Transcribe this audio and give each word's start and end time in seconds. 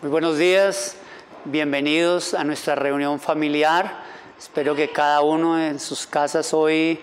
Muy 0.00 0.12
buenos 0.12 0.38
días, 0.38 0.94
bienvenidos 1.44 2.32
a 2.32 2.44
nuestra 2.44 2.76
reunión 2.76 3.18
familiar. 3.18 4.04
Espero 4.38 4.76
que 4.76 4.92
cada 4.92 5.22
uno 5.22 5.60
en 5.60 5.80
sus 5.80 6.06
casas 6.06 6.54
hoy 6.54 7.00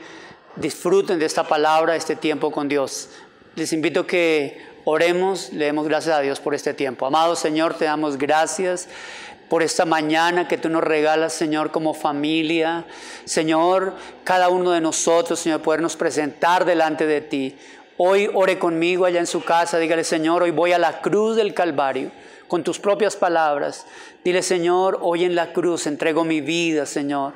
disfruten 0.55 1.19
de 1.19 1.25
esta 1.25 1.43
palabra, 1.43 1.97
este 1.97 2.15
tiempo 2.15 2.51
con 2.51 2.69
Dios. 2.69 3.09
Les 3.55 3.73
invito 3.73 3.99
a 3.99 4.07
que 4.07 4.65
oremos, 4.85 5.51
le 5.51 5.65
demos 5.65 5.89
gracias 5.89 6.15
a 6.15 6.21
Dios 6.21 6.39
por 6.39 6.55
este 6.55 6.73
tiempo. 6.73 7.05
Amado 7.05 7.35
Señor, 7.35 7.73
te 7.73 7.83
damos 7.83 8.17
gracias 8.17 8.87
por 9.49 9.61
esta 9.61 9.83
mañana 9.83 10.47
que 10.47 10.57
tú 10.57 10.69
nos 10.69 10.81
regalas, 10.81 11.33
Señor, 11.33 11.71
como 11.71 11.93
familia. 11.93 12.85
Señor, 13.25 13.93
cada 14.23 14.47
uno 14.47 14.71
de 14.71 14.79
nosotros, 14.79 15.41
Señor, 15.41 15.61
podernos 15.61 15.97
presentar 15.97 16.63
delante 16.63 17.05
de 17.05 17.19
ti. 17.19 17.57
Hoy 17.97 18.29
ore 18.33 18.57
conmigo 18.57 19.03
allá 19.03 19.19
en 19.19 19.27
su 19.27 19.43
casa, 19.43 19.79
dígale, 19.79 20.05
Señor, 20.05 20.43
hoy 20.43 20.51
voy 20.51 20.71
a 20.71 20.79
la 20.79 21.01
cruz 21.01 21.35
del 21.35 21.53
Calvario 21.53 22.09
con 22.47 22.63
tus 22.63 22.79
propias 22.79 23.15
palabras. 23.15 23.85
Dile, 24.23 24.41
Señor, 24.41 24.99
hoy 25.01 25.25
en 25.25 25.35
la 25.35 25.53
cruz 25.53 25.87
entrego 25.87 26.23
mi 26.23 26.41
vida, 26.41 26.85
Señor. 26.85 27.33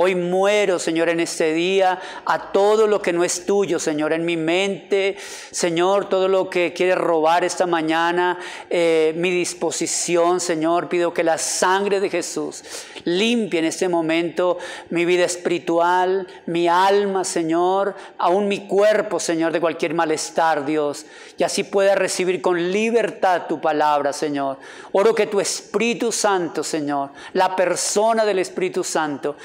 Hoy 0.00 0.14
muero, 0.14 0.78
Señor, 0.78 1.08
en 1.08 1.18
este 1.18 1.52
día. 1.52 1.98
A 2.24 2.52
todo 2.52 2.86
lo 2.86 3.02
que 3.02 3.12
no 3.12 3.24
es 3.24 3.44
tuyo, 3.44 3.80
Señor, 3.80 4.12
en 4.12 4.24
mi 4.24 4.36
mente, 4.36 5.16
Señor, 5.50 6.08
todo 6.08 6.28
lo 6.28 6.48
que 6.48 6.72
quiere 6.72 6.94
robar 6.94 7.42
esta 7.42 7.66
mañana, 7.66 8.38
eh, 8.70 9.12
mi 9.16 9.32
disposición, 9.32 10.38
Señor, 10.38 10.88
pido 10.88 11.12
que 11.12 11.24
la 11.24 11.36
sangre 11.36 11.98
de 11.98 12.10
Jesús 12.10 12.62
limpie 13.04 13.58
en 13.58 13.64
este 13.66 13.88
momento 13.88 14.58
mi 14.90 15.04
vida 15.04 15.24
espiritual, 15.24 16.28
mi 16.46 16.68
alma, 16.68 17.24
Señor, 17.24 17.96
aún 18.18 18.46
mi 18.46 18.68
cuerpo, 18.68 19.18
Señor, 19.18 19.50
de 19.50 19.60
cualquier 19.60 19.94
malestar, 19.94 20.64
Dios, 20.64 21.06
y 21.36 21.42
así 21.42 21.64
pueda 21.64 21.96
recibir 21.96 22.40
con 22.40 22.70
libertad 22.70 23.46
tu 23.48 23.60
palabra, 23.60 24.12
Señor. 24.12 24.58
Oro 24.92 25.12
que 25.12 25.26
tu 25.26 25.40
Espíritu 25.40 26.12
Santo, 26.12 26.62
Señor, 26.62 27.10
la 27.32 27.56
persona 27.56 28.24
del 28.24 28.38
Espíritu 28.38 28.84
Santo, 28.84 29.36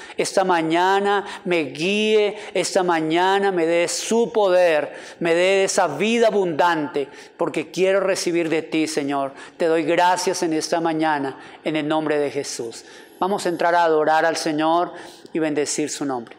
esta 0.44 0.52
mañana 0.52 1.26
me 1.46 1.64
guíe, 1.64 2.38
esta 2.54 2.84
mañana 2.84 3.50
me 3.54 3.66
dé 3.66 3.88
su 3.88 4.30
poder, 4.34 4.94
me 5.22 5.34
dé 5.34 5.64
esa 5.64 5.88
vida 5.88 6.28
abundante, 6.28 7.08
porque 7.38 7.72
quiero 7.72 8.02
recibir 8.02 8.50
de 8.50 8.62
ti, 8.62 8.88
Señor. 8.88 9.32
Te 9.56 9.68
doy 9.68 9.84
gracias 9.84 10.44
en 10.44 10.52
esta 10.52 10.82
mañana, 10.82 11.40
en 11.64 11.78
el 11.78 11.88
nombre 11.88 12.18
de 12.18 12.30
Jesús. 12.30 12.84
Vamos 13.20 13.46
a 13.46 13.50
entrar 13.50 13.74
a 13.74 13.86
adorar 13.86 14.26
al 14.26 14.36
Señor 14.36 14.92
y 15.32 15.40
bendecir 15.40 15.90
su 15.90 16.04
nombre. 16.04 16.36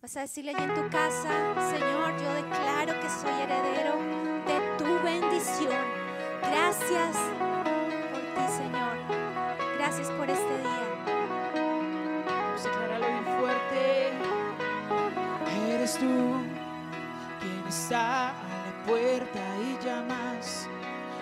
Vas 0.00 0.16
a 0.16 0.20
decirle 0.20 0.52
en 0.52 0.74
tu 0.74 0.88
casa, 0.90 1.28
Señor, 1.72 2.22
yo 2.22 2.32
declaro 2.34 3.00
que 3.00 3.08
soy 3.08 3.34
heredero 3.42 3.96
de 4.46 4.78
tu 4.78 5.04
bendición. 5.04 5.74
Gracias 6.40 7.16
Gracias 9.86 10.10
por 10.10 10.28
este 10.28 10.58
día. 10.58 10.82
Vamos 12.26 12.66
a 12.66 12.68
declararlo 12.68 13.06
bien 13.06 13.24
fuerte. 13.38 14.12
Eres 15.70 15.94
tú 15.96 16.42
quien 17.38 17.64
está 17.68 18.30
a 18.30 18.32
la 18.32 18.84
puerta 18.84 19.40
y 19.62 19.84
llamas. 19.84 20.68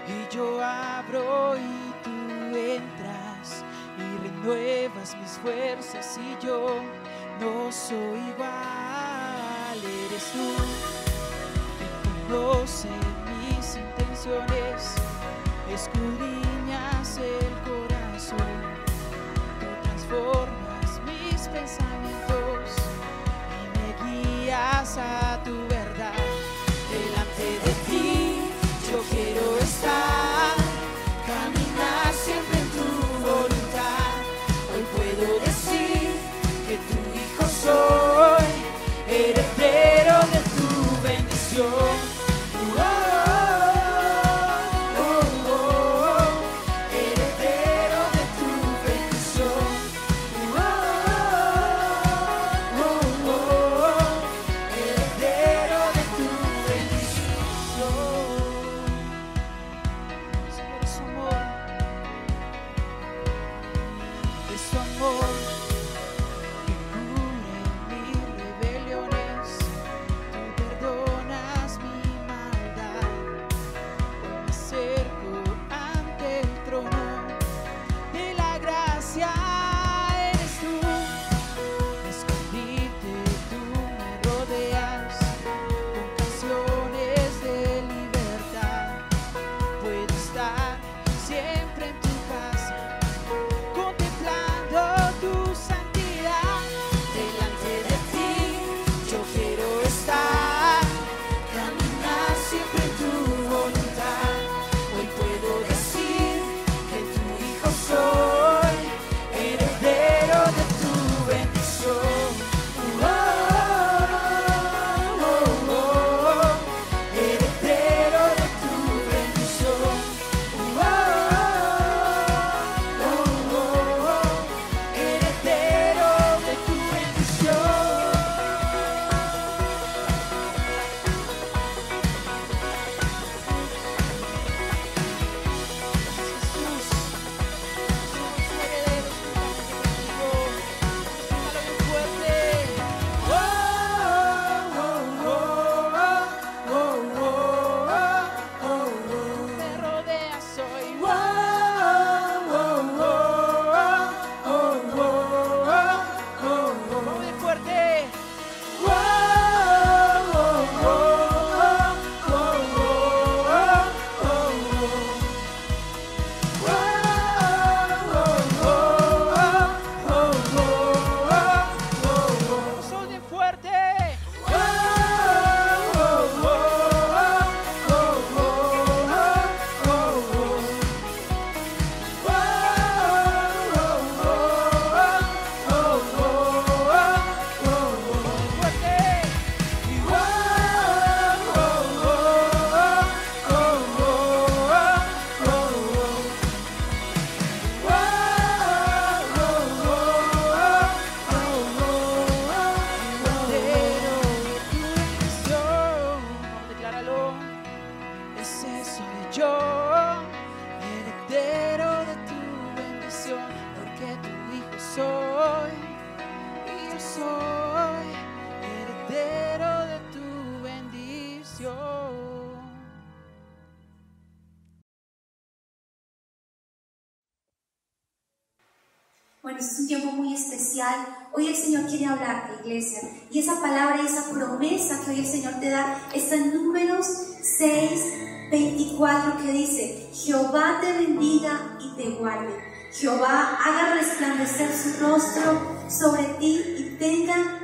Y 0.08 0.34
yo 0.34 0.64
abro 0.64 1.58
y 1.58 1.92
tú 2.04 2.56
entras 2.56 3.62
y 3.98 4.28
renuevas 4.28 5.14
mis 5.18 5.32
fuerzas 5.32 6.18
y 6.18 6.42
yo 6.42 6.80
no 7.40 7.70
soy 7.70 8.18
igual. 8.30 9.78
Eres 10.06 10.32
tú 10.32 10.54
quien 11.76 12.28
conoce 12.28 12.88
mis 13.28 13.76
intenciones, 13.76 14.94
escudriñas 15.70 16.33
passar. 24.94 25.33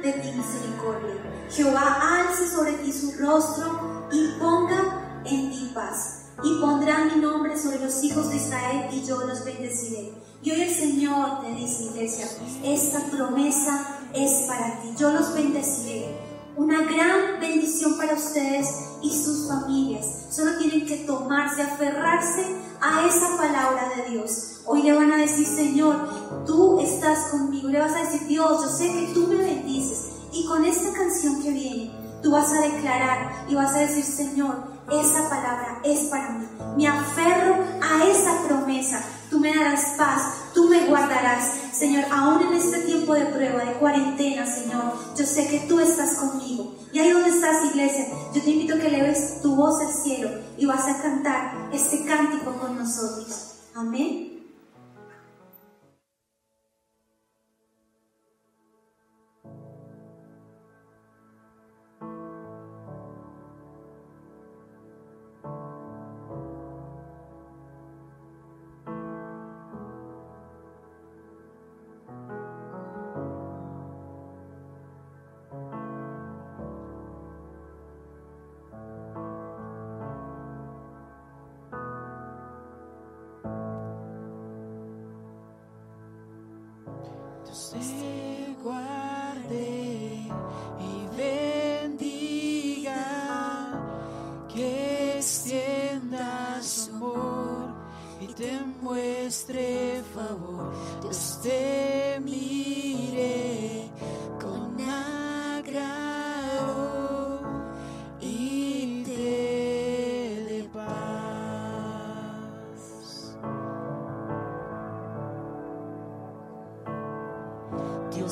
De 0.02 0.12
ti 0.12 0.32
misericordia. 0.32 1.14
Jehová 1.50 2.20
alce 2.20 2.48
sobre 2.48 2.72
ti 2.74 2.92
su 2.92 3.12
rostro 3.18 4.08
y 4.12 4.38
ponga 4.38 5.22
en 5.24 5.50
ti 5.50 5.70
paz. 5.74 6.16
Y 6.42 6.60
pondrá 6.60 7.04
mi 7.04 7.20
nombre 7.20 7.56
sobre 7.58 7.80
los 7.80 8.02
hijos 8.02 8.30
de 8.30 8.36
Israel 8.36 8.88
y 8.92 9.04
yo 9.04 9.24
los 9.24 9.44
bendeciré. 9.44 10.12
Y 10.42 10.50
hoy 10.52 10.62
el 10.62 10.74
Señor 10.74 11.42
te 11.42 11.54
dice, 11.54 11.84
iglesia, 11.84 12.26
esta 12.64 13.04
promesa 13.10 13.98
es 14.14 14.46
para 14.46 14.80
ti. 14.80 14.94
Yo 14.98 15.12
los 15.12 15.34
bendeciré. 15.34 16.18
Una 16.56 16.82
gran 16.82 17.40
bendición 17.40 17.96
para 17.96 18.14
ustedes 18.14 18.66
y 19.02 19.10
sus 19.10 19.48
familias. 19.48 20.06
Solo 20.30 20.58
tienen 20.58 20.84
que 20.84 20.98
tomarse, 20.98 21.62
aferrarse 21.62 22.44
a 22.80 23.06
esa 23.06 23.36
palabra 23.36 23.88
de 23.96 24.10
Dios. 24.10 24.60
Hoy 24.66 24.82
le 24.82 24.92
van 24.92 25.12
a 25.12 25.16
decir, 25.16 25.46
Señor, 25.46 26.44
tú 26.46 26.80
estás 26.80 27.28
conmigo. 27.30 27.68
Le 27.68 27.78
vas 27.78 27.94
a 27.94 28.00
decir, 28.00 28.26
Dios, 28.26 28.62
yo 28.62 28.68
sé 28.68 28.92
que 28.92 29.12
tú 29.14 29.26
me 29.28 29.36
bendices. 29.36 30.10
Y 30.32 30.46
con 30.46 30.64
esta 30.64 30.92
canción 30.92 31.42
que 31.42 31.50
viene, 31.50 31.92
tú 32.22 32.32
vas 32.32 32.52
a 32.52 32.60
declarar 32.60 33.46
y 33.48 33.54
vas 33.54 33.74
a 33.74 33.80
decir, 33.80 34.04
Señor, 34.04 34.56
esa 34.90 35.28
palabra 35.28 35.80
es 35.84 36.00
para 36.08 36.30
mí. 36.30 36.48
Me 36.76 36.88
aferro 36.88 37.56
a 37.80 38.04
esa 38.04 38.42
promesa. 38.46 39.02
Tú 39.30 39.38
me 39.38 39.54
darás 39.54 39.94
paz, 39.96 40.22
tú 40.52 40.68
me 40.68 40.86
guardarás. 40.86 41.69
Señor, 41.80 42.04
aún 42.12 42.42
en 42.42 42.52
este 42.52 42.80
tiempo 42.80 43.14
de 43.14 43.24
prueba, 43.24 43.64
de 43.64 43.72
cuarentena, 43.78 44.44
Señor, 44.44 44.92
yo 45.16 45.24
sé 45.24 45.48
que 45.48 45.60
tú 45.60 45.80
estás 45.80 46.18
conmigo. 46.18 46.74
Y 46.92 46.98
ahí 46.98 47.08
donde 47.08 47.30
estás, 47.30 47.64
iglesia, 47.64 48.04
yo 48.34 48.42
te 48.42 48.50
invito 48.50 48.74
a 48.74 48.78
que 48.78 48.90
leves 48.90 49.40
tu 49.40 49.56
voz 49.56 49.80
al 49.80 49.94
cielo 49.94 50.28
y 50.58 50.66
vas 50.66 50.86
a 50.86 51.00
cantar 51.00 51.70
este 51.72 52.04
cántico 52.04 52.52
con 52.60 52.76
nosotros. 52.76 53.54
Amén. 53.74 54.29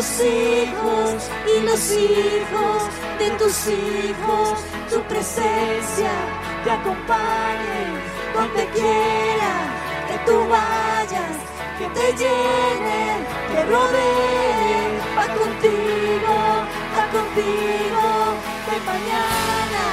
tus 0.00 0.20
hijos 0.24 1.30
y 1.44 1.60
los 1.60 1.92
hijos 1.92 2.82
de 3.18 3.30
tus 3.32 3.66
hijos, 3.66 4.58
tu 4.88 4.98
presencia 5.02 6.10
te 6.64 6.70
acompañe 6.70 7.84
donde 8.34 8.64
quiera 8.68 9.52
que 10.08 10.16
tú 10.24 10.38
vayas, 10.48 11.36
que 11.78 11.86
te 11.88 12.06
llene, 12.16 13.26
te 13.52 13.62
rodee, 13.66 14.88
va 15.18 15.26
contigo, 15.34 16.34
va 16.96 17.04
contigo, 17.18 18.08
de 18.68 18.76
mañana 18.88 19.84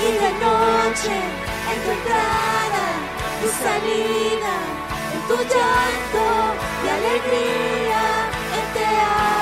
y 0.00 0.12
de 0.22 0.30
noche, 0.40 1.16
en 1.70 1.78
tu 1.84 1.90
entrada, 1.98 2.84
tu 3.42 3.48
salida, 3.64 4.54
en 5.12 5.20
tu 5.28 5.36
llanto, 5.52 6.24
de 6.82 6.90
alegría, 6.98 8.02
en 8.56 8.72
te 8.72 9.39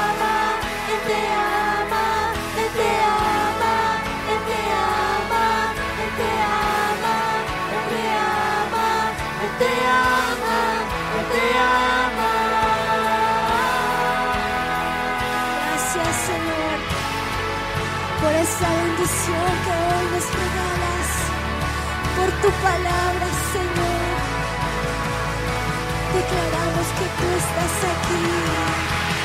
Señor, 16.28 16.78
por 18.20 18.32
esa 18.32 18.68
bendición 18.80 19.50
que 19.64 19.72
hoy 19.86 20.04
nos 20.14 20.26
regalas, 20.42 21.08
por 22.16 22.30
tu 22.42 22.50
palabra, 22.62 23.26
Señor. 23.52 24.06
Declaramos 26.14 26.86
que 26.98 27.06
tú 27.18 27.26
estás 27.42 27.76
aquí. 27.92 29.17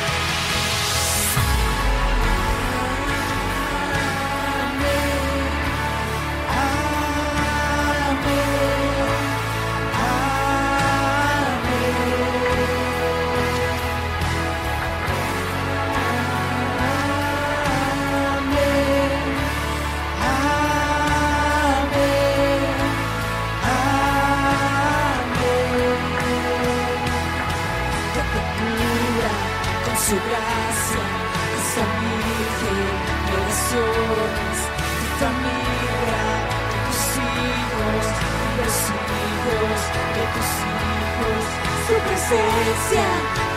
que 40.13 40.24
tus 40.34 40.50
hijos, 40.70 41.43
su 41.88 41.96
presencia 42.08 43.05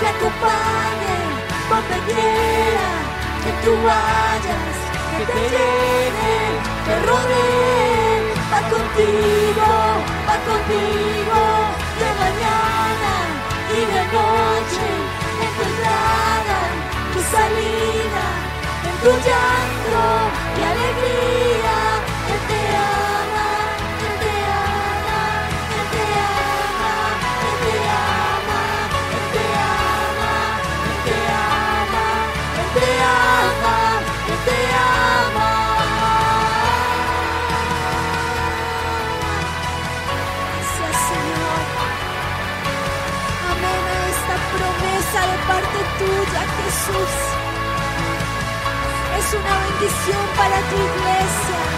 te 0.01 0.07
acompañe, 0.09 1.17
donde 1.69 1.99
que 3.43 3.53
tú 3.63 3.73
vayas, 3.85 4.75
que 5.17 5.25
te 5.33 5.43
llenen, 5.55 6.53
te 6.87 6.95
rodeen, 7.07 8.23
va 8.53 8.61
contigo, 8.75 9.71
va 10.29 10.37
contigo, 10.51 11.41
de 12.01 12.09
mañana 12.23 13.13
y 13.71 13.81
de 13.95 14.03
noche 14.17 14.89
encontrarán 15.47 16.75
tu 17.13 17.21
salida 17.35 18.25
en 18.89 18.95
tu 19.03 19.11
llanto 19.27 20.05
y 20.57 20.63
alegría. 20.73 21.66
es 49.27 49.35
una 49.35 49.59
bendición 49.59 50.21
para 50.37 50.61
tu 50.69 50.77
iglesia. 50.77 51.76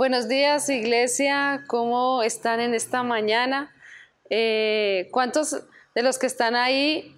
Buenos 0.00 0.28
días, 0.28 0.70
iglesia. 0.70 1.64
¿Cómo 1.66 2.22
están 2.22 2.58
en 2.60 2.72
esta 2.72 3.02
mañana? 3.02 3.70
Eh, 4.30 5.10
¿Cuántos 5.10 5.50
de 5.94 6.02
los 6.02 6.18
que 6.18 6.26
están 6.26 6.56
ahí 6.56 7.14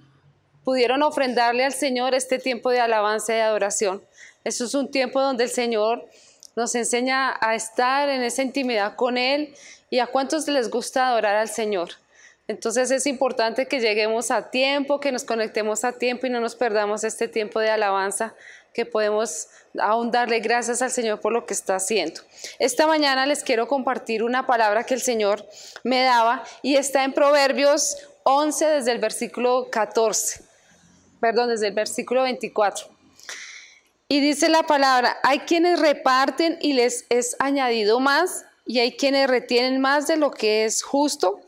pudieron 0.65 1.05
ofrendarle 1.05 1.65
al 1.65 1.75
Señor 1.75 2.13
este 2.17 2.41
tiempo 2.41 2.71
de 2.71 2.81
alabanza 2.81 3.37
y 3.37 3.39
adoración? 3.39 4.03
Eso 4.43 4.65
es 4.65 4.75
un 4.75 4.91
tiempo 4.91 5.21
donde 5.21 5.45
el 5.45 5.51
Señor 5.51 6.09
nos 6.57 6.75
enseña 6.75 7.39
a 7.41 7.55
estar 7.55 8.09
en 8.09 8.25
esa 8.25 8.43
intimidad 8.43 8.97
con 8.97 9.17
Él 9.17 9.55
y 9.89 10.01
a 10.01 10.09
cuántos 10.09 10.49
les 10.49 10.69
gusta 10.69 11.07
adorar 11.07 11.37
al 11.37 11.49
Señor. 11.49 11.91
Entonces 12.53 12.91
es 12.91 13.07
importante 13.07 13.67
que 13.67 13.81
lleguemos 13.81 14.31
a 14.31 14.51
tiempo, 14.51 15.01
que 15.01 15.11
nos 15.11 15.25
conectemos 15.25 15.85
a 15.85 15.93
tiempo 15.93 16.27
y 16.27 16.31
no 16.31 16.39
nos 16.39 16.55
perdamos 16.55 17.03
este 17.03 17.27
tiempo 17.27 17.61
de 17.61 17.71
alabanza 17.71 18.35
que 18.75 18.85
podemos 18.85 19.49
aún 19.79 20.11
darle 20.11 20.41
gracias 20.41 20.83
al 20.83 20.91
Señor 20.91 21.19
por 21.19 21.33
lo 21.33 21.47
que 21.47 21.55
está 21.55 21.77
haciendo. 21.77 22.21
Esta 22.59 22.87
mañana 22.87 23.25
les 23.25 23.43
quiero 23.43 23.69
compartir 23.69 24.23
una 24.23 24.47
palabra 24.47 24.85
que 24.85 24.93
el 24.93 25.01
Señor 25.01 25.47
me 25.83 26.03
daba 26.03 26.45
y 26.61 26.77
está 26.77 27.05
en 27.05 27.15
Proverbios 27.15 27.97
11 28.25 28.67
desde 28.67 28.93
el 28.93 28.99
versículo 28.99 29.69
14, 29.71 30.43
perdón, 31.19 31.49
desde 31.49 31.69
el 31.69 31.75
versículo 31.75 32.25
24. 32.25 32.87
Y 34.09 34.21
dice 34.21 34.51
la 34.51 34.65
palabra, 34.65 35.17
hay 35.23 35.41
quienes 35.41 35.81
reparten 35.81 36.59
y 36.61 36.75
les 36.75 37.07
es 37.09 37.35
añadido 37.39 37.99
más 37.99 38.45
y 38.67 38.81
hay 38.81 38.95
quienes 38.95 39.27
retienen 39.27 39.81
más 39.81 40.07
de 40.07 40.19
lo 40.19 40.31
que 40.31 40.67
es 40.67 40.83
justo, 40.83 41.41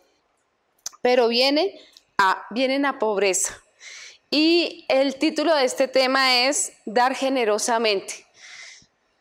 pero 1.05 1.29
viene 1.29 1.79
a, 2.17 2.47
vienen 2.49 2.87
a 2.87 2.99
pobreza. 2.99 3.61
Y 4.31 4.87
el 4.89 5.17
título 5.17 5.55
de 5.55 5.67
este 5.67 5.87
tema 5.87 6.47
es 6.47 6.73
Dar 6.87 7.15
generosamente. 7.15 8.25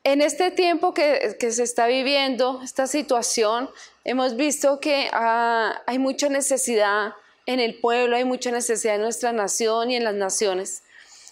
En 0.06 0.22
este 0.22 0.50
tiempo 0.50 0.94
que, 0.94 1.36
se 1.38 1.62
está 1.62 1.88
viviendo, 1.88 2.62
esta 2.64 2.88
situación, 2.88 3.70
hemos 4.06 4.38
visto 4.38 4.80
que 4.80 5.10
ah, 5.12 5.82
hay 5.86 6.00
mucha 6.00 6.30
necesidad 6.30 7.16
en 7.46 7.60
el 7.60 7.78
pueblo, 7.82 8.16
hay 8.16 8.24
mucha 8.24 8.50
necesidad 8.50 8.96
en 8.96 9.02
nuestra 9.02 9.34
nación 9.34 9.92
y 9.92 9.98
en 9.98 10.06
las 10.06 10.16
naciones. 10.16 10.84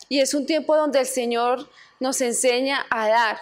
Y 0.10 0.20
es 0.20 0.34
un 0.34 0.46
tiempo 0.46 0.76
donde 0.76 1.00
el 1.00 1.08
Señor 1.08 1.70
nos 2.02 2.20
enseña 2.20 2.86
a 2.90 3.08
dar, 3.08 3.40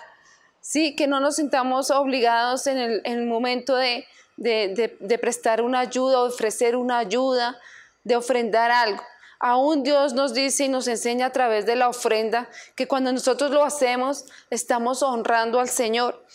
¿sí? 0.62 0.96
que 0.96 1.08
no 1.08 1.20
nos 1.20 1.38
sintamos 1.38 1.90
obligados 1.90 2.68
en 2.68 3.02
el, 3.04 3.26
momento 3.26 3.76
de, 3.76 4.06
de 4.40 5.20
prestar 5.22 5.62
una 5.62 5.82
ayuda, 5.82 6.24
ofrecer 6.24 6.76
una 6.76 7.00
ayuda, 7.00 7.60
de 8.04 8.16
ofrendar 8.16 8.72
algo. 8.72 9.04
Aún 9.40 9.84
Dios 9.84 10.14
nos 10.14 10.34
dice 10.34 10.66
y 10.66 10.70
nos 10.70 10.88
enseña 10.90 11.28
a 11.28 11.32
través 11.32 11.66
de 11.66 11.78
la 11.78 11.88
ofrenda 11.88 12.50
que 12.76 12.88
cuando 12.88 13.14
nosotros 13.14 13.52
lo 13.52 13.64
hacemos 13.64 14.26
estamos 14.50 15.02
honrando 15.02 15.62
al 15.62 15.70
Señor. 15.70 16.26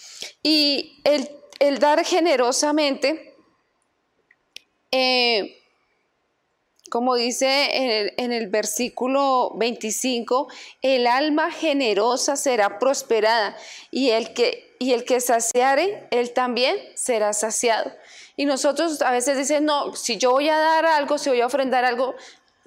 Y 0.42 1.02
el, 1.04 1.78
dar 1.78 2.02
generosamente, 2.02 3.34
eh, 4.90 5.60
como 6.88 7.14
dice 7.14 8.12
en 8.16 8.32
el, 8.32 8.46
versículo 8.46 9.52
25, 9.56 10.48
el 10.80 11.06
alma 11.06 11.50
generosa 11.50 12.36
será 12.36 12.78
prosperada 12.78 13.54
y 13.90 14.10
el 14.10 14.32
que, 14.32 14.73
y 14.84 14.92
el 14.92 15.04
que 15.04 15.18
saciare, 15.20 16.06
él 16.10 16.32
también 16.34 16.76
será 16.94 17.32
saciado. 17.32 17.90
Y 18.36 18.44
nosotros 18.44 19.00
a 19.00 19.12
veces 19.12 19.38
dicen, 19.38 19.64
no, 19.64 19.96
si 19.96 20.18
yo 20.18 20.32
voy 20.32 20.50
a 20.50 20.58
dar 20.58 20.84
algo, 20.84 21.16
si 21.16 21.30
voy 21.30 21.40
a 21.40 21.46
ofrendar 21.46 21.86
algo, 21.86 22.14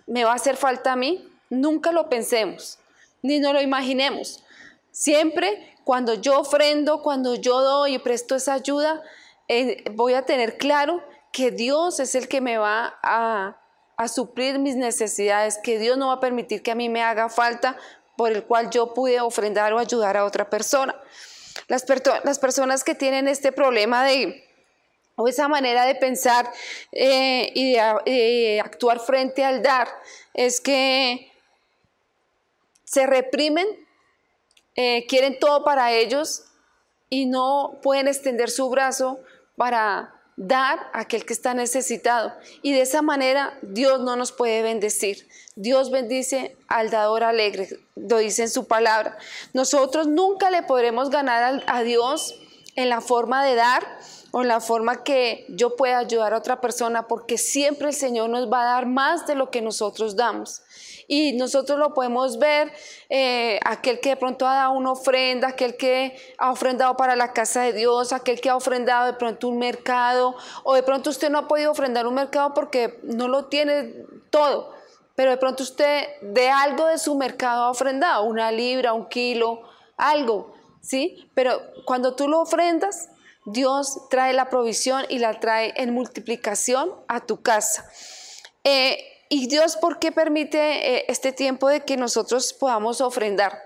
me 0.07 0.23
va 0.23 0.31
a 0.31 0.35
hacer 0.35 0.57
falta 0.57 0.93
a 0.93 0.95
mí, 0.95 1.29
nunca 1.51 1.91
lo 1.91 2.09
pensemos, 2.09 2.79
ni 3.21 3.39
no 3.39 3.53
lo 3.53 3.61
imaginemos. 3.61 4.43
Siempre 4.91 5.75
cuando 5.83 6.15
yo 6.15 6.39
ofrendo, 6.39 7.03
cuando 7.03 7.35
yo 7.35 7.61
doy 7.61 7.93
y 7.93 7.99
presto 7.99 8.35
esa 8.35 8.53
ayuda, 8.53 9.03
eh, 9.47 9.83
voy 9.91 10.15
a 10.15 10.23
tener 10.23 10.57
claro 10.57 11.03
que 11.31 11.51
Dios 11.51 11.99
es 11.99 12.15
el 12.15 12.27
que 12.27 12.41
me 12.41 12.57
va 12.57 12.97
a, 13.03 13.59
suplir 14.07 14.57
mis 14.57 14.75
necesidades, 14.75 15.59
que 15.59 15.77
Dios 15.77 15.99
no 15.99 16.07
va 16.07 16.13
a 16.13 16.19
permitir 16.19 16.63
que 16.63 16.71
a 16.71 16.75
mí 16.75 16.89
me 16.89 17.03
haga 17.03 17.29
falta 17.29 17.77
por 18.15 18.31
el 18.31 18.43
cual 18.43 18.71
yo 18.71 18.95
pude 18.95 19.21
ofrendar 19.21 19.71
o 19.73 19.77
ayudar 19.77 20.17
a 20.17 20.25
otra 20.25 20.49
persona. 20.49 20.95
Las, 21.67 21.85
las 22.23 22.39
personas 22.39 22.83
que 22.83 22.95
tienen 22.95 23.27
este 23.27 23.51
problema 23.51 24.03
de, 24.05 24.43
o 25.15 25.27
esa 25.27 25.47
manera 25.47 25.85
de 25.85 25.95
pensar 25.95 26.51
eh, 26.91 27.51
y 27.53 27.73
de, 27.73 28.61
actuar 28.63 28.99
frente 28.99 29.43
al 29.43 29.61
dar 29.63 29.87
es 30.33 30.61
que 30.61 31.31
se 32.83 33.05
reprimen, 33.05 33.67
eh, 34.75 35.05
quieren 35.07 35.39
todo 35.39 35.63
para 35.63 35.91
ellos 35.91 36.45
y 37.09 37.25
no 37.25 37.79
pueden 37.81 38.07
extender 38.07 38.49
su 38.49 38.69
brazo 38.69 39.19
para 39.55 40.16
dar 40.37 40.79
a 40.93 41.01
aquel 41.01 41.25
que 41.25 41.33
está 41.33 41.53
necesitado. 41.53 42.31
Y 42.61 42.71
de 42.71 42.81
esa 42.81 43.01
manera 43.01 43.57
Dios 43.61 43.99
no 43.99 44.15
nos 44.15 44.31
puede 44.31 44.61
bendecir. 44.61 45.27
Dios 45.55 45.91
bendice 45.91 46.55
al 46.67 46.91
dador 46.91 47.23
alegre, 47.23 47.67
lo 47.95 48.19
dice 48.19 48.43
en 48.43 48.49
su 48.49 48.67
palabra. 48.67 49.17
Nosotros 49.53 50.07
nunca 50.07 50.49
le 50.51 50.63
podremos 50.63 51.09
ganar 51.09 51.63
a 51.65 51.81
Dios 51.81 52.39
en 52.75 52.89
la 52.89 53.01
forma 53.01 53.43
de 53.43 53.55
dar 53.55 53.83
o 54.31 54.43
la 54.43 54.61
forma 54.61 55.03
que 55.03 55.45
yo 55.49 55.75
pueda 55.75 55.97
ayudar 55.97 56.33
a 56.33 56.37
otra 56.37 56.61
persona, 56.61 57.07
porque 57.07 57.39
siempre 57.39 57.87
el 57.87 57.95
Señor 57.95 58.29
nos 58.29 58.51
va 58.51 58.61
a 58.61 58.73
dar 58.75 58.85
más 58.85 59.25
de 59.25 59.33
lo 59.33 59.49
que 59.49 59.63
nosotros 59.63 60.15
damos. 60.15 60.61
Y 61.07 61.33
nosotros 61.33 61.79
lo 61.79 61.93
podemos 61.93 62.37
ver, 62.37 62.71
eh, 63.09 63.59
aquel 63.63 64.01
que 64.01 64.09
de 64.09 64.17
pronto 64.17 64.45
ha 64.45 64.55
dado 64.55 64.73
una 64.73 64.91
ofrenda, 64.91 65.47
aquel 65.47 65.77
que 65.77 66.17
ha 66.37 66.51
ofrendado 66.51 66.97
para 66.97 67.15
la 67.15 67.31
casa 67.31 67.61
de 67.61 67.71
Dios, 67.71 68.11
aquel 68.11 68.41
que 68.41 68.49
ha 68.49 68.57
ofrendado 68.57 69.05
de 69.05 69.13
pronto 69.13 69.47
un 69.47 69.57
mercado, 69.57 70.35
o 70.63 70.75
de 70.75 70.83
pronto 70.83 71.09
usted 71.09 71.29
no 71.29 71.39
ha 71.39 71.47
podido 71.47 71.71
ofrendar 71.71 72.05
un 72.07 72.13
mercado 72.13 72.53
porque 72.53 72.99
no 73.03 73.29
lo 73.29 73.45
tiene 73.45 73.93
todo, 74.29 74.73
pero 75.15 75.31
de 75.31 75.37
pronto 75.37 75.63
usted 75.63 76.07
de 76.21 76.49
algo 76.49 76.87
de 76.87 76.97
su 76.97 77.15
mercado 77.15 77.63
ha 77.63 77.69
ofrendado, 77.69 78.25
una 78.25 78.51
libra, 78.51 78.91
un 78.91 79.07
kilo, 79.07 79.61
algo, 79.95 80.53
¿sí? 80.81 81.29
Pero 81.33 81.61
cuando 81.85 82.15
tú 82.15 82.27
lo 82.27 82.41
ofrendas, 82.41 83.09
Dios 83.45 84.09
trae 84.09 84.33
la 84.33 84.49
provisión 84.49 85.05
y 85.07 85.19
la 85.19 85.39
trae 85.39 85.73
en 85.77 85.93
multiplicación 85.93 86.91
a 87.07 87.21
tu 87.21 87.41
casa. 87.41 87.89
Eh, 88.65 89.16
¿Y 89.29 89.47
Dios 89.47 89.77
por 89.77 89.99
qué 89.99 90.11
permite 90.11 90.97
eh, 90.97 91.05
este 91.07 91.31
tiempo 91.31 91.67
de 91.67 91.81
que 91.81 91.97
nosotros 91.97 92.53
podamos 92.53 93.01
ofrendar? 93.01 93.61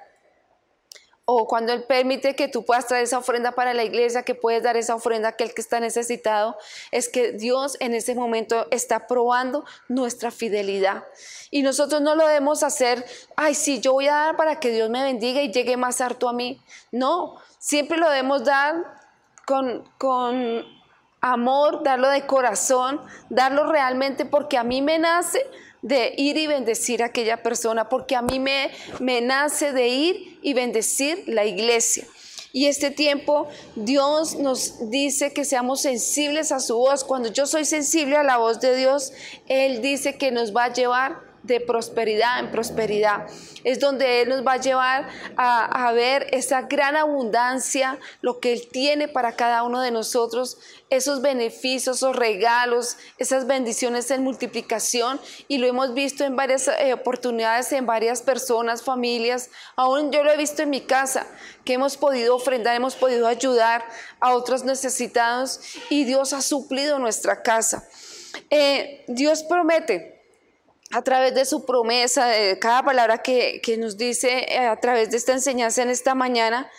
O 1.25 1.47
cuando 1.47 1.71
Él 1.71 1.83
permite 1.83 2.35
que 2.35 2.47
tú 2.47 2.65
puedas 2.65 2.87
traer 2.87 3.03
esa 3.03 3.19
ofrenda 3.19 3.51
para 3.51 3.73
la 3.73 3.83
iglesia, 3.83 4.23
que 4.23 4.35
puedes 4.35 4.63
dar 4.63 4.75
esa 4.75 4.95
ofrenda 4.95 5.29
a 5.29 5.31
aquel 5.31 5.53
que 5.53 5.61
está 5.61 5.79
necesitado, 5.79 6.57
es 6.91 7.09
que 7.09 7.31
Dios 7.31 7.77
en 7.79 7.93
ese 7.93 8.15
momento 8.15 8.67
está 8.71 9.07
probando 9.07 9.63
nuestra 9.87 10.31
fidelidad. 10.31 11.03
Y 11.51 11.61
nosotros 11.61 12.01
no 12.01 12.15
lo 12.15 12.27
debemos 12.27 12.63
hacer, 12.63 13.05
ay, 13.35 13.53
sí, 13.53 13.79
yo 13.79 13.93
voy 13.93 14.07
a 14.07 14.13
dar 14.13 14.35
para 14.35 14.59
que 14.59 14.71
Dios 14.71 14.89
me 14.89 15.03
bendiga 15.03 15.41
y 15.41 15.51
llegue 15.51 15.77
más 15.77 16.01
harto 16.01 16.27
a 16.27 16.33
mí. 16.33 16.59
No, 16.91 17.37
siempre 17.59 17.97
lo 17.97 18.09
debemos 18.09 18.43
dar 18.43 18.99
con, 19.45 19.83
amor, 21.21 21.83
darlo 21.83 22.09
de 22.09 22.25
corazón, 22.25 22.99
darlo 23.29 23.71
realmente 23.71 24.25
porque 24.25 24.57
a 24.57 24.63
mí 24.63 24.81
me 24.81 24.99
nace 24.99 25.45
de 25.81 26.13
ir 26.17 26.37
y 26.37 26.47
bendecir 26.47 27.01
a 27.01 27.07
aquella 27.07 27.41
persona, 27.41 27.89
porque 27.89 28.15
a 28.15 28.21
mí 28.21 28.39
me, 28.39 28.71
me 28.99 29.21
nace 29.21 29.71
de 29.71 29.87
ir 29.87 30.39
y 30.41 30.53
bendecir 30.53 31.23
la 31.27 31.45
iglesia. 31.45 32.05
Y 32.53 32.65
este 32.65 32.91
tiempo 32.91 33.47
Dios 33.75 34.35
nos 34.35 34.89
dice 34.89 35.31
que 35.31 35.45
seamos 35.45 35.81
sensibles 35.81 36.51
a 36.51 36.59
su 36.59 36.77
voz. 36.77 37.03
Cuando 37.03 37.31
yo 37.31 37.45
soy 37.45 37.63
sensible 37.63 38.17
a 38.17 38.23
la 38.23 38.37
voz 38.37 38.59
de 38.59 38.75
Dios, 38.75 39.13
Él 39.47 39.81
dice 39.81 40.17
que 40.17 40.31
nos 40.31 40.55
va 40.55 40.65
a 40.65 40.73
llevar 40.73 41.30
de 41.43 41.59
prosperidad 41.59 42.39
en 42.39 42.51
prosperidad. 42.51 43.27
Es 43.63 43.79
donde 43.79 44.21
Él 44.21 44.29
nos 44.29 44.45
va 44.45 44.53
a 44.53 44.57
llevar 44.57 45.09
a, 45.37 45.91
ver 45.93 46.27
esa 46.31 46.63
gran 46.63 46.95
abundancia, 46.95 47.99
lo 48.21 48.39
que 48.39 48.53
Él 48.53 48.67
tiene 48.71 49.07
para 49.07 49.35
cada 49.35 49.63
uno 49.63 49.81
de 49.81 49.91
nosotros, 49.91 50.57
esos 50.89 51.21
beneficios, 51.21 51.97
esos 51.97 52.15
regalos, 52.15 52.97
esas 53.17 53.47
bendiciones 53.47 54.09
en 54.11 54.23
multiplicación. 54.23 55.19
Y 55.47 55.57
lo 55.57 55.67
hemos 55.67 55.93
visto 55.93 56.23
en 56.23 56.35
varias 56.35 56.67
eh, 56.67 56.93
oportunidades, 56.93 57.71
en 57.71 57.85
varias 57.85 58.21
personas, 58.21 58.83
familias. 58.83 59.49
Aún 59.75 60.11
yo 60.11 60.23
lo 60.23 60.31
he 60.31 60.37
visto 60.37 60.61
en 60.61 60.69
mi 60.69 60.81
casa, 60.81 61.25
que 61.65 61.73
hemos 61.73 61.97
podido 61.97 62.35
ofrendar, 62.35 62.75
hemos 62.75 62.95
podido 62.95 63.27
ayudar 63.27 63.83
a 64.19 64.33
otros 64.33 64.63
necesitados 64.63 65.59
y 65.89 66.05
Dios 66.05 66.33
ha 66.33 66.41
suplido 66.41 66.99
nuestra 66.99 67.41
casa. 67.41 67.87
Eh, 68.49 69.03
Dios 69.07 69.43
promete 69.43 70.20
a 70.93 71.01
través 71.01 71.33
de 71.33 71.45
su 71.45 71.65
promesa, 71.65 72.27
de 72.27 72.59
cada 72.59 72.83
palabra 72.83 73.19
que, 73.19 73.61
nos 73.77 73.97
dice 73.97 74.45
eh, 74.49 74.59
a 74.59 74.79
través 74.79 75.11
de 75.11 75.17
esta 75.17 75.33
enseñanza 75.33 75.81
en 75.81 75.89
esta 75.89 76.15
mañana, 76.15 76.69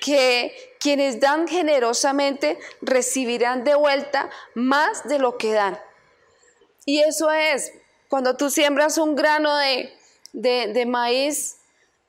que 0.00 0.54
quienes 0.78 1.20
dan 1.20 1.48
generosamente 1.48 2.58
recibirán 2.80 3.64
de 3.64 3.74
vuelta 3.74 4.30
más 4.54 5.08
de 5.08 5.18
lo 5.18 5.38
que 5.38 5.52
dan. 5.52 5.78
Y 6.84 7.00
eso 7.00 7.30
es, 7.30 7.72
cuando 8.08 8.36
tú 8.36 8.50
siembras 8.50 8.96
un 8.98 9.16
grano 9.16 9.56
de, 9.56 9.92
de, 10.32 10.86
maíz, 10.86 11.56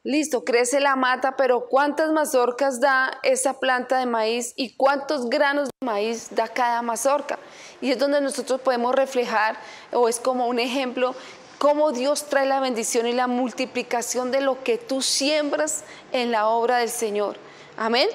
Listo, 0.04 0.46
crece 0.46 0.80
la 0.80 0.96
mata, 0.96 1.36
pero 1.36 1.68
¿cuántas 1.68 2.14
mazorcas 2.14 2.80
da 2.80 3.20
esa 3.22 3.60
planta 3.60 3.98
de 3.98 4.06
maíz 4.06 4.54
y 4.56 4.78
cuántos 4.78 5.30
granos 5.30 5.68
de 5.68 5.86
maíz 5.86 6.30
da 6.32 6.48
cada 6.48 6.82
mazorca? 6.82 7.38
Y 7.82 7.92
es 7.92 8.00
donde 8.00 8.22
nosotros 8.22 8.62
podemos 8.62 8.96
reflejar, 8.96 9.58
o 9.92 10.08
es 10.08 10.22
como 10.22 10.48
un 10.48 10.58
ejemplo, 10.58 11.16
cómo 11.58 11.92
Dios 11.92 12.30
trae 12.30 12.46
la 12.46 12.62
bendición 12.62 13.08
y 13.08 13.12
la 13.12 13.28
multiplicación 13.28 14.32
de 14.32 14.40
lo 14.40 14.64
que 14.64 14.78
tú 14.78 15.02
siembras 15.02 15.84
en 16.14 16.32
la 16.32 16.48
obra 16.48 16.78
del 16.78 16.90
Señor. 16.90 17.36
Amén. 17.76 18.08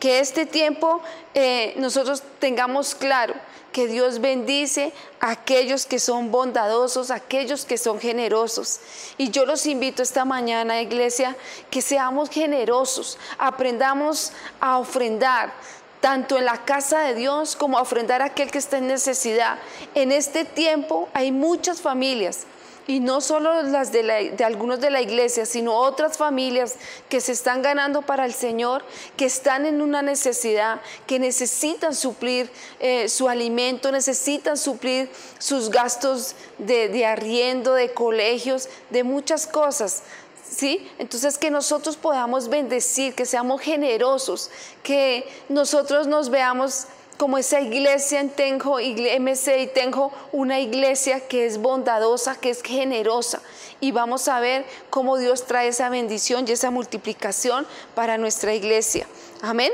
Que 0.00 0.20
este 0.20 0.46
tiempo 0.46 1.02
eh, 1.34 1.74
nosotros 1.76 2.22
tengamos 2.38 2.94
claro 2.94 3.34
que 3.76 3.88
Dios 3.88 4.22
bendice 4.22 4.90
a 5.20 5.32
aquellos 5.32 5.84
que 5.84 5.98
son 5.98 6.30
bondadosos, 6.30 7.10
aquellos 7.10 7.66
que 7.66 7.76
son 7.76 8.00
generosos. 8.00 8.80
Y 9.18 9.28
yo 9.28 9.44
los 9.44 9.66
invito 9.66 10.02
esta 10.02 10.24
mañana, 10.24 10.80
iglesia, 10.80 11.36
que 11.68 11.82
seamos 11.82 12.30
generosos, 12.30 13.18
aprendamos 13.36 14.32
a 14.60 14.78
ofrendar 14.78 15.52
tanto 16.00 16.38
en 16.38 16.46
la 16.46 16.64
casa 16.64 17.00
de 17.00 17.16
Dios 17.16 17.54
como 17.54 17.76
a 17.76 17.82
ofrendar 17.82 18.22
a 18.22 18.26
aquel 18.26 18.50
que 18.50 18.56
está 18.56 18.78
en 18.78 18.86
necesidad. 18.86 19.58
En 19.94 20.10
este 20.10 20.46
tiempo 20.46 21.10
hay 21.12 21.30
muchas 21.30 21.82
familias 21.82 22.46
y 22.86 23.00
no 23.00 23.20
solo 23.20 23.62
las 23.62 23.90
de, 23.92 24.34
algunos 24.44 24.80
de 24.80 24.90
la 24.90 25.00
iglesia, 25.00 25.44
sino 25.44 25.74
otras 25.74 26.16
familias 26.16 26.76
que 27.08 27.20
se 27.20 27.32
están 27.32 27.62
ganando 27.62 28.02
para 28.02 28.24
el 28.24 28.32
Señor, 28.32 28.84
que 29.16 29.24
están 29.24 29.66
en 29.66 29.82
una 29.82 30.02
necesidad, 30.02 30.80
que 31.06 31.18
necesitan 31.18 31.94
suplir 31.94 32.50
eh, 32.78 33.08
su 33.08 33.28
alimento, 33.28 33.90
necesitan 33.90 34.56
suplir 34.56 35.10
sus 35.38 35.70
gastos 35.70 36.34
de, 36.58 36.88
de 36.88 37.06
arriendo, 37.06 37.74
de 37.74 37.92
colegios, 37.92 38.68
de 38.90 39.02
muchas 39.02 39.46
cosas. 39.46 40.02
¿Sí? 40.48 40.88
Entonces 40.98 41.38
que 41.38 41.50
nosotros 41.50 41.96
podamos 41.96 42.48
bendecir, 42.48 43.14
que 43.14 43.26
seamos 43.26 43.60
generosos, 43.60 44.48
que 44.84 45.28
nosotros 45.48 46.06
nos 46.06 46.30
veamos 46.30 46.86
como 47.16 47.38
esa 47.38 47.60
iglesia 47.60 48.20
en 48.20 48.30
Tenjo, 48.30 48.78
MC 48.78 49.62
y 49.62 49.66
Tenjo, 49.68 50.12
una 50.32 50.60
iglesia 50.60 51.20
que 51.20 51.46
es 51.46 51.58
bondadosa, 51.58 52.36
que 52.36 52.50
es 52.50 52.62
generosa. 52.62 53.40
Y 53.80 53.92
vamos 53.92 54.28
a 54.28 54.40
ver 54.40 54.64
cómo 54.90 55.16
Dios 55.16 55.44
trae 55.44 55.68
esa 55.68 55.88
bendición 55.88 56.46
y 56.48 56.52
esa 56.52 56.70
multiplicación 56.70 57.66
para 57.94 58.18
nuestra 58.18 58.54
iglesia. 58.54 59.06
Amén. 59.42 59.72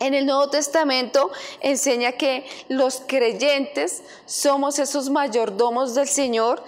En 0.00 0.12
el 0.12 0.26
Nuevo 0.26 0.50
Testamento 0.50 1.30
enseña 1.60 2.12
que 2.12 2.46
los 2.68 3.02
creyentes 3.06 4.02
somos 4.26 4.78
esos 4.78 5.08
mayordomos 5.08 5.94
del 5.94 6.08
Señor, 6.08 6.62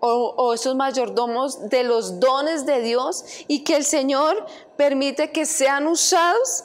o, 0.00 0.54
esos 0.54 0.76
mayordomos 0.76 1.68
de 1.70 1.82
los 1.82 2.20
dones 2.20 2.66
de 2.66 2.80
Dios 2.82 3.24
y 3.48 3.64
que 3.64 3.76
el 3.76 3.84
Señor 3.84 4.46
permite 4.76 5.32
que 5.32 5.44
sean 5.44 5.86
usados 5.86 6.64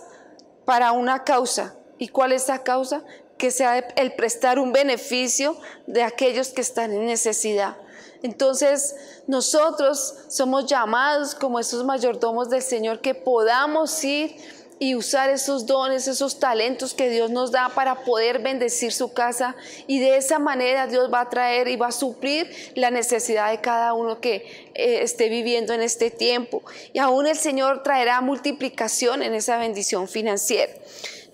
para 0.65 0.91
una 0.91 1.23
causa. 1.23 1.75
¿Y 1.97 2.07
cuál 2.09 2.31
es 2.31 2.47
la 2.47 2.63
causa? 2.63 3.03
Que 3.37 3.51
sea 3.51 3.77
el 3.77 4.13
prestar 4.13 4.59
un 4.59 4.71
beneficio 4.71 5.57
de 5.87 6.03
aquellos 6.03 6.49
que 6.49 6.61
están 6.61 6.91
en 6.93 7.05
necesidad. 7.05 7.77
Entonces, 8.21 8.95
nosotros 9.27 10.15
somos 10.29 10.65
llamados 10.65 11.35
como 11.35 11.59
esos 11.59 11.83
mayordomos 11.83 12.49
del 12.49 12.61
Señor 12.61 13.01
que 13.01 13.13
podamos 13.13 14.03
ir 14.03 14.37
y 14.79 14.95
usar 14.95 15.29
esos 15.29 15.65
dones, 15.65 16.07
esos 16.07 16.39
talentos 16.39 16.93
que 16.93 17.09
Dios 17.09 17.29
nos 17.29 17.51
da 17.51 17.69
para 17.69 18.03
poder 18.03 18.39
bendecir 18.39 18.91
su 18.91 19.13
casa 19.13 19.55
y 19.87 19.99
de 19.99 20.17
esa 20.17 20.39
manera 20.39 20.87
Dios 20.87 21.13
va 21.13 21.21
a 21.21 21.29
traer 21.29 21.67
y 21.67 21.75
va 21.75 21.87
a 21.87 21.91
suplir 21.91 22.51
la 22.75 22.91
necesidad 22.91 23.51
de 23.51 23.61
cada 23.61 23.93
uno 23.93 24.19
que 24.19 24.71
eh, 24.73 25.01
esté 25.01 25.29
viviendo 25.29 25.73
en 25.73 25.81
este 25.81 26.11
tiempo. 26.11 26.63
Y 26.91 26.99
aún 26.99 27.27
el 27.27 27.37
Señor 27.37 27.83
traerá 27.83 28.19
multiplicación 28.21 29.21
en 29.21 29.33
esa 29.35 29.57
bendición 29.57 30.07
financiera. 30.07 30.73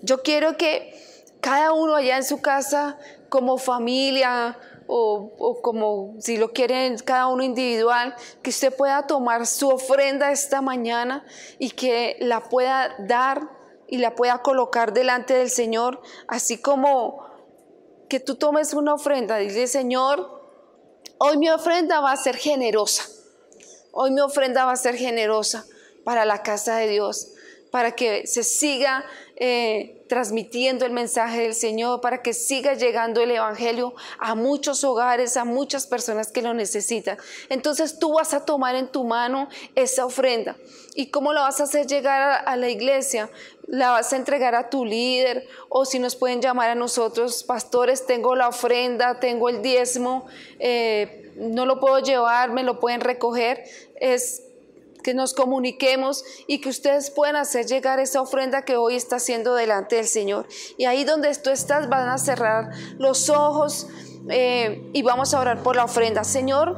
Yo 0.02 0.22
quiero 0.22 0.56
que 0.56 0.94
cada 1.40 1.72
uno 1.72 1.94
allá 1.94 2.16
en 2.16 2.24
su 2.24 2.40
casa, 2.40 2.98
como 3.28 3.58
familia 3.58 4.58
o, 4.86 5.60
como 5.62 6.16
si 6.18 6.36
lo 6.36 6.52
quieren 6.52 6.98
cada 6.98 7.28
uno 7.28 7.44
individual, 7.44 8.14
que 8.42 8.50
usted 8.50 8.74
pueda 8.74 9.06
tomar 9.06 9.46
su 9.46 9.68
ofrenda 9.68 10.32
esta 10.32 10.60
mañana 10.60 11.24
y 11.58 11.70
que 11.70 12.16
la 12.20 12.40
pueda 12.48 12.96
dar 12.98 13.48
y 13.86 13.98
la 13.98 14.14
pueda 14.14 14.42
colocar 14.42 14.92
delante 14.92 15.34
del 15.34 15.50
Señor, 15.50 16.00
así 16.26 16.60
como 16.60 17.24
que 18.08 18.20
tú 18.20 18.34
tomes 18.34 18.74
una 18.74 18.94
ofrenda, 18.94 19.36
dice 19.36 19.68
Señor, 19.68 20.42
hoy 21.18 21.36
mi 21.38 21.48
ofrenda 21.50 22.00
va 22.00 22.12
a 22.12 22.16
ser 22.16 22.36
generosa, 22.36 23.04
hoy 23.92 24.10
mi 24.10 24.20
ofrenda 24.20 24.64
va 24.64 24.72
a 24.72 24.76
ser 24.76 24.96
generosa 24.96 25.66
para 26.04 26.24
la 26.24 26.42
casa 26.42 26.76
de 26.76 26.88
Dios, 26.88 27.32
para 27.70 27.92
que 27.92 28.26
se 28.26 28.42
siga 28.42 29.04
eh, 29.36 30.04
transmitiendo 30.08 30.84
el 30.84 30.92
mensaje 30.92 31.42
del 31.42 31.54
Señor, 31.54 32.00
para 32.00 32.20
que 32.20 32.34
siga 32.34 32.74
llegando 32.74 33.22
el 33.22 33.30
Evangelio 33.30 33.94
a 34.18 34.34
muchos 34.34 34.84
hogares, 34.84 35.36
a 35.36 35.44
muchas 35.44 35.86
personas 35.86 36.30
que 36.30 36.42
lo 36.42 36.52
necesitan. 36.52 37.16
Entonces 37.48 37.98
tú 37.98 38.14
vas 38.14 38.34
a 38.34 38.44
tomar 38.44 38.74
en 38.74 38.88
tu 38.88 39.04
mano 39.04 39.48
esa 39.76 40.04
ofrenda. 40.04 40.56
¿Y 40.94 41.06
cómo 41.06 41.32
la 41.32 41.42
vas 41.42 41.60
a 41.60 41.64
hacer 41.64 41.86
llegar 41.86 42.42
a, 42.44 42.56
la 42.56 42.68
iglesia? 42.68 43.30
La 43.66 43.92
vas 43.92 44.12
a 44.12 44.16
entregar 44.16 44.54
a 44.54 44.68
tu 44.68 44.84
líder 44.84 45.46
o 45.68 45.84
si 45.84 46.00
nos 46.00 46.16
pueden 46.16 46.42
llamar 46.42 46.70
a 46.70 46.74
nosotros, 46.74 47.44
pastores, 47.44 48.04
tengo 48.04 48.34
la 48.34 48.48
ofrenda, 48.48 49.20
tengo 49.20 49.48
el 49.48 49.62
diezmo, 49.62 50.26
eh, 50.58 51.32
no 51.36 51.66
lo 51.66 51.78
puedo 51.78 52.00
llevar, 52.00 52.50
me 52.50 52.64
lo 52.64 52.80
pueden 52.80 53.00
recoger. 53.00 53.64
Es 54.00 54.42
que 55.00 55.14
nos 55.14 55.34
comuniquemos 55.34 56.24
y 56.46 56.60
que 56.60 56.68
ustedes 56.68 57.10
puedan 57.10 57.36
hacer 57.36 57.66
llegar 57.66 58.00
esa 58.00 58.20
ofrenda 58.20 58.64
que 58.64 58.76
hoy 58.76 58.96
está 58.96 59.16
haciendo 59.16 59.54
delante 59.54 59.96
del 59.96 60.06
Señor. 60.06 60.46
Y 60.76 60.84
ahí 60.84 61.04
donde 61.04 61.34
tú 61.36 61.50
estás 61.50 61.88
van 61.88 62.08
a 62.08 62.18
cerrar 62.18 62.70
los 62.98 63.28
ojos 63.30 63.86
eh, 64.28 64.90
y 64.92 65.02
vamos 65.02 65.34
a 65.34 65.40
orar 65.40 65.62
por 65.62 65.76
la 65.76 65.84
ofrenda. 65.84 66.24
Señor, 66.24 66.76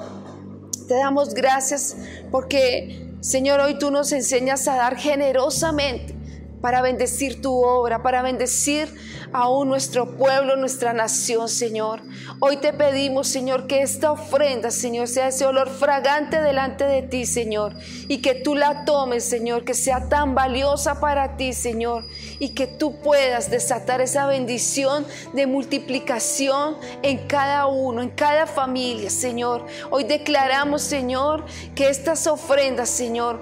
te 0.88 0.94
damos 0.94 1.34
gracias 1.34 1.96
porque, 2.30 3.14
Señor, 3.20 3.60
hoy 3.60 3.78
tú 3.78 3.90
nos 3.90 4.12
enseñas 4.12 4.68
a 4.68 4.76
dar 4.76 4.96
generosamente 4.96 6.21
para 6.62 6.80
bendecir 6.80 7.42
tu 7.42 7.62
obra, 7.62 8.02
para 8.02 8.22
bendecir 8.22 8.88
aún 9.32 9.68
nuestro 9.68 10.16
pueblo, 10.16 10.56
nuestra 10.56 10.92
nación, 10.92 11.48
Señor. 11.48 12.00
Hoy 12.38 12.58
te 12.58 12.72
pedimos, 12.72 13.26
Señor, 13.26 13.66
que 13.66 13.82
esta 13.82 14.12
ofrenda, 14.12 14.70
Señor, 14.70 15.08
sea 15.08 15.28
ese 15.28 15.44
olor 15.44 15.68
fragante 15.68 16.40
delante 16.40 16.84
de 16.84 17.02
ti, 17.02 17.26
Señor, 17.26 17.74
y 18.08 18.18
que 18.22 18.34
tú 18.34 18.54
la 18.54 18.84
tomes, 18.84 19.24
Señor, 19.24 19.64
que 19.64 19.74
sea 19.74 20.08
tan 20.08 20.34
valiosa 20.36 21.00
para 21.00 21.36
ti, 21.36 21.52
Señor, 21.52 22.04
y 22.38 22.50
que 22.50 22.68
tú 22.68 23.00
puedas 23.00 23.50
desatar 23.50 24.00
esa 24.00 24.26
bendición 24.26 25.04
de 25.32 25.46
multiplicación 25.48 26.76
en 27.02 27.26
cada 27.26 27.66
uno, 27.66 28.02
en 28.02 28.10
cada 28.10 28.46
familia, 28.46 29.10
Señor. 29.10 29.66
Hoy 29.90 30.04
declaramos, 30.04 30.82
Señor, 30.82 31.44
que 31.74 31.88
estas 31.88 32.28
ofrendas, 32.28 32.88
Señor, 32.88 33.40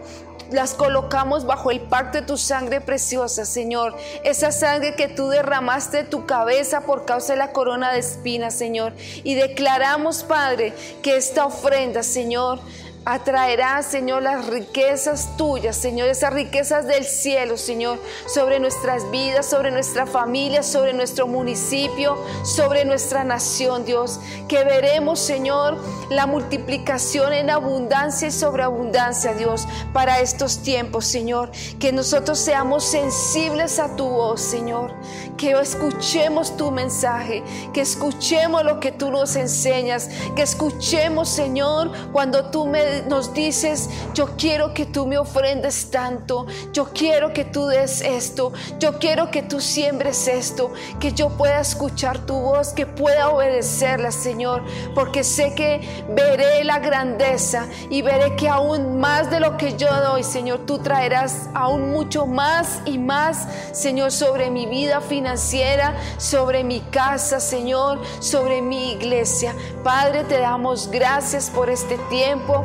las 0.53 0.75
colocamos 0.75 1.47
bajo 1.47 1.71
el 1.71 1.81
pacto 1.81 2.19
de 2.19 2.27
tu 2.27 2.37
sangre 2.37 2.81
preciosa, 2.81 3.45
Señor. 3.45 3.97
Esa 4.25 4.53
sangre 4.53 4.95
que 4.95 5.09
tú 5.09 5.29
derramaste 5.29 5.99
de 5.99 6.05
tu 6.05 6.27
cabeza 6.27 6.83
por 6.83 7.05
causa 7.05 7.33
de 7.33 7.39
la 7.39 7.53
corona 7.53 7.93
de 7.93 8.01
espinas, 8.01 8.55
Señor. 8.55 8.93
Y 9.25 9.35
declaramos, 9.35 10.23
Padre, 10.23 10.73
que 11.03 11.17
esta 11.17 11.47
ofrenda, 11.47 12.03
Señor, 12.03 12.61
atraerá, 13.05 13.83
Señor, 13.83 14.23
las 14.23 14.47
riquezas 14.47 15.37
tuyas, 15.37 15.77
Señor, 15.77 16.09
esas 16.09 16.33
riquezas 16.33 16.87
del 16.87 17.05
cielo, 17.05 17.57
Señor, 17.57 17.99
sobre 18.27 18.61
nuestras 18.61 19.11
vidas, 19.11 19.47
sobre 19.47 19.71
nuestra 19.71 20.07
familia, 20.07 20.63
sobre 20.63 20.93
nuestro 20.93 21.27
municipio, 21.27 22.19
sobre 22.45 22.85
nuestra 22.85 23.25
nación, 23.25 23.85
Dios. 23.85 24.21
Que 24.49 24.65
veremos, 24.65 25.19
Señor, 25.19 25.79
la 26.11 26.27
multiplicación 26.27 27.33
en 27.33 27.51
abundancia 27.51 28.29
y 28.29 28.33
sobreabundancia, 28.33 29.33
Dios, 29.35 29.67
para 29.93 30.21
estos 30.21 30.63
tiempos, 30.63 31.07
Señor. 31.07 31.51
Que 31.79 31.93
nosotros 31.93 32.39
seamos 32.39 32.85
sensibles 32.85 33.79
a 33.79 33.97
tu 33.97 34.09
voz, 34.09 34.43
Señor. 34.43 34.93
Que 35.39 35.53
escuchemos 35.53 36.55
tu 36.59 36.71
mensaje, 36.71 37.43
que 37.73 37.81
escuchemos 37.81 38.63
lo 38.63 38.79
que 38.79 38.93
tú 38.93 39.11
nos 39.11 39.37
enseñas, 39.37 40.11
que 40.37 40.43
escuchemos, 40.43 41.31
Señor, 41.31 41.91
cuando 42.13 42.51
tú 42.51 42.67
me 42.67 42.90
nos 43.09 43.33
dices, 43.35 43.89
yo 44.15 44.37
quiero 44.37 44.75
que 44.75 44.87
tú 44.87 45.07
me 45.07 45.19
ofrendes 45.19 45.91
tanto, 45.91 46.47
yo 46.73 46.91
quiero 46.93 47.33
que 47.33 47.45
tú 47.45 47.67
des 47.67 48.01
esto, 48.01 48.53
yo 48.79 48.99
quiero 48.99 49.31
que 49.31 49.43
tú 49.43 49.61
siembres 49.61 50.29
esto, 50.29 50.73
que 50.99 51.13
yo 51.13 51.31
pueda 51.31 51.61
escuchar 51.61 52.19
tu 52.27 52.35
voz, 52.35 52.69
que 52.69 52.87
pueda 52.87 53.31
obedecerla, 53.31 54.11
Señor, 54.11 54.63
porque 54.95 55.25
sé 55.25 55.55
que 55.55 56.05
veré 56.11 56.65
la 56.65 56.79
grandeza 56.79 57.67
y 57.89 58.03
veré 58.03 58.37
que 58.37 58.49
aún 58.49 58.99
más 58.99 59.31
de 59.31 59.41
lo 59.41 59.57
que 59.57 59.77
yo 59.77 59.89
doy, 60.03 60.23
Señor, 60.23 60.61
tú 60.67 60.79
traerás 60.79 61.49
aún 61.55 61.91
mucho 61.91 62.27
más 62.27 62.81
y 62.85 62.99
más, 62.99 63.47
Señor, 63.73 64.13
sobre 64.13 64.51
mi 64.51 64.67
vida 64.67 65.01
financiera, 65.01 65.95
sobre 66.19 66.65
mi 66.65 66.81
casa, 66.81 67.41
Señor, 67.41 68.01
sobre 68.21 68.63
mi 68.63 68.93
iglesia. 68.93 69.55
Padre, 69.83 70.25
te 70.25 70.39
damos 70.39 70.91
gracias 70.91 71.51
por 71.51 71.71
este 71.71 71.99
tiempo. 72.09 72.65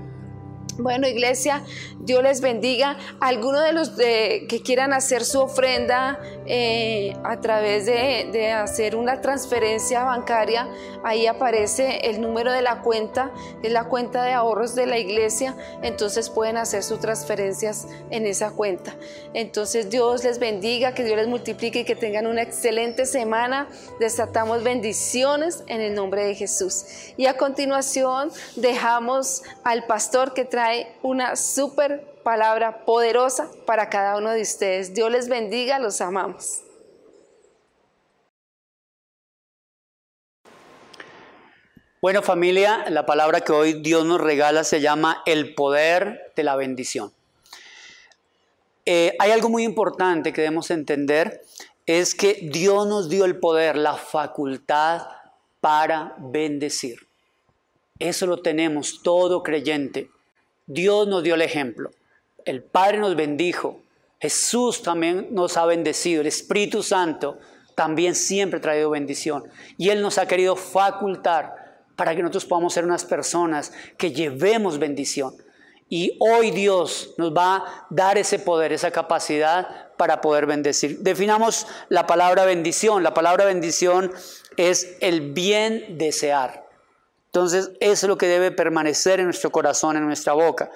Bueno, 0.77 1.07
iglesia, 1.07 1.63
Dios 1.99 2.23
les 2.23 2.39
bendiga. 2.39 2.97
Algunos 3.19 3.63
de 3.63 3.73
los 3.73 3.89
que 3.89 4.61
quieran 4.63 4.93
hacer 4.93 5.25
su 5.25 5.41
ofrenda 5.41 6.19
eh, 6.45 7.13
a 7.23 7.39
través 7.41 7.85
de, 7.85 8.51
hacer 8.51 8.95
una 8.95 9.21
transferencia 9.21 10.03
bancaria, 10.03 10.67
ahí 11.03 11.27
aparece 11.27 12.09
el 12.09 12.21
número 12.21 12.51
de 12.51 12.61
la 12.61 12.81
cuenta, 12.81 13.31
es 13.61 13.71
la 13.71 13.85
cuenta 13.85 14.23
de 14.23 14.33
ahorros 14.33 14.75
de 14.75 14.85
la 14.85 14.97
iglesia, 14.97 15.55
entonces 15.81 16.29
pueden 16.29 16.57
hacer 16.57 16.83
sus 16.83 16.99
transferencias 16.99 17.87
en 18.09 18.25
esa 18.25 18.51
cuenta. 18.51 18.95
Entonces 19.33 19.89
Dios 19.89 20.23
les 20.23 20.39
bendiga, 20.39 20.93
que 20.93 21.03
Dios 21.03 21.17
les 21.17 21.27
multiplique 21.27 21.79
y 21.79 21.83
que 21.83 21.95
tengan 21.95 22.27
una 22.27 22.41
excelente 22.41 23.05
semana. 23.05 23.67
Desatamos 23.99 24.63
bendiciones 24.63 25.63
en 25.67 25.81
el 25.81 25.93
nombre 25.93 26.25
de 26.25 26.35
Jesús. 26.35 26.85
Y 27.17 27.25
a 27.25 27.37
continuación 27.37 28.31
dejamos 28.55 29.43
al 29.63 29.85
pastor 29.85 30.33
que 30.33 30.45
trae 30.45 30.60
una 31.01 31.35
súper 31.35 32.05
palabra 32.23 32.85
poderosa 32.85 33.49
para 33.65 33.89
cada 33.89 34.17
uno 34.17 34.31
de 34.31 34.41
ustedes. 34.41 34.93
Dios 34.93 35.11
les 35.11 35.29
bendiga, 35.29 35.79
los 35.79 36.01
amamos. 36.01 36.61
Bueno 42.01 42.23
familia, 42.23 42.85
la 42.89 43.05
palabra 43.05 43.41
que 43.41 43.51
hoy 43.51 43.73
Dios 43.73 44.05
nos 44.05 44.19
regala 44.19 44.63
se 44.63 44.81
llama 44.81 45.21
el 45.27 45.53
poder 45.53 46.33
de 46.35 46.43
la 46.43 46.55
bendición. 46.55 47.13
Eh, 48.87 49.15
hay 49.19 49.29
algo 49.29 49.49
muy 49.49 49.63
importante 49.63 50.33
que 50.33 50.41
debemos 50.41 50.71
entender, 50.71 51.45
es 51.85 52.15
que 52.15 52.49
Dios 52.51 52.87
nos 52.87 53.07
dio 53.07 53.25
el 53.25 53.37
poder, 53.37 53.77
la 53.77 53.93
facultad 53.93 55.03
para 55.59 56.15
bendecir. 56.17 57.07
Eso 57.99 58.25
lo 58.25 58.41
tenemos 58.41 59.03
todo 59.03 59.43
creyente. 59.43 60.09
Dios 60.65 61.07
nos 61.07 61.23
dio 61.23 61.35
el 61.35 61.41
ejemplo. 61.41 61.91
El 62.45 62.63
Padre 62.63 62.99
nos 62.99 63.15
bendijo. 63.15 63.81
Jesús 64.19 64.83
también 64.83 65.27
nos 65.31 65.57
ha 65.57 65.65
bendecido. 65.65 66.21
El 66.21 66.27
Espíritu 66.27 66.83
Santo 66.83 67.37
también 67.75 68.15
siempre 68.15 68.59
ha 68.59 68.61
traído 68.61 68.89
bendición. 68.89 69.43
Y 69.77 69.89
Él 69.89 70.01
nos 70.01 70.17
ha 70.17 70.27
querido 70.27 70.55
facultar 70.55 71.85
para 71.95 72.15
que 72.15 72.21
nosotros 72.21 72.45
podamos 72.45 72.73
ser 72.73 72.85
unas 72.85 73.05
personas 73.05 73.73
que 73.97 74.11
llevemos 74.11 74.79
bendición. 74.79 75.35
Y 75.89 76.17
hoy 76.19 76.51
Dios 76.51 77.13
nos 77.17 77.35
va 77.35 77.57
a 77.57 77.87
dar 77.89 78.17
ese 78.17 78.39
poder, 78.39 78.71
esa 78.71 78.91
capacidad 78.91 79.89
para 79.97 80.21
poder 80.21 80.45
bendecir. 80.45 80.99
Definamos 80.99 81.67
la 81.89 82.07
palabra 82.07 82.45
bendición. 82.45 83.03
La 83.03 83.13
palabra 83.13 83.45
bendición 83.45 84.11
es 84.55 84.95
el 85.01 85.33
bien 85.33 85.97
desear. 85.97 86.70
Entonces, 87.33 87.71
eso 87.79 88.05
es 88.05 88.09
lo 88.09 88.17
que 88.17 88.27
debe 88.27 88.51
permanecer 88.51 89.21
en 89.21 89.25
nuestro 89.25 89.51
corazón, 89.51 89.95
en 89.95 90.05
nuestra 90.05 90.33
boca. 90.33 90.69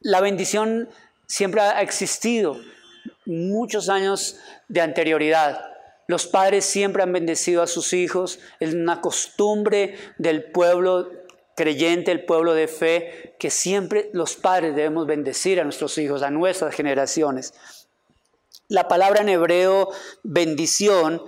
La 0.00 0.20
bendición 0.20 0.88
siempre 1.26 1.62
ha 1.62 1.82
existido, 1.82 2.60
muchos 3.26 3.88
años 3.88 4.38
de 4.68 4.80
anterioridad. 4.80 5.64
Los 6.06 6.28
padres 6.28 6.64
siempre 6.64 7.02
han 7.02 7.12
bendecido 7.12 7.60
a 7.60 7.66
sus 7.66 7.92
hijos, 7.92 8.38
es 8.60 8.72
una 8.72 9.00
costumbre 9.00 9.96
del 10.16 10.44
pueblo 10.44 11.10
creyente, 11.56 12.12
el 12.12 12.24
pueblo 12.24 12.54
de 12.54 12.68
fe, 12.68 13.34
que 13.40 13.50
siempre 13.50 14.10
los 14.12 14.36
padres 14.36 14.76
debemos 14.76 15.08
bendecir 15.08 15.60
a 15.60 15.64
nuestros 15.64 15.98
hijos, 15.98 16.22
a 16.22 16.30
nuestras 16.30 16.72
generaciones. 16.72 17.52
La 18.68 18.86
palabra 18.86 19.22
en 19.22 19.28
hebreo 19.28 19.90
bendición 20.22 21.20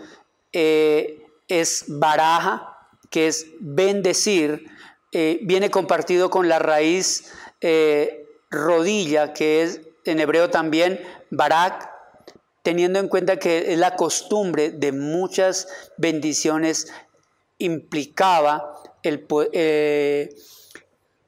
eh, 0.52 1.26
es 1.48 1.84
baraja, 1.88 2.75
que 3.10 3.28
es 3.28 3.46
bendecir, 3.60 4.66
eh, 5.12 5.38
viene 5.42 5.70
compartido 5.70 6.30
con 6.30 6.48
la 6.48 6.58
raíz 6.58 7.32
eh, 7.60 8.26
rodilla, 8.50 9.32
que 9.32 9.62
es 9.62 9.80
en 10.04 10.20
hebreo 10.20 10.50
también 10.50 11.00
barak, 11.30 11.90
teniendo 12.62 12.98
en 12.98 13.08
cuenta 13.08 13.38
que 13.38 13.72
es 13.72 13.78
la 13.78 13.96
costumbre 13.96 14.70
de 14.70 14.92
muchas 14.92 15.68
bendiciones, 15.96 16.92
implicaba 17.58 18.72
el, 19.02 19.26
eh, 19.52 20.34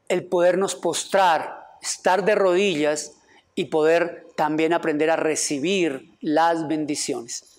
el 0.08 0.24
podernos 0.26 0.74
postrar, 0.74 1.64
estar 1.80 2.24
de 2.24 2.34
rodillas 2.34 3.12
y 3.54 3.66
poder 3.66 4.26
también 4.36 4.72
aprender 4.72 5.10
a 5.10 5.16
recibir 5.16 6.16
las 6.20 6.68
bendiciones. 6.68 7.58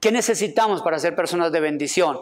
¿Qué 0.00 0.10
necesitamos 0.10 0.82
para 0.82 0.98
ser 0.98 1.14
personas 1.14 1.52
de 1.52 1.60
bendición? 1.60 2.18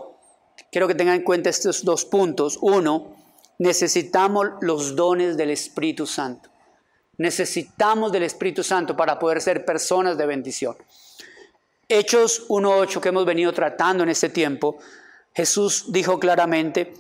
Quiero 0.71 0.87
que 0.87 0.95
tengan 0.95 1.17
en 1.17 1.23
cuenta 1.23 1.51
estos 1.51 1.85
dos 1.85 2.05
puntos. 2.05 2.59
Uno, 2.61 3.17
necesitamos 3.59 4.47
los 4.61 4.97
dones 4.97 5.37
del 5.37 5.51
Espíritu 5.51 6.07
Santo. 6.07 6.51
Necesitamos 7.17 8.13
del 8.13 8.23
Espíritu 8.23 8.63
Santo 8.63 8.97
para 8.97 9.19
poder 9.19 9.41
ser 9.41 9.65
personas 9.65 10.19
de 10.19 10.27
bendición. 10.27 10.77
Hechos 11.89 12.47
1.8 12.49 13.01
que 13.01 13.09
hemos 13.09 13.25
venido 13.25 13.53
tratando 13.53 14.03
en 14.03 14.11
este 14.11 14.29
tiempo, 14.29 14.77
Jesús 15.35 15.87
dijo 15.89 16.21
claramente, 16.21 16.93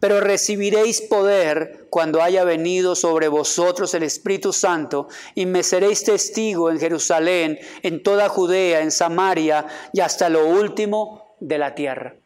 pero 0.00 0.20
recibiréis 0.20 1.02
poder 1.02 1.86
cuando 1.90 2.22
haya 2.22 2.42
venido 2.44 2.96
sobre 2.96 3.28
vosotros 3.28 3.92
el 3.92 4.02
Espíritu 4.02 4.54
Santo 4.54 5.08
y 5.34 5.44
me 5.44 5.62
seréis 5.62 6.04
testigo 6.04 6.70
en 6.70 6.80
Jerusalén, 6.80 7.58
en 7.82 8.02
toda 8.02 8.30
Judea, 8.30 8.80
en 8.80 8.90
Samaria 8.90 9.66
y 9.92 10.00
hasta 10.00 10.30
lo 10.30 10.46
último 10.46 11.36
de 11.38 11.58
la 11.58 11.74
tierra. 11.74 12.19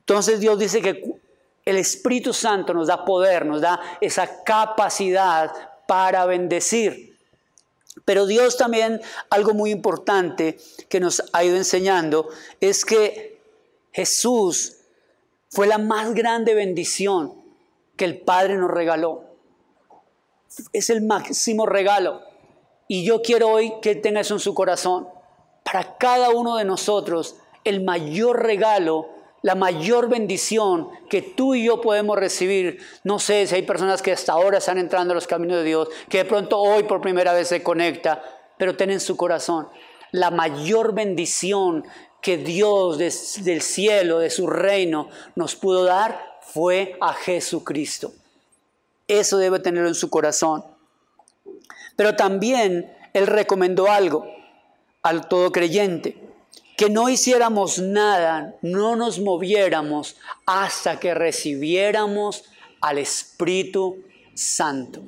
Entonces 0.00 0.40
Dios 0.40 0.58
dice 0.58 0.82
que 0.82 1.20
el 1.64 1.76
Espíritu 1.76 2.32
Santo 2.32 2.74
nos 2.74 2.88
da 2.88 3.04
poder, 3.04 3.46
nos 3.46 3.60
da 3.60 3.80
esa 4.00 4.42
capacidad 4.42 5.52
para 5.86 6.26
bendecir. 6.26 7.16
Pero 8.04 8.26
Dios 8.26 8.56
también, 8.56 9.00
algo 9.28 9.54
muy 9.54 9.70
importante 9.70 10.58
que 10.88 11.00
nos 11.00 11.22
ha 11.32 11.44
ido 11.44 11.56
enseñando, 11.56 12.28
es 12.60 12.84
que 12.84 13.40
Jesús 13.92 14.78
fue 15.48 15.66
la 15.66 15.78
más 15.78 16.14
grande 16.14 16.54
bendición 16.54 17.34
que 17.96 18.04
el 18.04 18.20
Padre 18.20 18.56
nos 18.56 18.70
regaló. 18.70 19.24
Es 20.72 20.90
el 20.90 21.02
máximo 21.02 21.66
regalo. 21.66 22.22
Y 22.88 23.04
yo 23.04 23.22
quiero 23.22 23.48
hoy 23.48 23.74
que 23.82 23.94
tenga 23.94 24.20
eso 24.20 24.34
en 24.34 24.40
su 24.40 24.54
corazón. 24.54 25.08
Para 25.62 25.98
cada 25.98 26.30
uno 26.30 26.56
de 26.56 26.64
nosotros, 26.64 27.36
el 27.64 27.84
mayor 27.84 28.42
regalo 28.42 29.19
la 29.42 29.54
mayor 29.54 30.08
bendición 30.08 30.88
que 31.08 31.22
tú 31.22 31.54
y 31.54 31.64
yo 31.64 31.80
podemos 31.80 32.18
recibir. 32.18 32.78
No 33.04 33.18
sé 33.18 33.46
si 33.46 33.54
hay 33.54 33.62
personas 33.62 34.02
que 34.02 34.12
hasta 34.12 34.32
ahora 34.32 34.58
están 34.58 34.78
entrando 34.78 35.12
a 35.12 35.14
los 35.14 35.26
caminos 35.26 35.58
de 35.58 35.64
Dios, 35.64 35.88
que 36.08 36.18
de 36.18 36.24
pronto 36.24 36.58
hoy 36.58 36.82
por 36.82 37.00
primera 37.00 37.32
vez 37.32 37.48
se 37.48 37.62
conecta, 37.62 38.22
pero 38.58 38.76
ten 38.76 38.90
en 38.90 39.00
su 39.00 39.16
corazón 39.16 39.68
la 40.12 40.30
mayor 40.30 40.94
bendición 40.94 41.84
que 42.20 42.36
Dios 42.36 42.98
del 42.98 43.62
cielo, 43.62 44.18
de 44.18 44.30
su 44.30 44.46
reino, 44.46 45.08
nos 45.34 45.56
pudo 45.56 45.84
dar 45.84 46.38
fue 46.42 46.96
a 47.00 47.14
Jesucristo. 47.14 48.12
Eso 49.08 49.38
debe 49.38 49.60
tenerlo 49.60 49.88
en 49.88 49.94
su 49.94 50.10
corazón. 50.10 50.64
Pero 51.96 52.16
también 52.16 52.92
Él 53.12 53.26
recomendó 53.26 53.90
algo 53.90 54.26
al 55.02 55.28
todo 55.28 55.50
creyente 55.52 56.19
que 56.80 56.88
no 56.88 57.10
hiciéramos 57.10 57.78
nada, 57.78 58.56
no 58.62 58.96
nos 58.96 59.18
moviéramos 59.18 60.16
hasta 60.46 60.98
que 60.98 61.12
recibiéramos 61.12 62.44
al 62.80 62.96
Espíritu 62.96 63.98
Santo. 64.32 65.02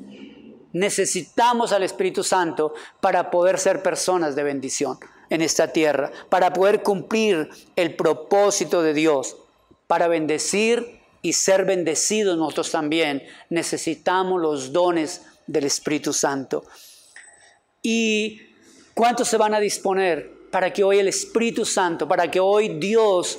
Necesitamos 0.75 1.73
al 1.73 1.83
Espíritu 1.83 2.25
Santo 2.25 2.75
para 3.01 3.31
poder 3.31 3.59
ser 3.59 3.83
personas 3.83 4.37
de 4.37 4.43
bendición 4.43 4.99
en 5.31 5.41
esta 5.41 5.69
tierra, 5.69 6.13
para 6.29 6.53
poder 6.53 6.83
cumplir 6.83 7.49
el 7.75 7.97
propósito 7.97 8.83
de 8.83 8.93
Dios, 8.93 9.39
para 9.87 10.09
bendecir 10.09 11.01
y 11.23 11.33
ser 11.33 11.65
bendecidos 11.65 12.37
nosotros 12.37 12.71
también. 12.71 13.23
Necesitamos 13.49 14.43
los 14.43 14.75
dones 14.75 15.23
del 15.47 15.65
Espíritu 15.65 16.13
Santo. 16.13 16.65
¿Y 17.81 18.43
cuántos 18.93 19.27
se 19.29 19.39
van 19.39 19.55
a 19.55 19.59
disponer 19.61 20.42
para 20.53 20.71
que 20.71 20.85
hoy 20.85 20.99
el 20.99 21.09
Espíritu 21.09 21.65
Santo, 21.65 22.07
para 22.07 22.31
que 22.31 22.39
hoy 22.39 22.77
Dios 22.79 23.39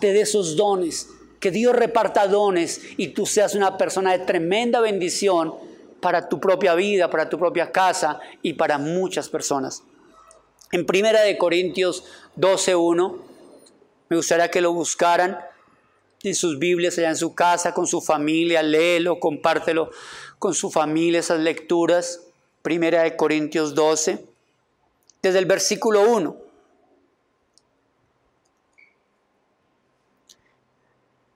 te 0.00 0.12
dé 0.12 0.22
esos 0.22 0.56
dones, 0.56 1.08
que 1.38 1.52
Dios 1.52 1.74
reparta 1.74 2.26
dones 2.26 2.80
y 2.96 3.08
tú 3.08 3.26
seas 3.26 3.54
una 3.54 3.78
persona 3.78 4.10
de 4.10 4.24
tremenda 4.24 4.80
bendición 4.80 5.54
para 6.00 6.28
tu 6.28 6.40
propia 6.40 6.74
vida, 6.74 7.10
para 7.10 7.28
tu 7.28 7.38
propia 7.38 7.70
casa 7.70 8.18
y 8.42 8.54
para 8.54 8.76
muchas 8.76 9.28
personas. 9.28 9.84
En 10.72 10.84
Primera 10.84 11.22
de 11.22 11.38
Corintios 11.38 12.02
12:1 12.36 13.18
me 14.08 14.16
gustaría 14.16 14.50
que 14.50 14.60
lo 14.60 14.72
buscaran 14.72 15.38
en 16.24 16.34
sus 16.34 16.58
Biblias 16.58 16.98
allá 16.98 17.10
en 17.10 17.16
su 17.16 17.36
casa 17.36 17.72
con 17.72 17.86
su 17.86 18.00
familia, 18.00 18.64
léelo, 18.64 19.20
compártelo 19.20 19.92
con 20.40 20.54
su 20.54 20.72
familia 20.72 21.20
esas 21.20 21.38
lecturas. 21.38 22.22
Primera 22.62 23.04
de 23.04 23.14
Corintios 23.14 23.76
12 23.76 24.26
desde 25.22 25.38
el 25.38 25.46
versículo 25.46 26.02
1. 26.10 26.47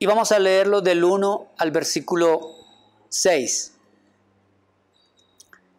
Y 0.03 0.07
vamos 0.07 0.33
a 0.33 0.41
leerlo 0.41 0.81
del 0.81 1.05
1 1.05 1.53
al 1.59 1.71
versículo 1.71 2.41
6. 3.09 3.75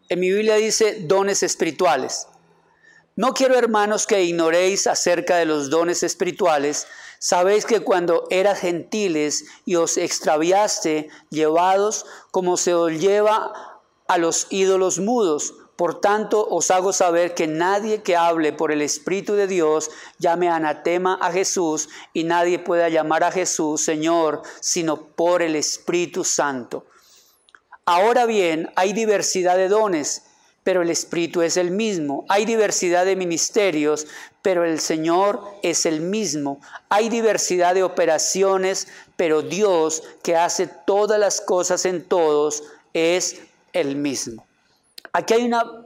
En 0.08 0.22
mi 0.22 0.32
Biblia 0.32 0.56
dice 0.56 1.00
dones 1.02 1.44
espirituales. 1.44 2.28
No 3.18 3.34
quiero, 3.34 3.58
hermanos, 3.58 4.08
que 4.08 4.24
ignoréis 4.24 4.88
acerca 4.88 5.36
de 5.36 5.46
los 5.46 5.70
dones 5.70 6.04
espirituales. 6.04 6.88
Sabéis 7.20 7.66
que 7.66 7.82
cuando 7.82 8.26
eras 8.30 8.62
gentiles 8.62 9.44
y 9.66 9.76
os 9.76 9.98
extraviaste, 9.98 11.10
llevados 11.30 12.06
como 12.32 12.56
se 12.56 12.74
os 12.74 12.94
lleva 12.94 13.82
a 14.08 14.18
los 14.18 14.48
ídolos 14.52 15.00
mudos, 15.00 15.54
por 15.76 16.02
tanto, 16.02 16.48
os 16.48 16.70
hago 16.70 16.94
saber 16.94 17.34
que 17.34 17.48
nadie 17.48 18.04
que 18.04 18.16
hable 18.16 18.54
por 18.54 18.72
el 18.72 18.82
Espíritu 18.82 19.34
de 19.34 19.48
Dios 19.48 19.90
llame 20.20 20.48
anatema 20.48 21.18
a 21.20 21.32
Jesús 21.32 21.90
y 22.14 22.26
nadie 22.26 22.60
pueda 22.60 22.90
llamar 22.90 23.24
a 23.24 23.32
Jesús 23.32 23.84
Señor, 23.84 24.44
sino 24.60 25.08
por 25.08 25.42
el 25.42 25.56
Espíritu 25.56 26.24
Santo. 26.24 26.86
Ahora 27.86 28.28
bien, 28.28 28.72
hay 28.76 28.94
diversidad 28.94 29.58
de 29.58 29.68
dones, 29.68 30.24
pero 30.64 30.84
el 30.84 30.92
Espíritu 30.92 31.42
es 31.42 31.58
el 31.58 31.72
mismo. 31.72 32.24
Hay 32.30 32.46
diversidad 32.46 33.06
de 33.06 33.16
ministerios, 33.16 34.06
pero 34.44 34.66
el 34.66 34.80
Señor 34.80 35.42
es 35.64 35.88
el 35.88 36.02
mismo. 36.02 36.62
Hay 36.90 37.10
diversidad 37.10 37.74
de 37.74 37.84
operaciones, 37.84 38.88
pero 39.18 39.42
Dios 39.42 40.04
que 40.22 40.38
hace 40.38 40.68
todas 40.68 41.20
las 41.20 41.42
cosas 41.42 41.86
en 41.86 42.04
todos 42.04 42.64
es 42.94 43.42
el 43.74 43.96
mismo. 43.96 44.46
Aquí 45.14 45.36
hay 45.36 45.46
una 45.46 45.86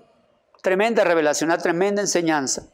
tremenda 0.61 1.03
revelación, 1.03 1.49
una 1.49 1.57
tremenda 1.57 2.01
enseñanza. 2.01 2.67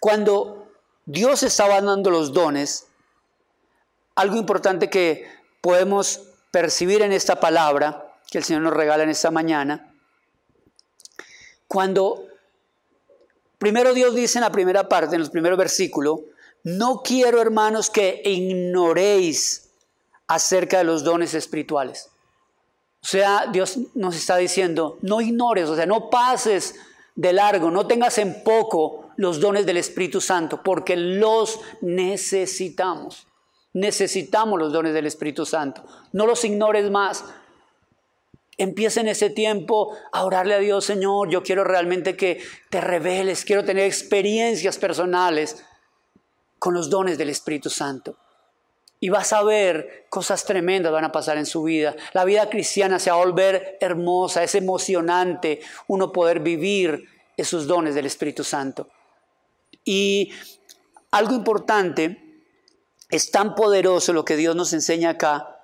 Cuando 0.00 0.68
Dios 1.04 1.44
estaba 1.44 1.80
dando 1.80 2.10
los 2.10 2.32
dones, 2.32 2.88
algo 4.16 4.36
importante 4.36 4.90
que 4.90 5.30
podemos 5.60 6.22
percibir 6.50 7.02
en 7.02 7.12
esta 7.12 7.38
palabra 7.38 8.18
que 8.28 8.38
el 8.38 8.44
Señor 8.44 8.62
nos 8.62 8.74
regala 8.74 9.04
en 9.04 9.10
esta 9.10 9.30
mañana, 9.30 9.94
cuando 11.68 12.24
primero 13.58 13.94
Dios 13.94 14.14
dice 14.14 14.38
en 14.38 14.42
la 14.42 14.52
primera 14.52 14.88
parte, 14.88 15.14
en 15.14 15.22
el 15.22 15.30
primer 15.30 15.56
versículo, 15.56 16.24
no 16.64 17.02
quiero 17.04 17.40
hermanos 17.40 17.90
que 17.90 18.22
ignoréis 18.24 19.70
acerca 20.26 20.78
de 20.78 20.84
los 20.84 21.04
dones 21.04 21.34
espirituales. 21.34 22.10
O 23.06 23.08
sea, 23.08 23.46
Dios 23.52 23.78
nos 23.94 24.16
está 24.16 24.36
diciendo, 24.36 24.98
no 25.00 25.20
ignores, 25.20 25.68
o 25.68 25.76
sea, 25.76 25.86
no 25.86 26.10
pases 26.10 26.74
de 27.14 27.32
largo, 27.32 27.70
no 27.70 27.86
tengas 27.86 28.18
en 28.18 28.42
poco 28.42 29.10
los 29.14 29.38
dones 29.38 29.64
del 29.64 29.76
Espíritu 29.76 30.20
Santo, 30.20 30.60
porque 30.64 30.96
los 30.96 31.60
necesitamos. 31.82 33.28
Necesitamos 33.74 34.58
los 34.58 34.72
dones 34.72 34.92
del 34.92 35.06
Espíritu 35.06 35.46
Santo. 35.46 35.84
No 36.10 36.26
los 36.26 36.44
ignores 36.44 36.90
más. 36.90 37.24
Empieza 38.58 39.02
en 39.02 39.06
ese 39.06 39.30
tiempo 39.30 39.96
a 40.10 40.24
orarle 40.24 40.54
a 40.54 40.58
Dios, 40.58 40.84
Señor, 40.84 41.30
yo 41.30 41.44
quiero 41.44 41.62
realmente 41.62 42.16
que 42.16 42.42
te 42.70 42.80
reveles, 42.80 43.44
quiero 43.44 43.64
tener 43.64 43.84
experiencias 43.84 44.78
personales 44.78 45.64
con 46.58 46.74
los 46.74 46.90
dones 46.90 47.18
del 47.18 47.30
Espíritu 47.30 47.70
Santo. 47.70 48.16
Y 48.98 49.10
vas 49.10 49.32
a 49.32 49.42
ver 49.42 50.06
cosas 50.08 50.44
tremendas 50.44 50.92
van 50.92 51.04
a 51.04 51.12
pasar 51.12 51.36
en 51.36 51.46
su 51.46 51.62
vida. 51.62 51.94
La 52.12 52.24
vida 52.24 52.48
cristiana 52.48 52.98
se 52.98 53.10
va 53.10 53.16
a 53.16 53.24
volver 53.24 53.76
hermosa, 53.80 54.42
es 54.42 54.54
emocionante 54.54 55.60
uno 55.86 56.12
poder 56.12 56.40
vivir 56.40 57.04
esos 57.36 57.66
dones 57.66 57.94
del 57.94 58.06
Espíritu 58.06 58.42
Santo. 58.42 58.88
Y 59.84 60.32
algo 61.10 61.34
importante, 61.34 62.22
es 63.08 63.30
tan 63.30 63.54
poderoso 63.54 64.12
lo 64.12 64.24
que 64.24 64.36
Dios 64.36 64.56
nos 64.56 64.72
enseña 64.72 65.10
acá, 65.10 65.60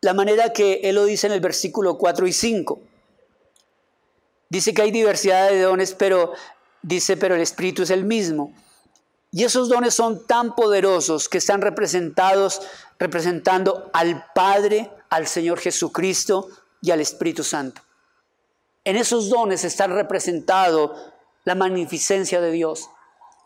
la 0.00 0.14
manera 0.14 0.52
que 0.52 0.80
Él 0.84 0.96
lo 0.96 1.04
dice 1.04 1.28
en 1.28 1.32
el 1.32 1.40
versículo 1.40 1.96
4 1.96 2.26
y 2.26 2.32
5. 2.32 2.80
Dice 4.48 4.74
que 4.74 4.82
hay 4.82 4.90
diversidad 4.90 5.48
de 5.50 5.60
dones, 5.60 5.94
pero 5.94 6.32
dice, 6.82 7.16
pero 7.16 7.36
el 7.36 7.40
Espíritu 7.40 7.84
es 7.84 7.90
el 7.90 8.04
mismo. 8.04 8.52
Y 9.32 9.44
esos 9.44 9.70
dones 9.70 9.94
son 9.94 10.26
tan 10.26 10.54
poderosos 10.54 11.30
que 11.30 11.38
están 11.38 11.62
representados, 11.62 12.60
representando 12.98 13.90
al 13.94 14.26
Padre, 14.34 14.90
al 15.08 15.26
Señor 15.26 15.58
Jesucristo 15.58 16.48
y 16.82 16.90
al 16.90 17.00
Espíritu 17.00 17.42
Santo. 17.42 17.80
En 18.84 18.96
esos 18.96 19.30
dones 19.30 19.64
está 19.64 19.86
representado 19.86 20.94
la 21.44 21.54
magnificencia 21.54 22.42
de 22.42 22.52
Dios. 22.52 22.90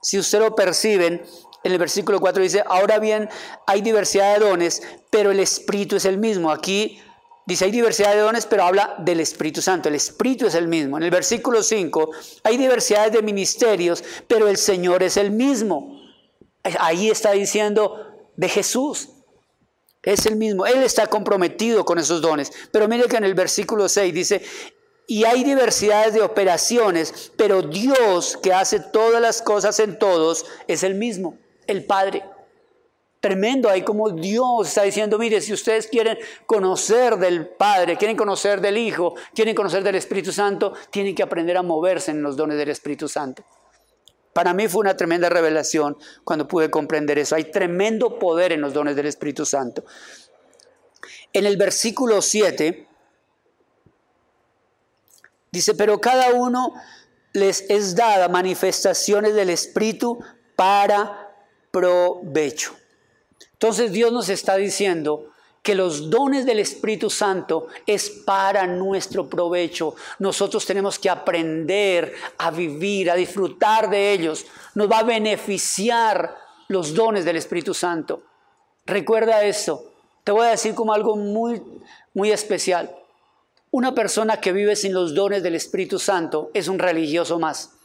Si 0.02 0.18
usted 0.18 0.40
lo 0.40 0.56
perciben, 0.56 1.24
en 1.62 1.72
el 1.72 1.78
versículo 1.78 2.20
4 2.20 2.42
dice, 2.42 2.64
ahora 2.66 2.98
bien, 2.98 3.28
hay 3.66 3.80
diversidad 3.80 4.34
de 4.34 4.44
dones, 4.44 4.82
pero 5.10 5.30
el 5.30 5.38
Espíritu 5.38 5.96
es 5.96 6.04
el 6.04 6.18
mismo. 6.18 6.50
Aquí 6.50 7.00
Dice, 7.46 7.64
hay 7.64 7.70
diversidad 7.70 8.12
de 8.12 8.18
dones, 8.18 8.44
pero 8.44 8.64
habla 8.64 8.96
del 8.98 9.20
Espíritu 9.20 9.62
Santo. 9.62 9.88
El 9.88 9.94
Espíritu 9.94 10.48
es 10.48 10.56
el 10.56 10.66
mismo. 10.66 10.96
En 10.96 11.04
el 11.04 11.12
versículo 11.12 11.62
5, 11.62 12.10
hay 12.42 12.56
diversidades 12.56 13.12
de 13.12 13.22
ministerios, 13.22 14.02
pero 14.26 14.48
el 14.48 14.56
Señor 14.56 15.04
es 15.04 15.16
el 15.16 15.30
mismo. 15.30 16.02
Ahí 16.80 17.08
está 17.08 17.30
diciendo 17.30 18.28
de 18.34 18.48
Jesús. 18.48 19.10
Es 20.02 20.26
el 20.26 20.34
mismo. 20.34 20.66
Él 20.66 20.82
está 20.82 21.06
comprometido 21.06 21.84
con 21.84 21.98
esos 22.00 22.20
dones. 22.20 22.50
Pero 22.72 22.88
mire 22.88 23.04
que 23.04 23.16
en 23.16 23.24
el 23.24 23.34
versículo 23.34 23.88
6 23.88 24.12
dice, 24.12 24.42
y 25.06 25.22
hay 25.22 25.44
diversidades 25.44 26.14
de 26.14 26.22
operaciones, 26.22 27.30
pero 27.36 27.62
Dios 27.62 28.36
que 28.42 28.52
hace 28.52 28.80
todas 28.80 29.22
las 29.22 29.40
cosas 29.40 29.78
en 29.78 30.00
todos 30.00 30.46
es 30.66 30.82
el 30.82 30.96
mismo, 30.96 31.38
el 31.68 31.84
Padre 31.84 32.24
tremendo 33.26 33.68
ahí 33.68 33.82
como 33.82 34.10
Dios 34.10 34.68
está 34.68 34.84
diciendo, 34.84 35.18
mire, 35.18 35.40
si 35.40 35.52
ustedes 35.52 35.88
quieren 35.88 36.16
conocer 36.46 37.16
del 37.16 37.48
Padre, 37.48 37.96
quieren 37.96 38.16
conocer 38.16 38.60
del 38.60 38.78
Hijo, 38.78 39.16
quieren 39.34 39.52
conocer 39.52 39.82
del 39.82 39.96
Espíritu 39.96 40.30
Santo, 40.30 40.74
tienen 40.90 41.12
que 41.12 41.24
aprender 41.24 41.56
a 41.56 41.64
moverse 41.64 42.12
en 42.12 42.22
los 42.22 42.36
dones 42.36 42.56
del 42.56 42.68
Espíritu 42.68 43.08
Santo. 43.08 43.44
Para 44.32 44.54
mí 44.54 44.68
fue 44.68 44.82
una 44.82 44.96
tremenda 44.96 45.28
revelación 45.28 45.96
cuando 46.22 46.46
pude 46.46 46.70
comprender 46.70 47.18
eso. 47.18 47.34
Hay 47.34 47.50
tremendo 47.50 48.20
poder 48.20 48.52
en 48.52 48.60
los 48.60 48.72
dones 48.72 48.94
del 48.94 49.06
Espíritu 49.06 49.44
Santo. 49.44 49.84
En 51.32 51.46
el 51.46 51.56
versículo 51.56 52.22
7 52.22 52.86
dice, 55.50 55.74
pero 55.74 56.00
cada 56.00 56.32
uno 56.32 56.74
les 57.32 57.68
es 57.68 57.96
dada 57.96 58.28
manifestaciones 58.28 59.34
del 59.34 59.50
Espíritu 59.50 60.22
para 60.54 61.34
provecho. 61.72 62.76
Entonces 63.58 63.92
Dios 63.92 64.12
nos 64.12 64.28
está 64.28 64.56
diciendo 64.56 65.30
que 65.62 65.74
los 65.74 66.10
dones 66.10 66.46
del 66.46 66.60
Espíritu 66.60 67.10
Santo 67.10 67.66
es 67.86 68.08
para 68.08 68.66
nuestro 68.66 69.28
provecho. 69.28 69.96
Nosotros 70.20 70.64
tenemos 70.64 70.98
que 70.98 71.10
aprender 71.10 72.14
a 72.38 72.52
vivir, 72.52 73.10
a 73.10 73.16
disfrutar 73.16 73.90
de 73.90 74.12
ellos. 74.12 74.46
Nos 74.74 74.88
va 74.88 75.00
a 75.00 75.02
beneficiar 75.02 76.36
los 76.68 76.94
dones 76.94 77.24
del 77.24 77.36
Espíritu 77.36 77.74
Santo. 77.74 78.22
Recuerda 78.84 79.42
eso. 79.42 79.92
Te 80.22 80.32
voy 80.32 80.46
a 80.46 80.50
decir 80.50 80.74
como 80.74 80.92
algo 80.92 81.16
muy, 81.16 81.62
muy 82.14 82.30
especial. 82.30 82.94
Una 83.72 83.94
persona 83.94 84.40
que 84.40 84.52
vive 84.52 84.76
sin 84.76 84.92
los 84.92 85.14
dones 85.14 85.42
del 85.42 85.54
Espíritu 85.54 85.98
Santo 85.98 86.50
es 86.54 86.68
un 86.68 86.78
religioso 86.78 87.38
más. 87.38 87.75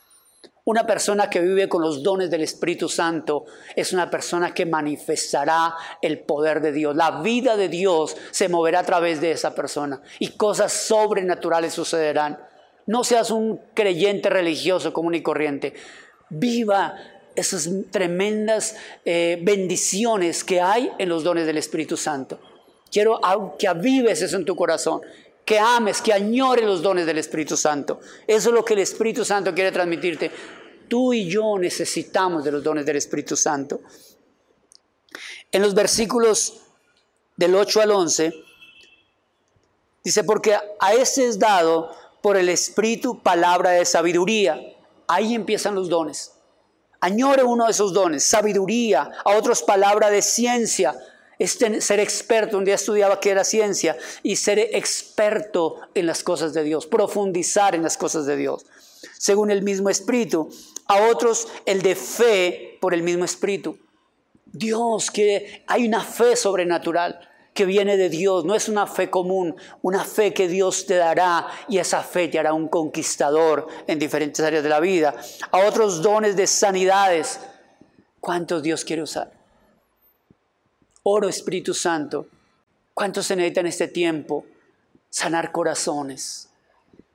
Una 0.64 0.86
persona 0.86 1.28
que 1.28 1.40
vive 1.40 1.68
con 1.68 1.82
los 1.82 2.04
dones 2.04 2.30
del 2.30 2.42
Espíritu 2.42 2.88
Santo 2.88 3.46
es 3.76 3.94
una 3.94 4.12
persona 4.12 4.54
que 4.54 4.68
manifestará 4.68 5.76
el 6.04 6.20
poder 6.20 6.62
de 6.62 6.72
Dios. 6.72 6.96
La 6.96 7.22
vida 7.22 7.58
de 7.58 7.68
Dios 7.68 8.16
se 8.30 8.48
moverá 8.48 8.80
a 8.80 8.86
través 8.86 9.22
de 9.22 9.32
esa 9.32 9.56
persona 9.56 10.02
y 10.20 10.30
cosas 10.30 10.72
sobrenaturales 10.72 11.74
sucederán. 11.74 12.40
No 12.86 13.04
seas 13.04 13.32
un 13.32 13.60
creyente 13.74 14.30
religioso 14.30 14.94
común 14.94 15.16
y 15.16 15.24
corriente. 15.24 15.74
Viva 16.30 16.96
esas 17.36 17.68
tremendas 17.90 18.76
eh, 19.04 19.40
bendiciones 19.42 20.44
que 20.44 20.62
hay 20.62 20.92
en 21.00 21.10
los 21.10 21.24
dones 21.24 21.48
del 21.48 21.58
Espíritu 21.58 21.98
Santo. 21.98 22.40
Quiero 22.92 23.20
que 23.58 23.68
avives 23.68 24.22
eso 24.22 24.38
en 24.38 24.46
tu 24.46 24.56
corazón 24.56 25.02
que 25.52 25.60
ames, 25.60 26.02
que 26.02 26.14
añores 26.14 26.64
los 26.64 26.82
dones 26.82 27.06
del 27.06 27.18
Espíritu 27.18 27.58
Santo. 27.58 28.00
Eso 28.26 28.48
es 28.48 28.56
lo 28.56 28.64
que 28.64 28.74
el 28.74 28.80
Espíritu 28.80 29.26
Santo 29.26 29.54
quiere 29.54 29.70
transmitirte. 29.70 30.32
Tú 30.88 31.12
y 31.12 31.28
yo 31.28 31.60
necesitamos 31.60 32.46
de 32.46 32.54
los 32.54 32.64
dones 32.64 32.86
del 32.86 32.96
Espíritu 32.96 33.36
Santo. 33.36 33.82
En 35.52 35.62
los 35.62 35.74
versículos 35.74 36.62
del 37.36 37.54
8 37.54 37.82
al 37.82 37.92
11, 37.92 38.34
dice, 40.06 40.24
porque 40.24 40.56
a 40.56 40.94
este 40.94 41.28
es 41.28 41.38
dado 41.38 41.92
por 42.22 42.38
el 42.38 42.48
Espíritu 42.48 43.22
palabra 43.22 43.72
de 43.72 43.84
sabiduría. 43.84 44.58
Ahí 45.06 45.36
empiezan 45.36 45.76
los 45.76 45.90
dones. 45.90 46.32
Añore 47.02 47.44
uno 47.44 47.66
de 47.66 47.72
esos 47.72 47.92
dones, 47.92 48.24
sabiduría, 48.24 49.12
a 49.26 49.36
otros 49.36 49.64
palabra 49.64 50.10
de 50.10 50.22
ciencia, 50.22 50.96
es 51.42 51.58
ser 51.80 52.00
experto. 52.00 52.58
Un 52.58 52.66
día 52.66 52.76
estudiaba 52.76 53.20
que 53.20 53.32
era 53.32 53.44
ciencia 53.44 53.98
y 54.22 54.36
ser 54.36 54.60
experto 54.60 55.78
en 55.96 56.06
las 56.06 56.24
cosas 56.24 56.54
de 56.54 56.64
Dios, 56.64 56.86
profundizar 56.86 57.74
en 57.74 57.82
las 57.82 57.98
cosas 57.98 58.28
de 58.28 58.38
Dios, 58.38 58.66
según 59.18 59.50
el 59.50 59.64
mismo 59.64 59.90
espíritu. 59.90 60.50
A 60.86 61.10
otros 61.10 61.48
el 61.66 61.82
de 61.82 61.96
fe 61.96 62.78
por 62.80 62.94
el 62.94 63.02
mismo 63.02 63.26
espíritu. 63.26 63.80
Dios 64.46 65.10
quiere, 65.10 65.64
hay 65.66 65.88
una 65.88 66.04
fe 66.04 66.36
sobrenatural 66.36 67.20
que 67.56 67.66
viene 67.66 67.98
de 67.98 68.10
Dios, 68.10 68.46
no 68.46 68.54
es 68.54 68.70
una 68.70 68.86
fe 68.86 69.10
común, 69.10 69.56
una 69.82 70.06
fe 70.06 70.34
que 70.34 70.48
Dios 70.48 70.86
te 70.86 70.96
dará 70.96 71.48
y 71.68 71.80
esa 71.80 72.04
fe 72.04 72.28
te 72.28 72.38
hará 72.38 72.54
un 72.54 72.68
conquistador 72.68 73.68
en 73.88 73.98
diferentes 73.98 74.46
áreas 74.46 74.64
de 74.64 74.70
la 74.70 74.80
vida. 74.80 75.16
A 75.52 75.66
otros 75.66 76.04
dones 76.04 76.36
de 76.36 76.46
sanidades, 76.46 77.40
¿cuántos 78.20 78.62
Dios 78.62 78.86
quiere 78.86 79.02
usar? 79.02 79.41
Oro 81.04 81.28
Espíritu 81.28 81.74
Santo, 81.74 82.28
¿cuántos 82.94 83.26
se 83.26 83.36
necesita 83.36 83.62
en 83.62 83.68
este 83.68 83.88
tiempo? 83.88 84.46
Sanar 85.10 85.52
corazones, 85.52 86.50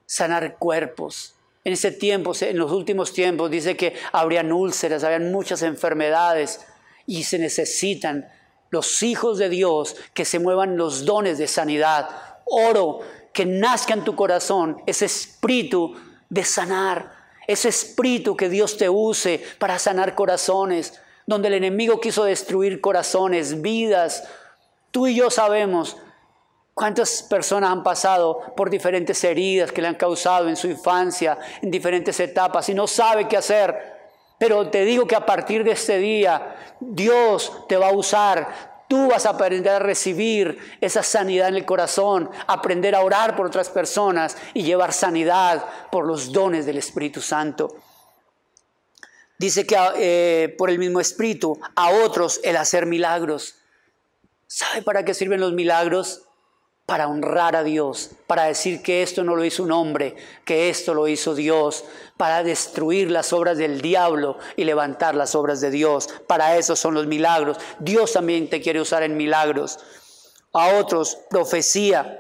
sanar 0.07 0.57
cuerpos. 0.57 1.35
En 1.63 1.73
ese 1.73 1.93
tiempo, 1.93 2.33
en 2.41 2.59
los 2.59 2.73
últimos 2.73 3.13
tiempos, 3.13 3.49
dice 3.49 3.77
que 3.77 3.95
habrían 4.11 4.53
úlceras, 4.53 5.05
habrían 5.05 5.31
muchas 5.31 5.63
enfermedades 5.63 6.61
y 7.07 7.23
se 7.23 7.39
necesitan 7.39 8.29
los 8.71 9.05
hijos 9.05 9.39
de 9.39 9.49
Dios, 9.49 9.95
que 10.13 10.25
se 10.25 10.41
muevan 10.41 10.77
los 10.77 11.05
dones 11.05 11.39
de 11.39 11.47
sanidad. 11.47 12.09
Oro, 12.45 13.01
que 13.33 13.47
nazca 13.47 13.95
en 13.95 14.03
tu 14.03 14.17
corazón 14.17 14.83
ese 14.87 15.05
espíritu 15.05 15.95
de 16.29 16.45
sanar, 16.45 17.13
ese 17.47 17.69
espíritu 17.69 18.37
que 18.37 18.49
Dios 18.49 18.77
te 18.77 18.89
use 18.89 19.45
para 19.61 19.79
sanar 19.79 20.17
corazones, 20.17 21.01
donde 21.27 21.49
el 21.49 21.55
enemigo 21.55 22.01
quiso 22.01 22.25
destruir 22.25 22.81
corazones, 22.81 23.61
vidas. 23.61 24.25
Tú 24.91 25.07
y 25.07 25.15
yo 25.15 25.31
sabemos 25.31 25.97
cuántas 26.73 27.23
personas 27.23 27.71
han 27.71 27.83
pasado 27.83 28.55
por 28.57 28.71
diferentes 28.71 29.23
heridas 29.25 29.73
que 29.73 29.83
le 29.83 29.89
han 29.89 29.95
causado 29.97 30.49
en 30.49 30.57
su 30.57 30.69
infancia, 30.69 31.39
en 31.61 31.71
diferentes 31.71 32.19
etapas, 32.21 32.69
y 32.69 32.75
no 32.75 32.87
sabe 32.87 33.29
qué 33.29 33.37
hacer 33.37 33.97
pero 34.39 34.69
te 34.69 34.85
digo 34.85 35.07
que 35.07 35.17
a 35.17 35.25
partir 35.25 35.65
de 35.65 35.73
este 35.73 35.99
día 35.99 36.57
Dios 36.81 37.53
te 37.69 37.77
va 37.77 37.89
a 37.89 37.93
usar. 37.93 38.77
Tú 38.89 39.09
vas 39.09 39.27
a 39.27 39.31
aprender 39.31 39.73
a 39.73 39.79
recibir 39.79 40.59
esa 40.81 41.03
sanidad 41.03 41.49
en 41.49 41.57
el 41.57 41.65
corazón, 41.65 42.31
aprender 42.47 42.95
a 42.95 43.01
orar 43.01 43.35
por 43.35 43.47
otras 43.47 43.69
personas 43.69 44.37
y 44.55 44.63
llevar 44.63 44.93
sanidad 44.93 45.65
por 45.91 46.07
los 46.07 46.33
dones 46.33 46.67
del 46.67 46.79
Espíritu 46.79 47.21
Santo. 47.21 47.75
Dice 49.39 49.67
que 49.67 49.77
eh, 49.97 50.55
por 50.57 50.71
el 50.71 50.79
mismo 50.79 51.01
Espíritu, 51.01 51.59
a 51.75 51.91
otros 51.91 52.41
el 52.43 52.57
hacer 52.57 52.87
milagros. 52.87 53.57
¿Sabe 54.47 54.83
para 54.83 55.05
qué 55.05 55.15
sirven 55.15 55.41
los 55.41 55.53
milagros? 55.53 56.27
para 56.87 57.09
honrar 57.09 57.57
a 57.57 57.65
Dios, 57.65 58.11
para 58.29 58.45
decir 58.45 58.81
que 58.81 59.03
esto 59.03 59.25
no 59.25 59.35
lo 59.35 59.45
hizo 59.45 59.65
un 59.65 59.73
hombre, 59.73 60.15
que 60.45 60.71
esto 60.71 60.95
lo 60.95 61.09
hizo 61.09 61.35
Dios, 61.35 61.85
para 62.17 62.45
destruir 62.45 63.11
las 63.11 63.33
obras 63.33 63.59
del 63.59 63.81
diablo 63.81 64.39
y 64.55 64.65
levantar 64.65 65.17
las 65.17 65.35
obras 65.35 65.61
de 65.61 65.73
Dios. 65.73 66.09
Para 66.29 66.57
eso 66.57 66.77
son 66.77 66.95
los 66.95 67.09
milagros. 67.09 67.59
Dios 67.81 68.13
también 68.13 68.49
te 68.49 68.61
quiere 68.61 68.81
usar 68.81 69.03
en 69.03 69.17
milagros. 69.17 69.81
A 70.53 70.77
otros, 70.77 71.19
profecía. 71.29 72.19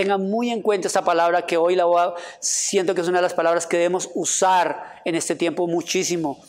Tengan 0.00 0.30
muy 0.30 0.48
en 0.48 0.62
cuenta 0.62 0.88
esa 0.88 1.04
palabra 1.04 1.44
que 1.44 1.58
hoy 1.58 1.76
la 1.76 1.84
voy 1.84 2.00
a, 2.00 2.14
siento 2.40 2.94
que 2.94 3.02
es 3.02 3.08
una 3.08 3.18
de 3.18 3.22
las 3.24 3.34
palabras 3.34 3.66
que 3.66 3.76
debemos 3.76 4.08
usar 4.14 5.02
en 5.04 5.14
este 5.14 5.36
tiempo 5.36 5.66
muchísimo. 5.66 6.42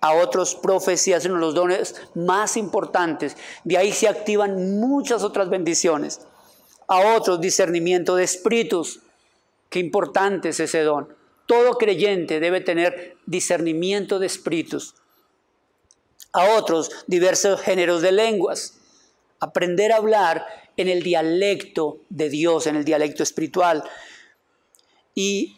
A 0.00 0.14
otros, 0.14 0.56
profecías, 0.56 1.24
uno 1.24 1.36
de 1.36 1.40
los 1.40 1.54
dones 1.54 1.94
más 2.16 2.56
importantes. 2.56 3.36
De 3.62 3.78
ahí 3.78 3.92
se 3.92 4.08
activan 4.08 4.80
muchas 4.80 5.22
otras 5.22 5.48
bendiciones 5.50 6.26
a 6.88 7.14
otros 7.14 7.40
discernimiento 7.40 8.16
de 8.16 8.24
espíritus. 8.24 8.98
Qué 9.70 9.78
importante 9.78 10.48
es 10.48 10.58
ese 10.58 10.80
don. 10.80 11.06
Todo 11.46 11.78
creyente 11.78 12.40
debe 12.40 12.60
tener 12.60 13.18
discernimiento 13.24 14.18
de 14.18 14.26
espíritus. 14.26 14.96
A 16.32 16.56
otros 16.56 16.90
diversos 17.06 17.60
géneros 17.60 18.02
de 18.02 18.10
lenguas. 18.10 18.80
Aprender 19.38 19.92
a 19.92 19.98
hablar 19.98 20.65
en 20.76 20.88
el 20.88 21.02
dialecto 21.02 22.02
de 22.08 22.28
Dios, 22.28 22.66
en 22.66 22.76
el 22.76 22.84
dialecto 22.84 23.22
espiritual. 23.22 23.84
Y 25.14 25.56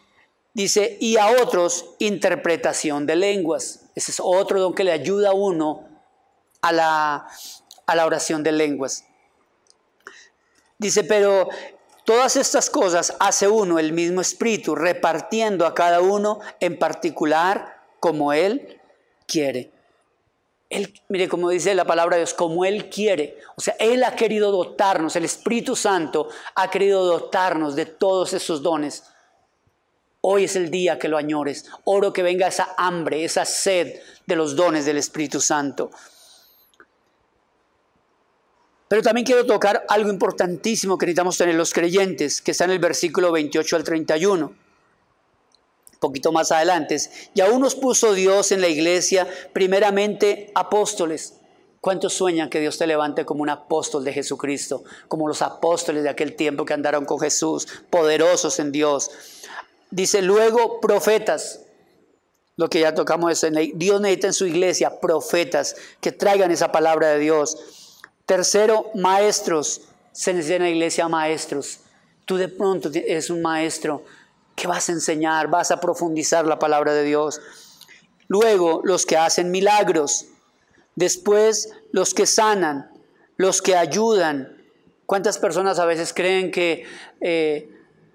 dice, 0.55 0.97
y 1.01 1.16
a 1.16 1.29
otros 1.43 1.95
interpretación 1.99 3.07
de 3.07 3.16
lenguas. 3.16 3.87
Ese 3.95 4.12
es 4.12 4.21
otro 4.23 4.61
don 4.61 4.75
que 4.75 4.85
le 4.85 4.93
ayuda 4.93 5.31
a 5.31 5.35
uno 5.35 5.89
a 6.61 6.73
la, 6.73 7.29
a 7.87 7.95
la 7.97 8.07
oración 8.07 8.43
de 8.43 8.53
lenguas. 8.53 9.05
Dice, 10.79 11.03
pero 11.03 11.49
todas 12.05 12.37
estas 12.37 12.71
cosas 12.71 13.16
hace 13.19 13.49
uno, 13.49 13.79
el 13.79 13.93
mismo 13.93 14.21
Espíritu, 14.21 14.77
repartiendo 14.77 15.66
a 15.66 15.75
cada 15.75 16.01
uno 16.01 16.39
en 16.61 16.79
particular 16.79 17.83
como 17.99 18.33
Él 18.33 18.81
quiere. 19.27 19.73
Él, 20.71 20.93
mire 21.09 21.29
como 21.29 21.49
dice 21.49 21.75
la 21.75 21.87
palabra 21.87 22.16
de 22.16 22.23
Dios, 22.23 22.35
como 22.35 22.64
Él 22.64 22.91
quiere. 22.91 23.39
O 23.57 23.61
sea, 23.61 23.75
Él 23.79 24.05
ha 24.05 24.14
querido 24.14 24.53
dotarnos, 24.53 25.16
el 25.16 25.25
Espíritu 25.25 25.75
Santo 25.75 26.29
ha 26.55 26.71
querido 26.71 27.05
dotarnos 27.05 27.75
de 27.75 27.87
todos 27.87 28.33
esos 28.35 28.62
dones. 28.62 29.05
Hoy 30.21 30.45
es 30.45 30.57
el 30.57 30.71
día 30.71 30.99
que 30.99 31.09
lo 31.09 31.16
añores. 31.16 31.66
Oro 31.85 32.12
que 32.12 32.23
venga 32.23 32.49
esa 32.49 32.75
hambre, 32.77 33.25
esa 33.25 33.45
sed 33.45 34.01
de 34.27 34.37
los 34.37 34.57
dones 34.57 34.85
del 34.85 34.99
Espíritu 34.99 35.41
Santo. 35.41 35.91
Pero 38.89 39.03
también 39.03 39.25
quiero 39.25 39.47
tocar 39.47 39.85
algo 39.89 40.11
importantísimo 40.11 40.99
que 40.99 41.07
necesitamos 41.07 41.37
tener 41.37 41.55
los 41.55 41.73
creyentes, 41.73 42.41
que 42.41 42.51
está 42.51 42.64
en 42.64 42.73
el 42.73 42.79
versículo 42.79 43.31
28 43.33 43.77
al 43.77 43.85
31. 43.85 44.68
Poquito 46.01 46.32
más 46.32 46.53
adelante. 46.53 46.96
Y 47.34 47.40
aún 47.40 47.61
nos 47.61 47.74
puso 47.74 48.14
Dios 48.14 48.53
en 48.53 48.61
la 48.61 48.68
iglesia, 48.68 49.26
primeramente 49.53 50.51
apóstoles. 50.55 51.34
¿Cuántos 51.80 52.12
sueñan 52.12 52.51
que 52.51 52.61
Dios 52.61 52.76
te 52.78 52.86
levante 52.86 53.24
como 53.24 53.42
un 53.42 53.51
apóstol 53.51 54.05
de 54.05 54.12
Jesucristo? 54.12 54.82
Como 55.07 55.28
los 55.28 55.42
apóstoles 55.42 56.03
de 56.03 56.09
aquel 56.09 56.34
tiempo 56.34 56.64
que 56.64 56.74
andaron 56.74 57.05
con 57.05 57.20
Jesús, 57.20 57.66
poderosos 57.90 58.59
en 58.59 58.72
Dios. 58.72 59.11
Dice 59.90 60.22
luego 60.22 60.80
profetas. 60.80 61.61
Lo 62.57 62.68
que 62.68 62.80
ya 62.80 62.92
tocamos 62.92 63.42
es, 63.42 63.53
Dios 63.74 64.01
necesita 64.01 64.26
en 64.26 64.32
su 64.32 64.46
iglesia 64.46 64.99
profetas 65.01 65.76
que 66.01 66.11
traigan 66.11 66.51
esa 66.51 66.72
palabra 66.72 67.09
de 67.09 67.20
Dios 67.20 67.57
Tercero, 68.28 68.90
maestros. 68.94 69.80
Se 70.12 70.34
necesita 70.34 70.57
en 70.57 70.62
la 70.64 70.68
iglesia 70.68 71.09
maestros. 71.09 71.80
Tú 72.26 72.36
de 72.36 72.49
pronto 72.49 72.90
eres 72.92 73.30
un 73.30 73.40
maestro 73.40 74.05
que 74.59 74.67
vas 74.67 74.89
a 74.89 74.93
enseñar, 74.93 75.49
vas 75.49 75.71
a 75.71 75.81
profundizar 75.81 76.45
la 76.45 76.59
palabra 76.59 76.93
de 76.93 77.05
Dios. 77.05 77.41
Luego, 78.27 78.83
los 78.85 79.07
que 79.07 79.17
hacen 79.17 79.51
milagros. 79.51 80.27
Después, 80.97 81.71
los 81.93 82.13
que 82.13 82.27
sanan, 82.27 82.91
los 83.37 83.63
que 83.63 83.77
ayudan. 83.77 84.57
¿Cuántas 85.07 85.39
personas 85.39 85.79
a 85.79 85.87
veces 85.87 86.13
creen 86.13 86.51
que 86.51 86.85
eh, 87.21 87.71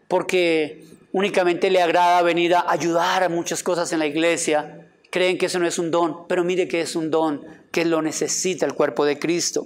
porque 0.07 0.85
únicamente 1.11 1.71
le 1.71 1.81
agrada 1.81 2.21
venir 2.21 2.53
a 2.53 2.69
ayudar 2.69 3.23
a 3.23 3.29
muchas 3.29 3.63
cosas 3.63 3.91
en 3.93 3.99
la 3.99 4.05
iglesia, 4.05 4.87
creen 5.09 5.37
que 5.37 5.47
eso 5.47 5.59
no 5.59 5.65
es 5.65 5.79
un 5.79 5.89
don? 5.89 6.27
Pero 6.27 6.43
mire 6.43 6.67
que 6.67 6.81
es 6.81 6.95
un 6.95 7.09
don, 7.09 7.41
que 7.71 7.85
lo 7.85 8.01
necesita 8.01 8.65
el 8.65 8.73
cuerpo 8.73 9.05
de 9.05 9.17
Cristo. 9.17 9.65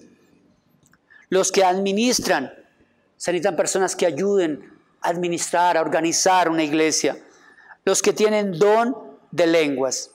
Los 1.30 1.52
que 1.52 1.66
administran, 1.66 2.54
se 3.18 3.32
necesitan 3.32 3.58
personas 3.58 3.96
que 3.96 4.06
ayuden 4.06 4.77
administrar, 5.02 5.78
organizar 5.78 6.50
una 6.50 6.64
iglesia. 6.64 7.18
Los 7.86 8.02
que 8.02 8.14
tienen 8.14 8.58
don 8.58 8.95
de 9.32 9.48
lenguas. 9.48 10.12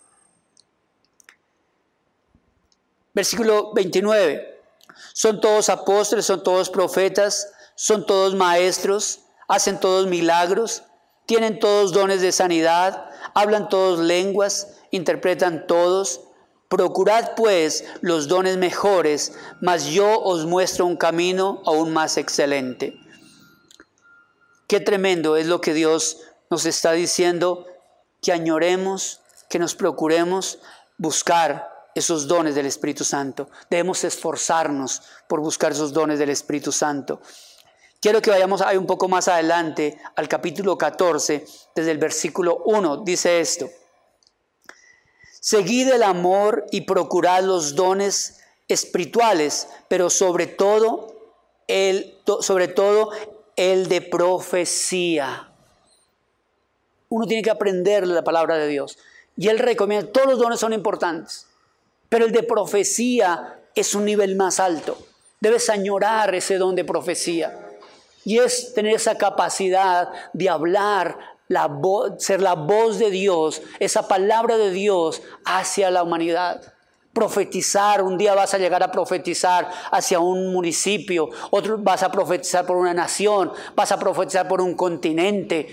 Versículo 3.14 3.72
29. 3.74 4.60
Son 5.12 5.40
todos 5.40 5.68
apóstoles, 5.68 6.24
son 6.24 6.42
todos 6.42 6.70
profetas, 6.70 7.52
son 7.74 8.06
todos 8.06 8.34
maestros, 8.34 9.20
hacen 9.48 9.78
todos 9.78 10.06
milagros, 10.06 10.84
tienen 11.26 11.58
todos 11.58 11.92
dones 11.92 12.20
de 12.20 12.32
sanidad, 12.32 13.10
hablan 13.34 13.68
todos 13.68 13.98
lenguas, 14.00 14.78
interpretan 14.90 15.66
todos. 15.66 16.22
Procurad 16.68 17.34
pues 17.36 17.84
los 18.00 18.28
dones 18.28 18.56
mejores, 18.56 19.34
mas 19.60 19.86
yo 19.86 20.20
os 20.20 20.46
muestro 20.46 20.86
un 20.86 20.96
camino 20.96 21.60
aún 21.66 21.92
más 21.92 22.16
excelente. 22.16 23.01
Qué 24.72 24.80
tremendo 24.80 25.36
es 25.36 25.48
lo 25.48 25.60
que 25.60 25.74
Dios 25.74 26.22
nos 26.48 26.64
está 26.64 26.92
diciendo, 26.92 27.66
que 28.22 28.32
añoremos, 28.32 29.20
que 29.50 29.58
nos 29.58 29.74
procuremos 29.74 30.60
buscar 30.96 31.90
esos 31.94 32.26
dones 32.26 32.54
del 32.54 32.64
Espíritu 32.64 33.04
Santo. 33.04 33.50
Debemos 33.68 34.02
esforzarnos 34.02 35.02
por 35.28 35.40
buscar 35.40 35.72
esos 35.72 35.92
dones 35.92 36.18
del 36.18 36.30
Espíritu 36.30 36.72
Santo. 36.72 37.20
Quiero 38.00 38.22
que 38.22 38.30
vayamos 38.30 38.62
ahí 38.62 38.78
un 38.78 38.86
poco 38.86 39.08
más 39.08 39.28
adelante 39.28 40.00
al 40.16 40.26
capítulo 40.26 40.78
14, 40.78 41.44
desde 41.74 41.90
el 41.90 41.98
versículo 41.98 42.62
1, 42.64 43.02
dice 43.04 43.40
esto. 43.40 43.68
Seguid 45.38 45.90
el 45.90 46.02
amor 46.02 46.64
y 46.70 46.80
procurad 46.80 47.42
los 47.42 47.74
dones 47.74 48.40
espirituales, 48.68 49.68
pero 49.88 50.08
sobre 50.08 50.46
todo 50.46 51.12
el, 51.68 52.18
sobre 52.40 52.68
todo 52.68 53.10
el 53.56 53.88
de 53.88 54.00
profecía. 54.00 55.48
Uno 57.08 57.26
tiene 57.26 57.42
que 57.42 57.50
aprender 57.50 58.06
la 58.06 58.24
palabra 58.24 58.56
de 58.56 58.68
Dios. 58.68 58.98
Y 59.36 59.48
él 59.48 59.58
recomienda, 59.58 60.10
todos 60.10 60.26
los 60.26 60.38
dones 60.38 60.60
son 60.60 60.72
importantes, 60.72 61.46
pero 62.08 62.24
el 62.24 62.32
de 62.32 62.42
profecía 62.42 63.58
es 63.74 63.94
un 63.94 64.04
nivel 64.04 64.36
más 64.36 64.60
alto. 64.60 64.98
Debes 65.40 65.70
añorar 65.70 66.34
ese 66.34 66.58
don 66.58 66.74
de 66.74 66.84
profecía. 66.84 67.78
Y 68.24 68.38
es 68.38 68.74
tener 68.74 68.94
esa 68.94 69.18
capacidad 69.18 70.10
de 70.32 70.48
hablar, 70.48 71.18
la 71.48 71.68
ser 72.18 72.40
la 72.40 72.54
voz 72.54 72.98
de 72.98 73.10
Dios, 73.10 73.62
esa 73.80 74.06
palabra 74.06 74.56
de 74.56 74.70
Dios 74.70 75.22
hacia 75.44 75.90
la 75.90 76.02
humanidad. 76.02 76.72
Profetizar, 77.12 78.02
un 78.02 78.16
día 78.16 78.34
vas 78.34 78.54
a 78.54 78.58
llegar 78.58 78.82
a 78.82 78.90
profetizar 78.90 79.68
hacia 79.90 80.18
un 80.18 80.52
municipio, 80.52 81.28
otro 81.50 81.76
vas 81.78 82.02
a 82.02 82.10
profetizar 82.10 82.64
por 82.64 82.76
una 82.76 82.94
nación, 82.94 83.52
vas 83.74 83.92
a 83.92 83.98
profetizar 83.98 84.48
por 84.48 84.60
un 84.60 84.74
continente. 84.74 85.68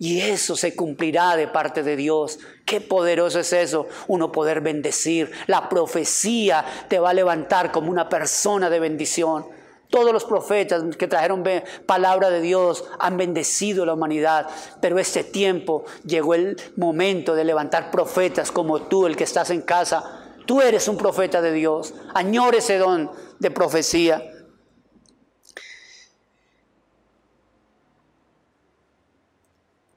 Y 0.00 0.20
eso 0.20 0.54
se 0.56 0.76
cumplirá 0.76 1.36
de 1.36 1.48
parte 1.48 1.82
de 1.82 1.96
Dios. 1.96 2.38
Qué 2.64 2.80
poderoso 2.80 3.40
es 3.40 3.52
eso, 3.52 3.86
uno 4.06 4.30
poder 4.30 4.60
bendecir. 4.60 5.30
La 5.46 5.68
profecía 5.68 6.64
te 6.88 7.00
va 7.00 7.10
a 7.10 7.14
levantar 7.14 7.72
como 7.72 7.90
una 7.90 8.08
persona 8.08 8.70
de 8.70 8.78
bendición. 8.78 9.46
Todos 9.90 10.12
los 10.12 10.24
profetas 10.24 10.84
que 10.96 11.08
trajeron 11.08 11.42
palabra 11.86 12.30
de 12.30 12.40
Dios 12.40 12.84
han 12.98 13.16
bendecido 13.16 13.86
la 13.86 13.94
humanidad, 13.94 14.46
pero 14.80 14.98
este 14.98 15.24
tiempo 15.24 15.84
llegó 16.04 16.34
el 16.34 16.56
momento 16.76 17.34
de 17.34 17.44
levantar 17.44 17.90
profetas 17.90 18.52
como 18.52 18.82
tú, 18.82 19.06
el 19.06 19.16
que 19.16 19.24
estás 19.24 19.50
en 19.50 19.62
casa. 19.62 20.27
Tú 20.48 20.62
eres 20.62 20.88
un 20.88 20.96
profeta 20.96 21.42
de 21.42 21.52
Dios. 21.52 21.92
Añore 22.14 22.58
ese 22.58 22.78
don 22.78 23.10
de 23.38 23.50
profecía. 23.50 24.32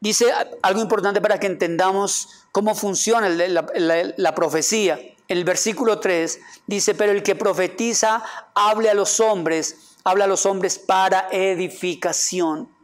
Dice 0.02 0.26
algo 0.62 0.82
importante 0.82 1.22
para 1.22 1.40
que 1.40 1.48
entendamos 1.48 2.28
cómo 2.52 2.76
funciona 2.76 3.30
la, 3.30 4.36
profecía. 4.36 5.00
El 5.30 5.46
versículo 5.46 6.02
3 6.02 6.42
dice, 6.68 6.96
pero 6.96 7.14
el 7.14 7.24
que 7.24 7.36
profetiza 7.36 8.22
hable 8.54 8.90
a 8.90 8.94
los 8.94 9.22
hombres, 9.22 9.96
habla 10.04 10.26
a 10.26 10.28
los 10.28 10.46
hombres 10.46 10.78
para 10.80 11.30
edificación, 11.32 12.76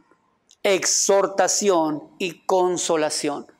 exhortación 0.62 2.14
y 2.18 2.46
consolación. 2.46 3.57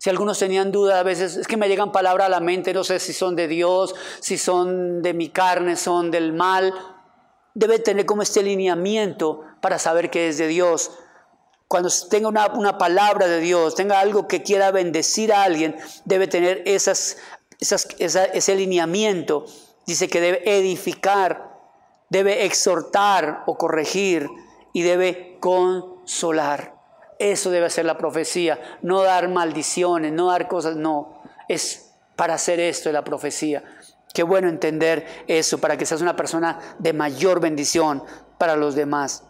Si 0.00 0.08
algunos 0.08 0.38
tenían 0.38 0.72
duda, 0.72 0.98
a 0.98 1.02
veces 1.02 1.36
es 1.36 1.46
que 1.46 1.58
me 1.58 1.68
llegan 1.68 1.92
palabras 1.92 2.28
a 2.28 2.30
la 2.30 2.40
mente, 2.40 2.72
no 2.72 2.84
sé 2.84 2.98
si 2.98 3.12
son 3.12 3.36
de 3.36 3.48
Dios, 3.48 3.94
si 4.20 4.38
son 4.38 5.02
de 5.02 5.12
mi 5.12 5.28
carne, 5.28 5.76
son 5.76 6.10
del 6.10 6.32
mal. 6.32 6.72
Debe 7.52 7.78
tener 7.80 8.06
como 8.06 8.22
este 8.22 8.42
lineamiento 8.42 9.42
para 9.60 9.78
saber 9.78 10.08
que 10.08 10.28
es 10.28 10.38
de 10.38 10.48
Dios 10.48 10.90
cuando 11.70 11.90
tenga 12.10 12.28
una, 12.28 12.78
palabra 12.78 13.28
de 13.28 13.38
Dios, 13.38 13.76
tenga 13.76 14.00
algo 14.00 14.26
que 14.26 14.42
quiera 14.42 14.72
bendecir 14.72 15.32
a 15.32 15.44
alguien, 15.44 15.76
debe 16.04 16.26
tener 16.26 16.62
esas, 16.66 17.18
ese 17.60 18.56
lineamiento. 18.56 19.44
Dice 19.86 20.08
que 20.08 20.20
debe 20.20 20.42
edificar, 20.58 21.60
debe 22.08 22.44
exhortar 22.44 23.44
o 23.46 23.56
corregir 23.56 24.28
y 24.72 24.82
debe 24.82 25.36
consolar. 25.38 26.79
Eso 27.20 27.50
debe 27.50 27.68
ser 27.68 27.84
la 27.84 27.98
profecía, 27.98 28.78
no 28.80 29.02
dar 29.02 29.28
maldiciones, 29.28 30.10
no 30.10 30.28
dar 30.28 30.48
cosas, 30.48 30.76
no. 30.76 31.22
Es 31.48 31.92
para 32.16 32.32
hacer 32.32 32.58
esto 32.60 32.90
la 32.90 33.04
profecía. 33.04 33.62
Qué 34.14 34.22
bueno 34.22 34.48
entender 34.48 35.06
eso 35.26 35.58
para 35.58 35.76
que 35.76 35.84
seas 35.84 36.00
una 36.00 36.16
persona 36.16 36.76
de 36.78 36.94
mayor 36.94 37.38
bendición 37.38 38.02
para 38.38 38.56
los 38.56 38.74
demás. 38.74 39.24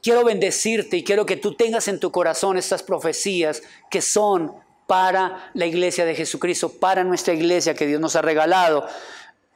Quiero 0.00 0.24
bendecirte 0.24 0.98
y 0.98 1.02
quiero 1.02 1.26
que 1.26 1.36
tú 1.36 1.56
tengas 1.56 1.88
en 1.88 1.98
tu 1.98 2.12
corazón 2.12 2.56
estas 2.56 2.84
profecías 2.84 3.64
que 3.90 4.00
son 4.00 4.54
para 4.86 5.50
la 5.54 5.66
iglesia 5.66 6.04
de 6.04 6.14
Jesucristo, 6.14 6.68
para 6.78 7.02
nuestra 7.02 7.34
iglesia 7.34 7.74
que 7.74 7.88
Dios 7.88 8.00
nos 8.00 8.14
ha 8.14 8.22
regalado. 8.22 8.86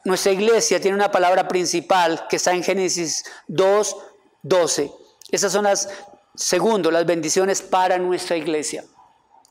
Nuestra 0.04 0.32
iglesia 0.32 0.80
tiene 0.80 0.96
una 0.96 1.12
palabra 1.12 1.46
principal 1.46 2.26
que 2.28 2.36
está 2.36 2.54
en 2.54 2.64
Génesis 2.64 3.24
2, 3.46 3.96
12. 4.42 5.05
Esas 5.30 5.52
son 5.52 5.64
las, 5.64 5.88
segundo, 6.34 6.90
las 6.90 7.06
bendiciones 7.06 7.62
para 7.62 7.98
nuestra 7.98 8.36
iglesia. 8.36 8.84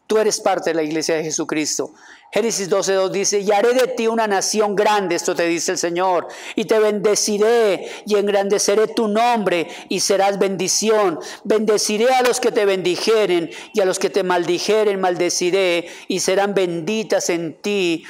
Tú 0.08 0.18
eres 0.18 0.40
parte 0.40 0.70
de 0.70 0.76
la 0.76 0.84
iglesia 0.84 1.16
de 1.16 1.24
Jesucristo. 1.24 1.92
Génesis 2.32 2.70
12.2 2.70 3.10
dice, 3.10 3.40
y 3.40 3.52
haré 3.52 3.74
de 3.74 3.88
ti 3.88 4.08
una 4.08 4.28
nación 4.28 4.76
grande, 4.76 5.16
esto 5.16 5.34
te 5.34 5.48
dice 5.48 5.72
el 5.72 5.78
Señor, 5.78 6.28
y 6.56 6.66
te 6.66 6.78
bendeciré 6.80 7.90
y 8.06 8.16
engrandeceré 8.16 8.88
tu 8.90 9.08
nombre 9.08 9.68
y 9.90 10.02
serás 10.02 10.38
bendición. 10.38 11.20
Bendeciré 11.44 12.14
a 12.14 12.22
los 12.22 12.40
que 12.40 12.52
te 12.52 12.66
bendijeren 12.66 13.50
y 13.74 13.80
a 13.80 13.86
los 13.86 13.98
que 14.00 14.10
te 14.10 14.24
maldijeren 14.24 15.00
maldeciré 15.00 15.88
y 16.08 16.20
serán 16.20 16.54
benditas 16.54 17.30
en 17.30 17.60
ti 17.62 18.06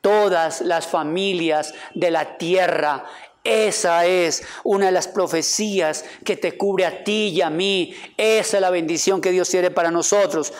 todas 0.00 0.60
las 0.60 0.86
familias 0.86 1.72
de 1.94 2.10
la 2.10 2.36
tierra. 2.36 3.04
Esa 3.44 4.04
es 4.06 4.42
una 4.64 4.86
de 4.86 4.92
las 4.92 5.08
profecías 5.08 6.04
que 6.24 6.36
te 6.36 6.56
cubre 6.56 6.84
a 6.84 7.04
ti 7.04 7.28
y 7.28 7.40
a 7.40 7.50
mí. 7.50 7.94
Esa 8.16 8.56
es 8.58 8.60
la 8.60 8.70
bendición 8.70 9.20
que 9.20 9.30
Dios 9.30 9.48
tiene 9.48 9.70
para 9.70 9.90
nosotros. 9.90 10.52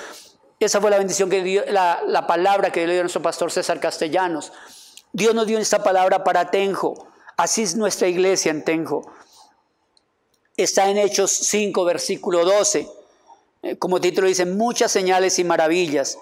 Esa 0.61 0.81
fue 0.81 0.91
la 0.91 0.99
bendición 0.99 1.31
que 1.31 1.43
dio, 1.43 1.64
la, 1.66 2.26
palabra 2.26 2.70
que 2.70 2.87
dio 2.87 2.99
a 2.99 3.03
nuestro 3.03 3.22
pastor 3.22 3.53
César 3.53 3.79
Castellanos. 3.79 4.53
Dios 5.12 5.35
nos 5.35 5.47
dio 5.47 5.59
esta 5.59 5.83
palabra 5.83 6.24
para 6.24 6.51
Tenjo. 6.51 7.09
Así 7.37 7.62
es 7.62 7.76
nuestra 7.76 8.09
iglesia 8.09 8.51
en 8.51 8.64
Tenjo. 8.64 9.03
Está 10.57 10.91
en 10.91 10.99
Hechos 10.99 11.31
5, 11.31 11.85
versículo 11.85 12.45
12. 12.45 12.89
Eh, 13.62 13.76
como 13.76 14.01
título 14.01 14.26
dice, 14.26 14.47
muchas 14.47 14.91
señales 14.91 15.39
y 15.39 15.45
maravillas. 15.45 16.18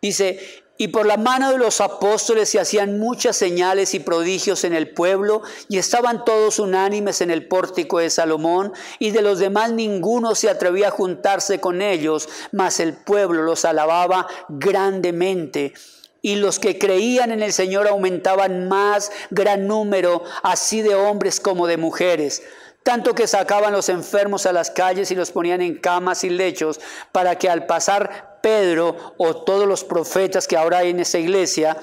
Dice, 0.00 0.38
y 0.78 0.88
por 0.88 1.06
la 1.06 1.16
mano 1.16 1.50
de 1.50 1.58
los 1.58 1.80
apóstoles 1.80 2.48
se 2.48 2.60
hacían 2.60 3.00
muchas 3.00 3.36
señales 3.36 3.94
y 3.94 4.00
prodigios 4.00 4.62
en 4.62 4.72
el 4.72 4.90
pueblo, 4.90 5.42
y 5.68 5.78
estaban 5.78 6.24
todos 6.24 6.60
unánimes 6.60 7.20
en 7.20 7.32
el 7.32 7.48
pórtico 7.48 7.98
de 7.98 8.08
Salomón, 8.10 8.72
y 9.00 9.10
de 9.10 9.20
los 9.20 9.40
demás 9.40 9.72
ninguno 9.72 10.36
se 10.36 10.48
atrevía 10.48 10.88
a 10.88 10.92
juntarse 10.92 11.60
con 11.60 11.82
ellos, 11.82 12.28
mas 12.52 12.78
el 12.78 12.94
pueblo 12.94 13.42
los 13.42 13.64
alababa 13.64 14.28
grandemente. 14.48 15.74
Y 16.22 16.36
los 16.36 16.58
que 16.58 16.78
creían 16.78 17.32
en 17.32 17.42
el 17.42 17.52
Señor 17.52 17.88
aumentaban 17.88 18.68
más 18.68 19.10
gran 19.30 19.66
número, 19.66 20.22
así 20.42 20.82
de 20.82 20.94
hombres 20.94 21.40
como 21.40 21.66
de 21.66 21.76
mujeres 21.76 22.42
tanto 22.88 23.14
que 23.14 23.26
sacaban 23.26 23.74
los 23.74 23.90
enfermos 23.90 24.46
a 24.46 24.52
las 24.54 24.70
calles 24.70 25.10
y 25.10 25.14
los 25.14 25.30
ponían 25.30 25.60
en 25.60 25.74
camas 25.74 26.24
y 26.24 26.30
lechos, 26.30 26.80
para 27.12 27.36
que 27.36 27.50
al 27.50 27.66
pasar 27.66 28.38
Pedro 28.40 29.12
o 29.18 29.36
todos 29.36 29.68
los 29.68 29.84
profetas 29.84 30.48
que 30.48 30.56
ahora 30.56 30.78
hay 30.78 30.88
en 30.88 31.00
esa 31.00 31.18
iglesia, 31.18 31.76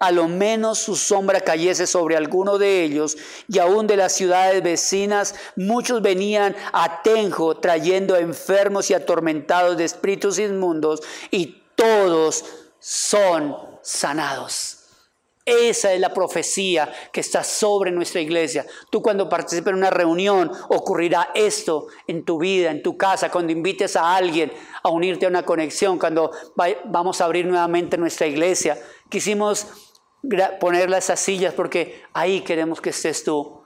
a 0.00 0.10
lo 0.10 0.26
menos 0.26 0.80
su 0.80 0.96
sombra 0.96 1.42
cayese 1.42 1.86
sobre 1.86 2.16
alguno 2.16 2.58
de 2.58 2.82
ellos, 2.82 3.16
y 3.46 3.60
aún 3.60 3.86
de 3.86 3.98
las 3.98 4.14
ciudades 4.14 4.60
vecinas 4.60 5.36
muchos 5.54 6.02
venían 6.02 6.56
a 6.72 7.02
Tenjo 7.02 7.58
trayendo 7.58 8.16
enfermos 8.16 8.90
y 8.90 8.94
atormentados 8.94 9.76
de 9.76 9.84
espíritus 9.84 10.40
inmundos, 10.40 11.02
y 11.30 11.62
todos 11.76 12.44
son 12.80 13.56
sanados. 13.80 14.77
Esa 15.48 15.94
es 15.94 16.00
la 16.00 16.12
profecía 16.12 16.92
que 17.10 17.20
está 17.20 17.42
sobre 17.42 17.90
nuestra 17.90 18.20
iglesia. 18.20 18.66
Tú 18.90 19.00
cuando 19.00 19.30
participes 19.30 19.70
en 19.70 19.78
una 19.78 19.88
reunión 19.88 20.52
ocurrirá 20.68 21.30
esto 21.34 21.86
en 22.06 22.26
tu 22.26 22.38
vida, 22.38 22.70
en 22.70 22.82
tu 22.82 22.98
casa, 22.98 23.30
cuando 23.30 23.50
invites 23.50 23.96
a 23.96 24.14
alguien 24.14 24.52
a 24.82 24.90
unirte 24.90 25.24
a 25.24 25.30
una 25.30 25.44
conexión, 25.44 25.98
cuando 25.98 26.30
vamos 26.84 27.22
a 27.22 27.24
abrir 27.24 27.46
nuevamente 27.46 27.96
nuestra 27.96 28.26
iglesia. 28.26 28.78
Quisimos 29.08 29.68
ponerle 30.60 30.98
esas 30.98 31.18
sillas 31.18 31.54
porque 31.54 32.02
ahí 32.12 32.42
queremos 32.42 32.82
que 32.82 32.90
estés 32.90 33.24
tú, 33.24 33.62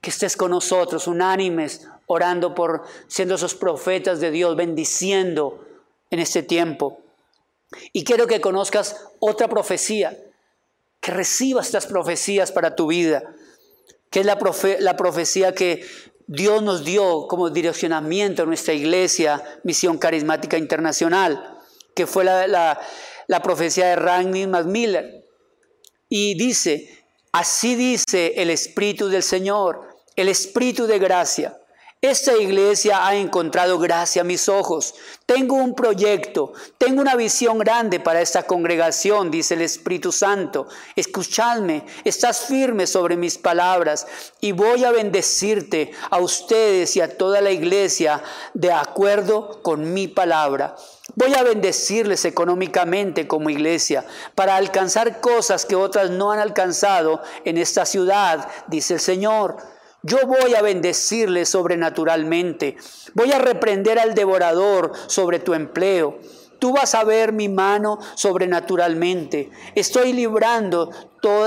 que 0.00 0.08
estés 0.08 0.34
con 0.34 0.50
nosotros, 0.50 1.06
unánimes, 1.06 1.86
orando 2.06 2.54
por, 2.54 2.84
siendo 3.06 3.34
esos 3.34 3.54
profetas 3.54 4.18
de 4.20 4.30
Dios, 4.30 4.56
bendiciendo 4.56 5.62
en 6.10 6.20
este 6.20 6.42
tiempo. 6.42 7.02
Y 7.92 8.04
quiero 8.04 8.26
que 8.26 8.40
conozcas 8.40 9.10
otra 9.18 9.46
profecía 9.46 10.16
que 11.00 11.10
recibas 11.12 11.66
estas 11.66 11.86
profecías 11.86 12.52
para 12.52 12.74
tu 12.74 12.88
vida, 12.88 13.22
que 14.10 14.20
es 14.20 14.26
la, 14.26 14.38
profecía 14.96 15.54
que 15.54 15.84
Dios 16.26 16.62
nos 16.62 16.84
dio 16.84 17.26
como 17.28 17.50
direccionamiento 17.50 18.42
a 18.42 18.46
nuestra 18.46 18.74
iglesia, 18.74 19.42
Misión 19.64 19.98
Carismática 19.98 20.56
Internacional, 20.56 21.58
que 21.94 22.06
fue 22.06 22.24
la, 22.24 22.80
la 23.26 23.42
profecía 23.42 23.88
de 23.88 23.96
Randy 23.96 24.46
Macmillan. 24.46 25.24
Y 26.08 26.34
dice, 26.34 27.04
así 27.32 27.74
dice 27.74 28.34
el 28.36 28.50
Espíritu 28.50 29.08
del 29.08 29.22
Señor, 29.22 29.86
el 30.16 30.28
Espíritu 30.28 30.86
de 30.86 30.98
gracia, 30.98 31.58
Esta 32.00 32.36
iglesia 32.36 33.04
ha 33.04 33.16
encontrado 33.16 33.76
gracia 33.76 34.22
a 34.22 34.24
mis 34.24 34.48
ojos. 34.48 34.94
Tengo 35.26 35.56
un 35.56 35.74
proyecto, 35.74 36.52
tengo 36.78 37.00
una 37.00 37.16
visión 37.16 37.58
grande 37.58 37.98
para 37.98 38.20
esta 38.20 38.44
congregación, 38.44 39.32
dice 39.32 39.54
el 39.54 39.62
Espíritu 39.62 40.12
Santo. 40.12 40.68
Escuchadme, 40.94 41.84
estás 42.04 42.42
firme 42.42 42.86
sobre 42.86 43.16
mis 43.16 43.36
palabras 43.36 44.06
y 44.40 44.52
voy 44.52 44.84
a 44.84 44.92
bendecirte 44.92 45.90
a 46.08 46.20
ustedes 46.20 46.94
y 46.94 47.00
a 47.00 47.18
toda 47.18 47.40
la 47.40 47.50
iglesia 47.50 48.22
de 48.54 48.70
acuerdo 48.70 49.60
con 49.64 49.92
mi 49.92 50.06
palabra. 50.06 50.76
Voy 51.16 51.34
a 51.34 51.42
bendecirles 51.42 52.24
económicamente 52.24 53.26
como 53.26 53.50
iglesia 53.50 54.04
para 54.36 54.54
alcanzar 54.54 55.20
cosas 55.20 55.66
que 55.66 55.74
otras 55.74 56.10
no 56.10 56.30
han 56.30 56.38
alcanzado 56.38 57.20
en 57.44 57.58
esta 57.58 57.84
ciudad, 57.84 58.48
dice 58.68 58.94
el 58.94 59.00
Señor. 59.00 59.77
Yo 60.02 60.18
voy 60.26 60.54
a 60.54 60.62
bendecirle 60.62 61.44
sobrenaturalmente. 61.44 62.76
Voy 63.14 63.32
a 63.32 63.38
reprender 63.38 63.98
al 63.98 64.14
devorador 64.14 64.92
sobre 65.08 65.40
tu 65.40 65.54
empleo. 65.54 66.18
Tú 66.58 66.72
vas 66.72 66.94
a 66.94 67.04
ver 67.04 67.32
mi 67.32 67.48
mano 67.48 67.98
sobrenaturalmente. 68.14 69.50
Estoy 69.74 70.12
librando, 70.12 70.90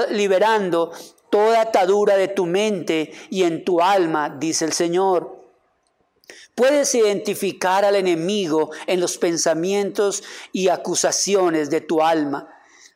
liberando 0.10 0.92
toda 1.30 1.62
atadura 1.62 2.18
de 2.18 2.28
tu 2.28 2.46
mente 2.46 3.12
y 3.30 3.44
en 3.44 3.64
tu 3.64 3.82
alma, 3.82 4.30
dice 4.30 4.66
el 4.66 4.74
Señor. 4.74 5.42
Puedes 6.56 6.94
identificar 6.94 7.86
al 7.86 7.96
enemigo 7.96 8.72
en 8.86 9.00
los 9.00 9.18
pensamientos 9.18 10.24
y 10.52 10.68
acusaciones 10.68 11.70
de 11.70 11.82
tu 11.82 12.02
alma, 12.02 12.50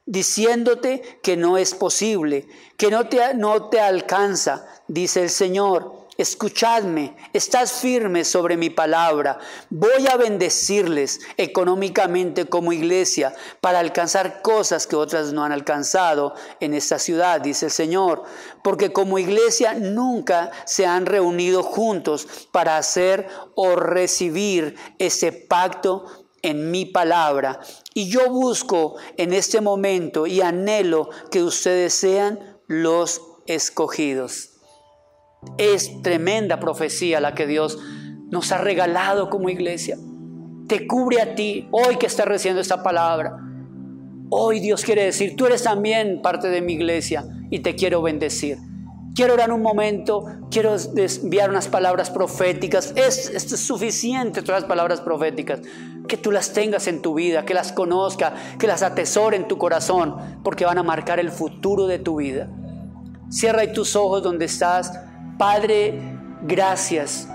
diciéndote 0.05 1.01
que 1.23 1.37
no 1.37 1.57
es 1.57 1.73
posible, 1.73 2.47
que 2.77 2.91
no 2.91 3.07
te, 3.07 3.33
no 3.33 3.69
te 3.69 3.79
alcanza, 3.79 4.67
dice 4.87 5.23
el 5.23 5.29
Señor. 5.29 6.05
Escuchadme, 6.17 7.13
estás 7.33 7.73
firme 7.73 8.23
sobre 8.23 8.55
mi 8.55 8.69
palabra. 8.69 9.37
Voy 9.69 10.07
a 10.09 10.15
bendecirles 10.15 11.19
económicamente 11.35 12.45
como 12.45 12.71
iglesia 12.71 13.35
para 13.59 13.79
alcanzar 13.79 14.41
cosas 14.41 14.87
que 14.87 14.95
otras 14.95 15.33
no 15.33 15.43
han 15.43 15.51
alcanzado 15.51 16.33
en 16.61 16.73
esta 16.73 16.99
ciudad, 16.99 17.41
dice 17.41 17.65
el 17.65 17.71
Señor. 17.73 18.23
Porque 18.63 18.93
como 18.93 19.19
iglesia 19.19 19.73
nunca 19.73 20.51
se 20.65 20.85
han 20.85 21.05
reunido 21.05 21.63
juntos 21.63 22.47
para 22.53 22.77
hacer 22.77 23.27
o 23.55 23.75
recibir 23.75 24.77
ese 24.99 25.33
pacto 25.33 26.05
en 26.41 26.71
mi 26.71 26.85
palabra. 26.85 27.59
Y 27.93 28.07
yo 28.07 28.29
busco 28.29 28.95
en 29.17 29.33
este 29.33 29.59
momento 29.59 30.27
y 30.27 30.39
anhelo 30.39 31.09
que 31.29 31.43
ustedes 31.43 31.93
sean 31.93 32.57
los 32.67 33.21
escogidos. 33.47 34.54
Es 35.57 36.01
tremenda 36.01 36.59
profecía 36.59 37.19
la 37.19 37.33
que 37.33 37.47
Dios 37.47 37.77
nos 38.29 38.51
ha 38.51 38.57
regalado 38.57 39.29
como 39.29 39.49
iglesia. 39.49 39.97
Te 40.67 40.87
cubre 40.87 41.21
a 41.21 41.35
ti, 41.35 41.67
hoy 41.71 41.97
que 41.97 42.07
estás 42.07 42.25
recibiendo 42.25 42.61
esta 42.61 42.83
palabra. 42.83 43.37
Hoy 44.29 44.59
Dios 44.59 44.83
quiere 44.83 45.03
decir, 45.05 45.35
tú 45.35 45.45
eres 45.45 45.63
también 45.63 46.21
parte 46.21 46.47
de 46.47 46.61
mi 46.61 46.73
iglesia 46.73 47.25
y 47.51 47.59
te 47.59 47.75
quiero 47.75 48.01
bendecir. 48.01 48.57
Quiero 49.15 49.35
orar 49.35 49.53
un 49.53 49.61
momento, 49.61 50.25
quiero 50.51 50.75
enviar 50.97 51.49
unas 51.49 51.69
palabras 51.69 52.09
proféticas. 52.09 52.91
Es, 52.97 53.31
suficiente 53.43 54.41
todas 54.41 54.61
las 54.61 54.67
palabras 54.67 54.99
proféticas. 54.99 55.61
Que 56.05 56.17
tú 56.17 56.33
las 56.33 56.51
tengas 56.51 56.87
en 56.87 57.01
tu 57.01 57.13
vida, 57.13 57.45
que 57.45 57.53
las 57.53 57.71
conozca, 57.71 58.33
que 58.59 58.67
las 58.67 58.83
atesore 58.83 59.37
en 59.37 59.47
tu 59.47 59.57
corazón, 59.57 60.15
porque 60.43 60.65
van 60.65 60.79
a 60.79 60.83
marcar 60.83 61.21
el 61.21 61.31
futuro 61.31 61.87
de 61.87 61.97
tu 61.97 62.17
vida. 62.17 62.49
Cierra 63.29 63.71
tus 63.71 63.95
ojos 63.95 64.21
donde 64.21 64.45
estás 64.45 64.91
Padre, 65.37 65.99
gracias 66.43 67.27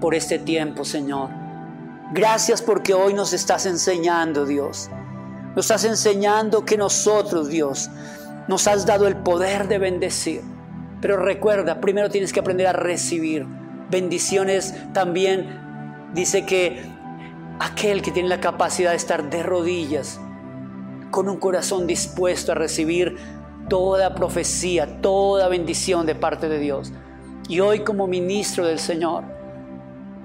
por 0.00 0.14
este 0.14 0.38
tiempo, 0.38 0.84
Señor. 0.84 1.30
Gracias 2.12 2.62
porque 2.62 2.94
hoy 2.94 3.12
nos 3.12 3.32
estás 3.32 3.66
enseñando, 3.66 4.46
Dios. 4.46 4.88
Nos 5.56 5.64
estás 5.64 5.84
enseñando 5.84 6.64
que 6.64 6.76
nosotros, 6.76 7.48
Dios, 7.48 7.90
nos 8.46 8.68
has 8.68 8.86
dado 8.86 9.08
el 9.08 9.16
poder 9.16 9.66
de 9.66 9.78
bendecir. 9.78 10.42
Pero 11.00 11.16
recuerda, 11.16 11.80
primero 11.80 12.08
tienes 12.08 12.32
que 12.32 12.38
aprender 12.38 12.68
a 12.68 12.72
recibir. 12.72 13.46
Bendiciones 13.90 14.72
también 14.92 16.10
dice 16.14 16.46
que 16.46 16.84
aquel 17.58 18.02
que 18.02 18.12
tiene 18.12 18.28
la 18.28 18.40
capacidad 18.40 18.90
de 18.90 18.96
estar 18.96 19.28
de 19.28 19.42
rodillas, 19.42 20.20
con 21.10 21.28
un 21.28 21.38
corazón 21.38 21.88
dispuesto 21.88 22.52
a 22.52 22.54
recibir 22.54 23.16
toda 23.68 24.14
profecía, 24.14 25.00
toda 25.00 25.48
bendición 25.48 26.06
de 26.06 26.14
parte 26.14 26.48
de 26.48 26.60
Dios. 26.60 26.92
Y 27.48 27.60
hoy 27.60 27.80
como 27.80 28.06
ministro 28.06 28.66
del 28.66 28.78
Señor, 28.78 29.24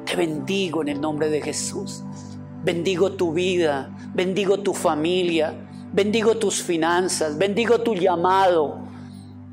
te 0.05 0.15
bendigo 0.15 0.82
en 0.82 0.88
el 0.88 1.01
nombre 1.01 1.30
de 1.30 1.41
Jesús. 1.41 2.03
Bendigo 2.63 3.11
tu 3.11 3.34
vida, 3.34 3.89
bendigo 4.13 4.59
tu 4.59 4.74
familia, 4.74 5.53
bendigo 5.91 6.38
tus 6.38 6.63
finanzas, 6.63 7.38
bendigo 7.38 7.82
tu 7.82 7.93
llamado, 7.93 8.80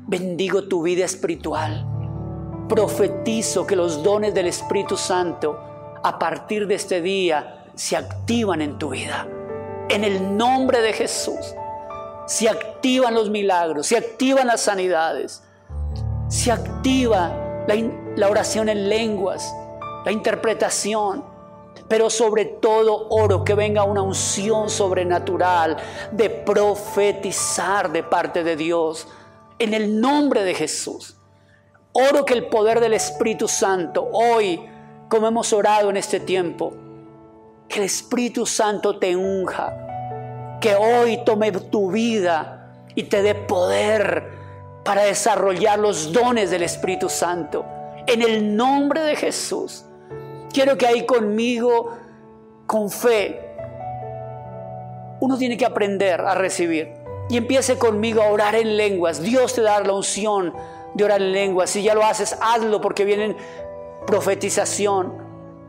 bendigo 0.07 0.63
tu 0.63 0.81
vida 0.81 1.03
espiritual. 1.03 1.85
Profetizo 2.69 3.67
que 3.67 3.75
los 3.75 4.01
dones 4.01 4.33
del 4.33 4.47
Espíritu 4.47 4.95
Santo 4.95 5.59
a 6.03 6.17
partir 6.17 6.67
de 6.67 6.75
este 6.75 7.01
día 7.01 7.65
se 7.75 7.97
activan 7.97 8.61
en 8.61 8.77
tu 8.77 8.89
vida. 8.89 9.27
En 9.89 10.05
el 10.05 10.37
nombre 10.37 10.81
de 10.81 10.93
Jesús. 10.93 11.53
Se 12.27 12.49
activan 12.49 13.13
los 13.13 13.29
milagros, 13.29 13.87
se 13.87 13.95
activan 13.95 14.47
las 14.47 14.59
sanidades, 14.59 15.43
se 16.27 16.51
activa 16.51 17.46
la, 17.67 18.29
oración 18.29 18.69
en 18.69 18.89
lenguas, 18.89 19.53
la 20.05 20.11
interpretación, 20.11 21.23
pero 21.87 22.09
sobre 22.09 22.45
todo 22.45 23.07
oro 23.09 23.43
que 23.43 23.53
venga 23.53 23.83
una 23.83 24.01
unción 24.01 24.69
sobrenatural 24.69 25.77
de 26.11 26.29
profetizar 26.29 27.91
de 27.91 28.03
parte 28.03 28.43
de 28.43 28.55
Dios 28.55 29.07
en 29.59 29.73
el 29.73 29.99
nombre 29.99 30.43
de 30.43 30.53
Jesús. 30.53 31.15
Oro 31.91 32.25
que 32.25 32.33
el 32.33 32.47
poder 32.47 32.79
del 32.79 32.93
Espíritu 32.93 33.47
Santo 33.47 34.07
hoy, 34.11 34.61
como 35.09 35.27
hemos 35.27 35.51
orado 35.53 35.89
en 35.89 35.97
este 35.97 36.19
tiempo, 36.19 36.73
que 37.67 37.79
el 37.79 37.85
Espíritu 37.85 38.45
Santo 38.45 38.97
te 38.97 39.15
unja, 39.15 40.57
que 40.61 40.75
hoy 40.75 41.23
tome 41.25 41.51
tu 41.51 41.91
vida 41.91 42.83
y 42.95 43.03
te 43.03 43.21
dé 43.21 43.35
poder 43.35 44.36
para 44.87 45.03
desarrollar 45.03 45.77
los 45.79 46.13
dones 46.13 46.49
del 46.49 46.63
Espíritu 46.63 47.09
Santo. 47.09 47.65
En 48.05 48.21
el 48.21 48.55
nombre 48.55 49.01
de 49.01 49.17
Jesús. 49.17 49.83
Quiero 50.49 50.77
que 50.77 50.87
ahí 50.87 51.05
conmigo, 51.05 51.91
con 52.65 52.89
fe, 52.89 53.37
uno 55.19 55.37
tiene 55.37 55.57
que 55.57 55.65
aprender 55.65 56.21
a 56.21 56.35
recibir. 56.35 56.93
Y 57.29 57.35
empiece 57.35 57.77
conmigo 57.77 58.21
a 58.21 58.29
orar 58.29 58.55
en 58.55 58.77
lenguas. 58.77 59.21
Dios 59.21 59.53
te 59.53 59.61
da 59.61 59.81
la 59.81 59.91
unción 59.91 60.53
de 60.93 61.03
orar 61.03 61.21
en 61.21 61.33
lenguas. 61.33 61.69
Si 61.69 61.83
ya 61.83 61.93
lo 61.93 62.05
haces, 62.05 62.37
hazlo 62.39 62.79
porque 62.79 63.03
vienen 63.03 63.35
profetización. 64.05 65.17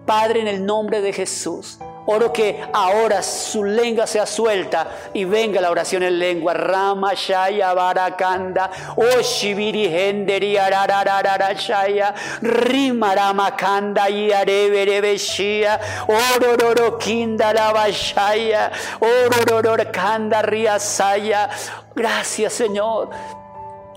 Padre, 0.06 0.42
en 0.42 0.46
el 0.46 0.64
nombre 0.64 1.00
de 1.00 1.12
Jesús. 1.12 1.80
Oro 2.10 2.32
que 2.32 2.58
ahora 2.72 3.22
su 3.22 3.62
lengua 3.62 4.06
sea 4.06 4.24
suelta 4.24 5.10
y 5.12 5.26
venga 5.26 5.60
la 5.60 5.70
oración 5.70 6.02
en 6.02 6.18
lengua. 6.18 6.54
Rama 6.54 7.12
Shaya 7.12 7.74
Barakanda. 7.74 8.70
Oshibiri 8.96 9.84
Henderi 9.84 10.56
Arararara 10.56 11.52
Shaya. 11.52 12.14
Rimarama 12.40 13.54
Kanda 13.54 14.08
y 14.08 14.32
Areberebeshia. 14.32 15.78
Orororo 16.08 16.96
Kinda 16.96 17.52
Lavashaya. 17.52 18.72
Orororo 19.00 19.76
Kanda 19.92 20.40
Riasaya. 20.40 21.50
Gracias, 21.94 22.54
Señor. 22.54 23.10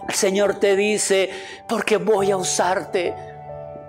El 0.05 0.15
Señor 0.15 0.55
te 0.55 0.75
dice, 0.75 1.29
porque 1.65 1.95
voy 1.95 2.31
a 2.31 2.35
usarte, 2.35 3.15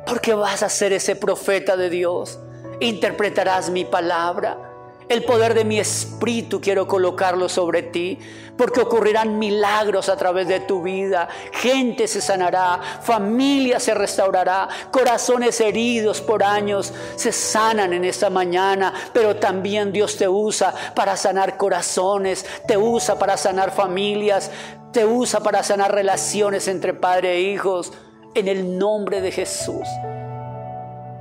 porque 0.07 0.33
vas 0.33 0.63
a 0.63 0.69
ser 0.69 0.93
ese 0.93 1.17
profeta 1.17 1.77
de 1.77 1.91
Dios 1.91 2.39
interpretarás 2.83 3.71
mi 3.71 3.85
palabra. 3.85 4.69
El 5.09 5.25
poder 5.25 5.53
de 5.53 5.65
mi 5.65 5.79
espíritu 5.79 6.61
quiero 6.61 6.87
colocarlo 6.87 7.49
sobre 7.49 7.83
ti, 7.83 8.19
porque 8.57 8.81
ocurrirán 8.81 9.39
milagros 9.39 10.09
a 10.09 10.17
través 10.17 10.49
de 10.49 10.61
tu 10.61 10.81
vida. 10.81 11.29
Gente 11.53 12.09
se 12.09 12.21
sanará, 12.21 12.81
familia 13.03 13.79
se 13.79 13.93
restaurará, 13.93 14.69
corazones 14.91 15.61
heridos 15.61 16.21
por 16.21 16.43
años 16.43 16.93
se 17.17 17.33
sanan 17.33 17.93
en 17.93 18.05
esta 18.05 18.31
mañana, 18.31 18.95
pero 19.13 19.37
también 19.37 19.93
Dios 19.93 20.17
te 20.17 20.29
usa 20.29 20.73
para 20.95 21.17
sanar 21.17 21.57
corazones, 21.57 22.47
te 22.67 22.77
usa 22.77 23.19
para 23.19 23.37
sanar 23.37 23.73
familias, 23.73 24.51
te 24.93 25.05
usa 25.05 25.41
para 25.41 25.63
sanar 25.63 25.95
relaciones 25.95 26.69
entre 26.69 26.95
padre 26.95 27.35
e 27.35 27.41
hijos, 27.41 27.93
en 28.35 28.49
el 28.49 28.79
nombre 28.79 29.21
de 29.21 29.31
Jesús. 29.31 29.87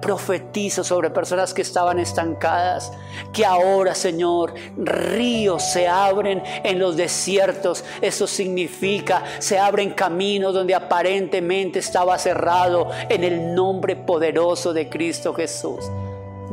Profetizo 0.02 0.84
sobre 0.84 1.10
personas 1.10 1.54
que 1.54 1.62
estaban 1.62 2.00
estancadas, 2.00 2.92
que 3.32 3.46
ahora, 3.46 3.94
Señor, 3.94 4.54
ríos 4.78 5.64
se 5.64 5.88
abren 5.88 6.42
en 6.64 6.80
los 6.80 6.98
desiertos. 6.98 7.84
Eso 8.02 8.26
significa, 8.28 9.24
se 9.40 9.60
abren 9.60 9.92
caminos 9.92 10.54
donde 10.54 10.74
aparentemente 10.74 11.80
estaba 11.80 12.18
cerrado 12.18 12.90
en 13.10 13.24
el 13.24 13.54
nombre 13.54 13.96
poderoso 13.96 14.74
de 14.74 14.90
Cristo 14.90 15.34
Jesús. 15.34 15.86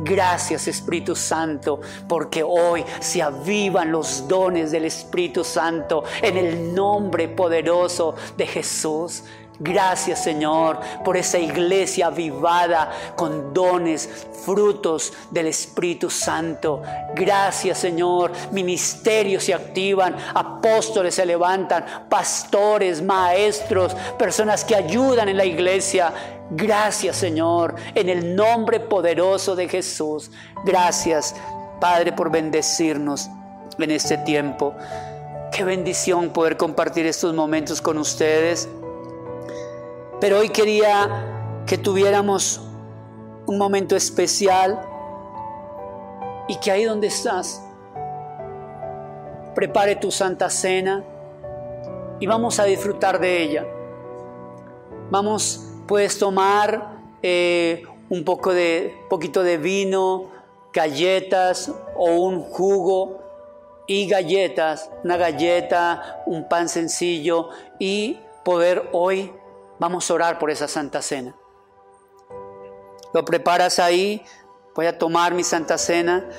Gracias 0.01 0.69
Espíritu 0.69 1.13
Santo, 1.13 1.81
porque 2.07 2.41
hoy 2.41 2.85
se 3.01 3.21
avivan 3.21 3.91
los 3.91 4.25
dones 4.29 4.71
del 4.71 4.85
Espíritu 4.85 5.43
Santo 5.43 6.05
en 6.21 6.37
el 6.37 6.73
nombre 6.73 7.27
poderoso 7.27 8.15
de 8.37 8.47
Jesús. 8.47 9.23
Gracias 9.59 10.23
Señor 10.23 10.79
por 11.03 11.17
esa 11.17 11.37
iglesia 11.37 12.07
avivada 12.07 12.91
con 13.17 13.53
dones, 13.53 14.09
frutos 14.45 15.11
del 15.31 15.47
Espíritu 15.47 16.09
Santo. 16.09 16.81
Gracias 17.13 17.79
Señor, 17.79 18.31
ministerios 18.51 19.43
se 19.43 19.53
activan, 19.53 20.15
apóstoles 20.33 21.15
se 21.15 21.25
levantan, 21.25 21.85
pastores, 22.07 23.01
maestros, 23.01 23.93
personas 24.17 24.63
que 24.63 24.75
ayudan 24.75 25.27
en 25.27 25.35
la 25.35 25.45
iglesia. 25.45 26.13
Gracias 26.51 27.17
Señor, 27.17 27.75
en 27.95 28.07
el 28.07 28.35
nombre 28.35 28.79
poderoso 28.79 29.57
de 29.57 29.67
Jesús. 29.67 30.31
Gracias 30.63 31.35
Padre 31.81 32.13
por 32.13 32.31
bendecirnos 32.31 33.29
en 33.77 33.91
este 33.91 34.17
tiempo. 34.19 34.73
Qué 35.51 35.65
bendición 35.65 36.29
poder 36.29 36.55
compartir 36.55 37.05
estos 37.05 37.33
momentos 37.33 37.81
con 37.81 37.97
ustedes. 37.97 38.69
Pero 40.19 40.39
hoy 40.39 40.49
quería 40.49 41.63
que 41.65 41.77
tuviéramos 41.77 42.59
un 43.45 43.57
momento 43.57 43.95
especial 43.95 44.81
y 46.47 46.57
que 46.57 46.71
ahí 46.71 46.83
donde 46.83 47.07
estás, 47.07 47.63
prepare 49.55 49.95
tu 49.95 50.11
santa 50.11 50.49
cena 50.49 51.03
y 52.19 52.27
vamos 52.27 52.59
a 52.59 52.65
disfrutar 52.65 53.19
de 53.19 53.43
ella. 53.43 53.65
Vamos, 55.09 55.65
puedes 55.87 56.19
tomar 56.19 56.97
eh, 57.23 57.83
un 58.09 58.25
poco 58.25 58.53
de, 58.53 58.95
poquito 59.09 59.41
de 59.41 59.57
vino, 59.57 60.31
galletas 60.73 61.71
o 61.95 62.11
un 62.11 62.41
jugo 62.41 63.19
y 63.87 64.07
galletas, 64.07 64.91
una 65.03 65.15
galleta, 65.15 66.23
un 66.25 66.49
pan 66.49 66.67
sencillo 66.67 67.49
y 67.79 68.19
poder 68.43 68.89
hoy 68.91 69.31
Vamos 69.79 70.09
a 70.09 70.13
orar 70.13 70.39
por 70.39 70.51
esa 70.51 70.67
Santa 70.67 71.01
Cena. 71.01 71.35
Lo 73.13 73.25
preparas 73.25 73.79
ahí, 73.79 74.23
voy 74.75 74.85
a 74.85 74.97
tomar 74.97 75.33
mi 75.33 75.43
Santa 75.43 75.77
Cena. 75.77 76.29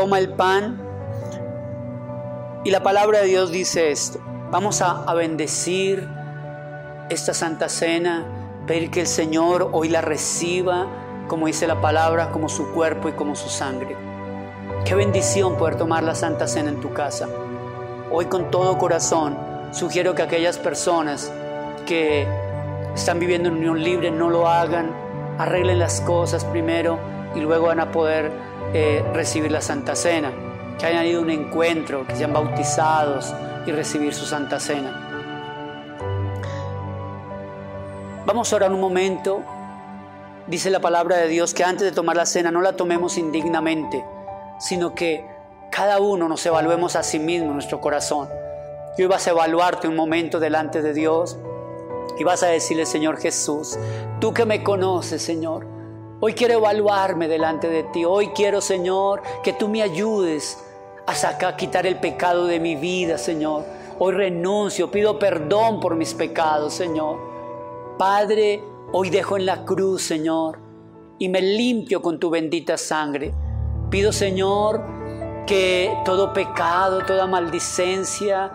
Toma 0.00 0.18
el 0.18 0.30
pan 0.30 0.80
y 2.64 2.70
la 2.70 2.82
palabra 2.82 3.20
de 3.20 3.26
Dios 3.26 3.52
dice 3.52 3.90
esto. 3.90 4.18
Vamos 4.50 4.80
a, 4.80 5.12
bendecir 5.12 6.08
esta 7.10 7.34
Santa 7.34 7.68
Cena, 7.68 8.24
pedir 8.66 8.90
que 8.90 9.02
el 9.02 9.06
Señor 9.06 9.68
hoy 9.72 9.90
la 9.90 10.00
reciba, 10.00 10.86
como 11.28 11.48
dice 11.48 11.66
la 11.66 11.82
palabra, 11.82 12.30
como 12.30 12.48
su 12.48 12.72
cuerpo 12.72 13.10
y 13.10 13.12
como 13.12 13.36
su 13.36 13.50
sangre. 13.50 13.94
Qué 14.86 14.94
bendición 14.94 15.58
poder 15.58 15.76
tomar 15.76 16.02
la 16.02 16.14
Santa 16.14 16.48
Cena 16.48 16.70
en 16.70 16.80
tu 16.80 16.94
casa. 16.94 17.28
Hoy 18.10 18.24
con 18.24 18.50
todo 18.50 18.78
corazón 18.78 19.36
sugiero 19.70 20.14
que 20.14 20.22
aquellas 20.22 20.56
personas 20.56 21.30
que 21.84 22.26
están 22.94 23.18
viviendo 23.18 23.50
en 23.50 23.56
unión 23.56 23.84
libre 23.84 24.10
no 24.10 24.30
lo 24.30 24.48
hagan, 24.48 24.92
arreglen 25.36 25.78
las 25.78 26.00
cosas 26.00 26.46
primero 26.46 26.98
y 27.34 27.40
luego 27.40 27.66
van 27.66 27.80
a 27.80 27.92
poder 27.92 28.49
eh, 28.72 29.04
recibir 29.12 29.50
la 29.50 29.60
Santa 29.60 29.96
Cena, 29.96 30.32
que 30.78 30.86
hayan 30.86 31.06
ido 31.06 31.20
a 31.20 31.22
un 31.22 31.30
encuentro, 31.30 32.06
que 32.06 32.14
sean 32.14 32.32
bautizados 32.32 33.34
y 33.66 33.72
recibir 33.72 34.14
su 34.14 34.24
Santa 34.24 34.60
Cena. 34.60 35.08
Vamos 38.26 38.52
a 38.52 38.56
orar 38.56 38.72
un 38.72 38.80
momento. 38.80 39.42
Dice 40.46 40.70
la 40.70 40.78
palabra 40.78 41.16
de 41.16 41.26
Dios 41.26 41.52
que 41.52 41.64
antes 41.64 41.84
de 41.84 41.92
tomar 41.92 42.16
la 42.16 42.26
cena 42.26 42.50
no 42.50 42.60
la 42.60 42.74
tomemos 42.76 43.18
indignamente, 43.18 44.04
sino 44.58 44.94
que 44.94 45.26
cada 45.70 45.98
uno 45.98 46.28
nos 46.28 46.44
evaluemos 46.46 46.96
a 46.96 47.02
sí 47.02 47.18
mismo 47.18 47.52
nuestro 47.52 47.80
corazón. 47.80 48.28
Y 48.96 49.02
hoy 49.02 49.08
vas 49.08 49.26
a 49.26 49.30
evaluarte 49.30 49.88
un 49.88 49.96
momento 49.96 50.38
delante 50.38 50.82
de 50.82 50.92
Dios 50.92 51.38
y 52.18 52.24
vas 52.24 52.42
a 52.42 52.48
decirle, 52.48 52.86
Señor 52.86 53.18
Jesús, 53.18 53.78
tú 54.20 54.34
que 54.34 54.44
me 54.44 54.62
conoces, 54.62 55.22
Señor, 55.22 55.66
Hoy 56.22 56.34
quiero 56.34 56.52
evaluarme 56.52 57.28
delante 57.28 57.70
de 57.70 57.82
ti. 57.82 58.04
Hoy 58.04 58.28
quiero, 58.34 58.60
Señor, 58.60 59.22
que 59.42 59.54
tú 59.54 59.68
me 59.68 59.80
ayudes 59.80 60.62
a 61.06 61.14
sacar, 61.14 61.56
quitar 61.56 61.86
el 61.86 61.98
pecado 61.98 62.44
de 62.44 62.60
mi 62.60 62.76
vida, 62.76 63.16
Señor. 63.16 63.64
Hoy 63.98 64.12
renuncio, 64.12 64.90
pido 64.90 65.18
perdón 65.18 65.80
por 65.80 65.94
mis 65.94 66.12
pecados, 66.12 66.74
Señor. 66.74 67.18
Padre, 67.98 68.62
hoy 68.92 69.08
dejo 69.08 69.38
en 69.38 69.46
la 69.46 69.64
cruz, 69.64 70.02
Señor, 70.02 70.58
y 71.18 71.30
me 71.30 71.40
limpio 71.40 72.02
con 72.02 72.20
tu 72.20 72.28
bendita 72.28 72.76
sangre. 72.76 73.32
Pido, 73.88 74.12
Señor, 74.12 74.82
que 75.46 75.96
todo 76.04 76.34
pecado, 76.34 77.02
toda 77.06 77.26
maldicencia, 77.26 78.52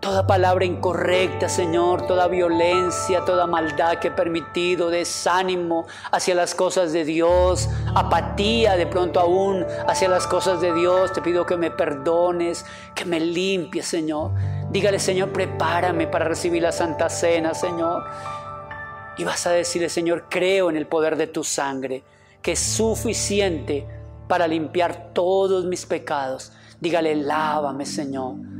Toda 0.00 0.26
palabra 0.26 0.64
incorrecta, 0.64 1.50
Señor, 1.50 2.06
toda 2.06 2.26
violencia, 2.26 3.22
toda 3.26 3.46
maldad 3.46 3.98
que 3.98 4.08
he 4.08 4.10
permitido, 4.10 4.88
desánimo 4.88 5.86
hacia 6.10 6.34
las 6.34 6.54
cosas 6.54 6.94
de 6.94 7.04
Dios, 7.04 7.68
apatía 7.94 8.76
de 8.76 8.86
pronto 8.86 9.20
aún 9.20 9.66
hacia 9.86 10.08
las 10.08 10.26
cosas 10.26 10.62
de 10.62 10.72
Dios, 10.72 11.12
te 11.12 11.20
pido 11.20 11.44
que 11.44 11.58
me 11.58 11.70
perdones, 11.70 12.64
que 12.94 13.04
me 13.04 13.20
limpies, 13.20 13.88
Señor. 13.88 14.30
Dígale, 14.70 14.98
Señor, 14.98 15.34
prepárame 15.34 16.06
para 16.06 16.24
recibir 16.24 16.62
la 16.62 16.72
Santa 16.72 17.10
Cena, 17.10 17.52
Señor. 17.52 18.02
Y 19.18 19.24
vas 19.24 19.46
a 19.46 19.50
decirle, 19.50 19.90
Señor, 19.90 20.24
creo 20.30 20.70
en 20.70 20.78
el 20.78 20.86
poder 20.86 21.16
de 21.18 21.26
tu 21.26 21.44
sangre, 21.44 22.02
que 22.40 22.52
es 22.52 22.58
suficiente 22.58 23.86
para 24.26 24.48
limpiar 24.48 25.10
todos 25.12 25.66
mis 25.66 25.84
pecados. 25.84 26.54
Dígale, 26.80 27.14
lávame, 27.16 27.84
Señor 27.84 28.59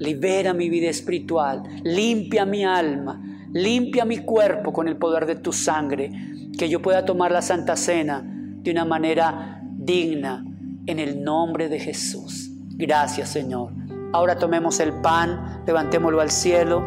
libera 0.00 0.52
mi 0.52 0.68
vida 0.68 0.88
espiritual, 0.88 1.62
limpia 1.84 2.44
mi 2.44 2.64
alma, 2.64 3.22
limpia 3.52 4.04
mi 4.04 4.18
cuerpo 4.18 4.72
con 4.72 4.88
el 4.88 4.96
poder 4.96 5.26
de 5.26 5.36
tu 5.36 5.52
sangre, 5.52 6.10
que 6.58 6.68
yo 6.68 6.82
pueda 6.82 7.04
tomar 7.04 7.30
la 7.30 7.42
Santa 7.42 7.76
Cena 7.76 8.24
de 8.24 8.70
una 8.70 8.84
manera 8.84 9.62
digna, 9.62 10.44
en 10.86 10.98
el 10.98 11.22
nombre 11.22 11.68
de 11.68 11.78
Jesús. 11.78 12.50
Gracias 12.70 13.28
Señor. 13.28 13.72
Ahora 14.12 14.36
tomemos 14.38 14.80
el 14.80 14.92
pan, 14.94 15.62
levantémoslo 15.66 16.20
al 16.20 16.30
cielo. 16.30 16.82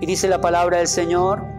Y 0.00 0.06
dice 0.06 0.28
la 0.28 0.40
palabra 0.40 0.78
del 0.78 0.88
Señor 0.88 1.49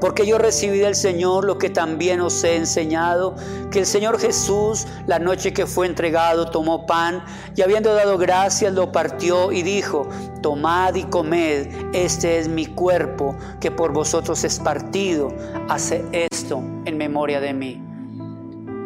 porque 0.00 0.26
yo 0.26 0.38
recibí 0.38 0.78
del 0.78 0.94
Señor 0.94 1.44
lo 1.44 1.58
que 1.58 1.70
también 1.70 2.20
os 2.20 2.42
he 2.44 2.56
enseñado, 2.56 3.34
que 3.70 3.80
el 3.80 3.86
Señor 3.86 4.18
Jesús, 4.18 4.86
la 5.06 5.18
noche 5.18 5.52
que 5.52 5.66
fue 5.66 5.86
entregado, 5.86 6.50
tomó 6.50 6.86
pan 6.86 7.24
y 7.56 7.62
habiendo 7.62 7.94
dado 7.94 8.18
gracias 8.18 8.72
lo 8.72 8.92
partió 8.92 9.52
y 9.52 9.62
dijo, 9.62 10.08
tomad 10.42 10.94
y 10.94 11.04
comed, 11.04 11.68
este 11.94 12.38
es 12.38 12.48
mi 12.48 12.66
cuerpo 12.66 13.36
que 13.60 13.70
por 13.70 13.92
vosotros 13.92 14.44
es 14.44 14.58
partido, 14.58 15.32
hace 15.68 16.04
esto 16.12 16.62
en 16.84 16.96
memoria 16.96 17.40
de 17.40 17.52
mí. 17.54 17.82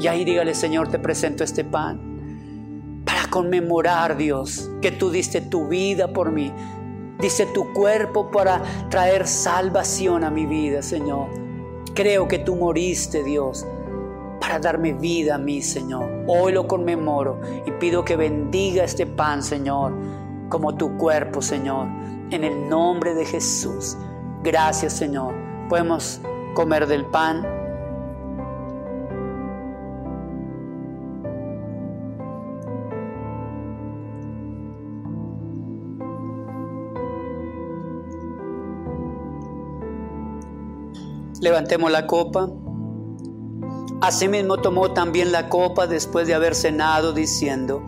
Y 0.01 0.07
ahí 0.09 0.25
dígale, 0.25 0.55
Señor, 0.55 0.89
te 0.89 0.99
presento 0.99 1.45
este 1.45 1.65
pan 1.65 3.03
para 3.05 3.29
conmemorar, 3.29 4.17
Dios, 4.17 4.71
que 4.81 4.91
tú 4.91 5.11
diste 5.11 5.41
tu 5.41 5.69
vida 5.69 6.13
por 6.13 6.33
mí 6.33 6.53
dice 7.23 7.47
tu 7.47 7.73
cuerpo 7.73 8.31
para 8.31 8.61
traer 8.91 9.27
salvación 9.27 10.25
a 10.25 10.31
mi 10.31 10.45
vida, 10.45 10.83
Señor. 10.83 11.29
Creo 11.95 12.27
que 12.27 12.41
tú 12.41 12.57
moriste, 12.57 13.23
Dios, 13.23 13.65
para 14.41 14.59
darme 14.59 14.93
vida 14.93 15.37
a 15.37 15.39
mí, 15.39 15.63
Señor. 15.63 16.11
Hoy 16.27 16.53
lo 16.53 16.67
conmemoro 16.67 17.41
y 17.65 17.71
pido 17.73 18.05
que 18.05 18.17
bendiga 18.17 18.83
este 18.83 19.07
pan, 19.07 19.43
Señor, 19.43 19.95
como 20.49 20.75
tu 20.75 20.97
cuerpo, 20.99 21.41
Señor, 21.41 21.87
en 22.31 22.43
el 22.43 22.69
nombre 22.69 23.15
de 23.15 23.25
Jesús. 23.25 23.97
Gracias, 24.43 24.93
Señor. 24.93 25.33
Podemos 25.69 26.21
comer 26.55 26.89
del 26.89 27.07
pan. 27.07 27.62
Levantemos 41.43 41.91
la 41.91 42.07
copa. 42.07 42.49
Asimismo 44.01 44.59
tomó 44.59 44.93
también 44.93 45.33
la 45.33 45.49
copa 45.49 45.89
después 45.89 46.29
de 46.29 46.35
haber 46.35 46.55
cenado, 46.55 47.13
diciendo, 47.13 47.85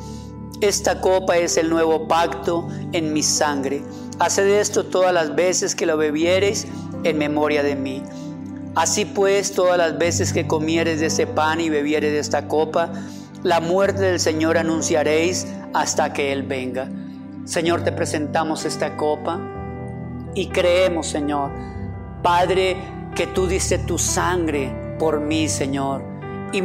Esta 0.60 1.00
copa 1.00 1.36
es 1.36 1.56
el 1.56 1.70
nuevo 1.70 2.08
pacto 2.08 2.66
en 2.90 3.12
mi 3.12 3.22
sangre. 3.22 3.84
Haced 4.18 4.48
esto 4.48 4.86
todas 4.86 5.14
las 5.14 5.36
veces 5.36 5.76
que 5.76 5.86
lo 5.86 5.96
bebiereis 5.96 6.66
en 7.04 7.16
memoria 7.16 7.62
de 7.62 7.76
mí. 7.76 8.02
Así 8.74 9.04
pues, 9.04 9.52
todas 9.52 9.78
las 9.78 9.98
veces 9.98 10.32
que 10.32 10.48
comieres 10.48 10.98
de 10.98 11.06
ese 11.06 11.28
pan 11.28 11.60
y 11.60 11.70
bebieres 11.70 12.10
de 12.10 12.18
esta 12.18 12.48
copa, 12.48 12.90
la 13.44 13.60
muerte 13.60 14.02
del 14.02 14.18
Señor 14.18 14.58
anunciaréis 14.58 15.46
hasta 15.74 16.12
que 16.12 16.32
Él 16.32 16.42
venga. 16.42 16.90
Señor, 17.44 17.84
te 17.84 17.92
presentamos 17.92 18.64
esta 18.64 18.96
copa 18.96 19.38
y 20.34 20.48
creemos, 20.48 21.06
Señor, 21.06 21.52
Padre, 22.20 22.76
que 23.14 23.26
tú 23.26 23.46
diste 23.46 23.78
tu 23.78 23.98
sangre 23.98 24.72
por 24.98 25.20
mí, 25.20 25.48
Señor. 25.48 26.02
Y 26.52 26.62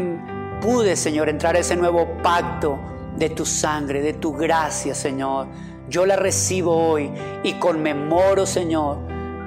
pude, 0.61 0.95
Señor, 0.95 1.29
entrar 1.29 1.55
a 1.55 1.59
ese 1.59 1.75
nuevo 1.75 2.07
pacto 2.23 2.79
de 3.17 3.29
tu 3.29 3.45
sangre, 3.45 4.01
de 4.01 4.13
tu 4.13 4.33
gracia, 4.33 4.95
Señor. 4.95 5.47
Yo 5.89 6.05
la 6.05 6.15
recibo 6.15 6.75
hoy 6.75 7.11
y 7.43 7.53
conmemoro, 7.53 8.45
Señor, 8.45 8.97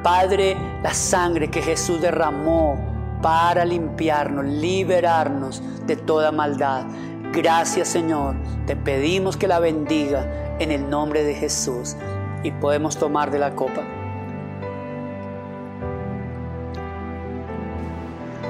Padre, 0.03 0.57
la 0.83 0.93
sangre 0.93 1.49
que 1.49 1.63
Jesús 1.63 2.01
derramó 2.01 2.77
para 3.23 3.65
limpiarnos, 3.65 4.45
liberarnos 4.45 5.63
de 5.87 5.97
toda 5.97 6.33
maldad. 6.33 6.85
Gracias, 7.33 7.89
Señor. 7.89 8.35
Te 8.67 8.75
pedimos 8.75 9.37
que 9.37 9.47
la 9.47 9.61
bendiga 9.61 10.57
en 10.59 10.71
el 10.73 10.91
nombre 10.91 11.23
de 11.23 11.35
Jesús 11.35 11.97
y 12.43 12.51
podemos 12.51 12.97
tomar 12.99 13.31
de 13.31 13.39
la 13.39 13.55
copa. 13.55 14.02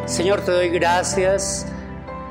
Señor, 0.06 0.40
te 0.40 0.50
doy 0.50 0.68
gracias 0.68 1.66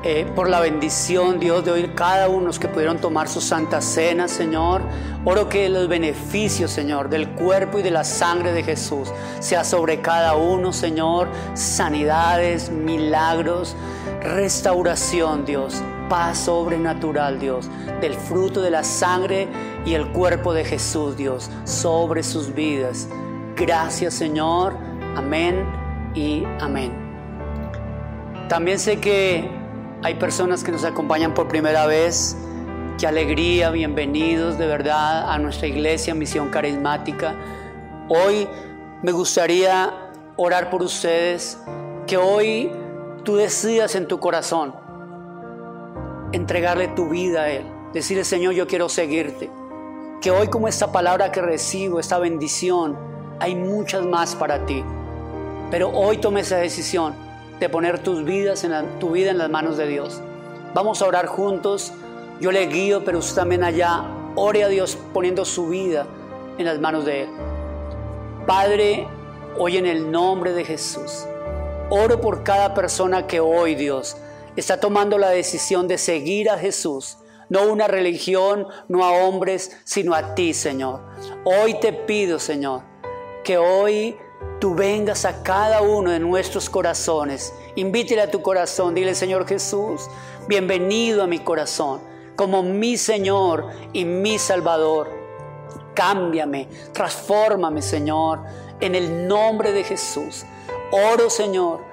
eh, 0.04 0.26
por 0.34 0.48
la 0.48 0.60
bendición, 0.60 1.38
Dios, 1.38 1.64
de 1.64 1.70
oír 1.70 1.94
cada 1.94 2.28
uno 2.28 2.50
que 2.50 2.68
pudieron 2.68 2.98
tomar 2.98 3.28
su 3.28 3.40
santa 3.40 3.80
cena, 3.80 4.26
Señor. 4.28 4.82
Oro 5.24 5.48
que 5.48 5.68
los 5.68 5.88
beneficios, 5.88 6.70
Señor, 6.70 7.08
del 7.08 7.30
cuerpo 7.30 7.78
y 7.78 7.82
de 7.82 7.92
la 7.92 8.02
sangre 8.02 8.52
de 8.52 8.62
Jesús 8.62 9.12
sea 9.38 9.62
sobre 9.64 10.00
cada 10.00 10.34
uno, 10.34 10.72
Señor. 10.72 11.28
Sanidades, 11.54 12.70
milagros, 12.70 13.76
restauración, 14.22 15.44
Dios. 15.44 15.82
Paz 16.08 16.38
sobrenatural, 16.40 17.38
Dios, 17.38 17.70
del 18.02 18.14
fruto 18.14 18.60
de 18.60 18.70
la 18.70 18.84
sangre 18.84 19.48
y 19.86 19.94
el 19.94 20.08
cuerpo 20.12 20.52
de 20.52 20.64
Jesús, 20.64 21.16
Dios, 21.16 21.48
sobre 21.64 22.22
sus 22.22 22.52
vidas. 22.52 23.08
Gracias, 23.56 24.12
Señor. 24.12 24.76
Amén 25.16 25.64
y 26.14 26.42
amén. 26.60 27.01
También 28.52 28.78
sé 28.78 29.00
que 29.00 29.48
hay 30.02 30.16
personas 30.16 30.62
que 30.62 30.70
nos 30.70 30.84
acompañan 30.84 31.32
por 31.32 31.48
primera 31.48 31.86
vez. 31.86 32.36
Qué 32.98 33.06
alegría, 33.06 33.70
bienvenidos 33.70 34.58
de 34.58 34.66
verdad 34.66 35.32
a 35.32 35.38
nuestra 35.38 35.68
iglesia 35.68 36.14
Misión 36.14 36.50
Carismática. 36.50 37.34
Hoy 38.10 38.46
me 39.02 39.10
gustaría 39.10 40.10
orar 40.36 40.68
por 40.68 40.82
ustedes, 40.82 41.56
que 42.06 42.18
hoy 42.18 42.70
tú 43.24 43.36
decidas 43.36 43.94
en 43.94 44.06
tu 44.06 44.20
corazón 44.20 44.74
entregarle 46.32 46.88
tu 46.88 47.08
vida 47.08 47.44
a 47.44 47.48
Él, 47.48 47.64
decirle 47.94 48.22
Señor, 48.22 48.52
yo 48.52 48.66
quiero 48.66 48.90
seguirte. 48.90 49.50
Que 50.20 50.30
hoy 50.30 50.48
como 50.48 50.68
esta 50.68 50.92
palabra 50.92 51.32
que 51.32 51.40
recibo, 51.40 51.98
esta 51.98 52.18
bendición, 52.18 52.98
hay 53.40 53.54
muchas 53.54 54.04
más 54.04 54.34
para 54.34 54.66
ti. 54.66 54.84
Pero 55.70 55.88
hoy 55.88 56.18
tome 56.18 56.40
esa 56.40 56.58
decisión 56.58 57.31
de 57.62 57.68
poner 57.68 58.00
tus 58.00 58.24
vidas 58.24 58.64
en 58.64 58.98
tu 58.98 59.12
vida 59.12 59.30
en 59.30 59.38
las 59.38 59.48
manos 59.48 59.76
de 59.76 59.86
Dios. 59.86 60.20
Vamos 60.74 61.00
a 61.00 61.06
orar 61.06 61.26
juntos. 61.26 61.92
Yo 62.40 62.50
le 62.50 62.66
guío, 62.66 63.04
pero 63.04 63.20
usted 63.20 63.36
también 63.36 63.62
allá 63.62 64.02
ore 64.34 64.64
a 64.64 64.68
Dios 64.68 64.98
poniendo 65.12 65.44
su 65.44 65.68
vida 65.68 66.08
en 66.58 66.64
las 66.64 66.80
manos 66.80 67.04
de 67.04 67.22
Él. 67.22 67.28
Padre, 68.48 69.06
hoy 69.56 69.76
en 69.76 69.86
el 69.86 70.10
nombre 70.10 70.52
de 70.52 70.64
Jesús, 70.64 71.24
oro 71.88 72.20
por 72.20 72.42
cada 72.42 72.74
persona 72.74 73.28
que 73.28 73.38
hoy, 73.38 73.76
Dios, 73.76 74.16
está 74.56 74.80
tomando 74.80 75.16
la 75.16 75.30
decisión 75.30 75.86
de 75.86 75.98
seguir 75.98 76.50
a 76.50 76.58
Jesús. 76.58 77.18
No 77.48 77.70
una 77.70 77.86
religión, 77.86 78.66
no 78.88 79.04
a 79.04 79.12
hombres, 79.12 79.78
sino 79.84 80.14
a 80.14 80.34
ti, 80.34 80.52
Señor. 80.52 81.00
Hoy 81.44 81.78
te 81.78 81.92
pido, 81.92 82.40
Señor, 82.40 82.82
que 83.44 83.56
hoy 83.56 84.16
tú 84.60 84.74
vengas 84.74 85.24
a 85.24 85.42
cada 85.42 85.82
uno 85.82 86.10
de 86.10 86.20
nuestros 86.20 86.70
corazones. 86.70 87.52
Invítele 87.74 88.22
a 88.22 88.30
tu 88.30 88.42
corazón, 88.42 88.94
dile 88.94 89.14
Señor 89.14 89.46
Jesús, 89.46 90.08
bienvenido 90.48 91.22
a 91.22 91.26
mi 91.26 91.40
corazón, 91.40 92.00
como 92.36 92.62
mi 92.62 92.96
Señor 92.96 93.68
y 93.92 94.04
mi 94.04 94.38
Salvador. 94.38 95.10
Cámbiame, 95.94 96.68
transfórmame, 96.92 97.82
Señor, 97.82 98.40
en 98.80 98.94
el 98.94 99.26
nombre 99.26 99.72
de 99.72 99.84
Jesús. 99.84 100.44
Oro, 100.90 101.28
Señor, 101.28 101.91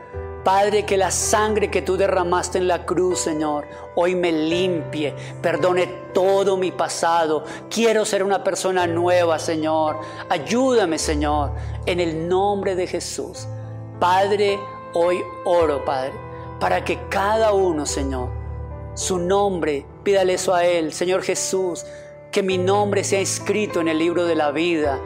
Padre, 0.52 0.84
que 0.84 0.98
la 0.98 1.12
sangre 1.12 1.70
que 1.70 1.84
tú 1.84 1.96
derramaste 1.96 2.58
en 2.58 2.68
la 2.68 2.84
cruz, 2.84 3.20
Señor, 3.20 3.68
hoy 3.94 4.16
me 4.16 4.32
limpie, 4.32 5.14
perdone 5.44 5.86
todo 6.12 6.58
mi 6.58 6.72
pasado. 6.72 7.44
Quiero 7.70 8.04
ser 8.04 8.24
una 8.24 8.44
persona 8.44 8.88
nueva, 8.88 9.38
Señor. 9.38 10.00
Ayúdame, 10.28 10.98
Señor, 10.98 11.52
en 11.86 12.00
el 12.00 12.28
nombre 12.28 12.74
de 12.74 12.88
Jesús. 12.88 13.46
Padre, 14.00 14.60
hoy 14.96 15.22
oro, 15.46 15.86
Padre, 15.86 16.14
para 16.60 16.84
que 16.84 16.98
cada 17.10 17.54
uno, 17.54 17.86
Señor, 17.86 18.30
su 18.96 19.20
nombre, 19.20 19.86
pídale 20.02 20.34
eso 20.34 20.56
a 20.56 20.66
Él, 20.66 20.94
Señor 20.94 21.22
Jesús, 21.22 21.86
que 22.32 22.42
mi 22.42 22.58
nombre 22.58 23.04
sea 23.04 23.20
escrito 23.20 23.82
en 23.82 23.88
el 23.88 24.00
libro 24.00 24.26
de 24.26 24.34
la 24.34 24.50
vida 24.50 25.00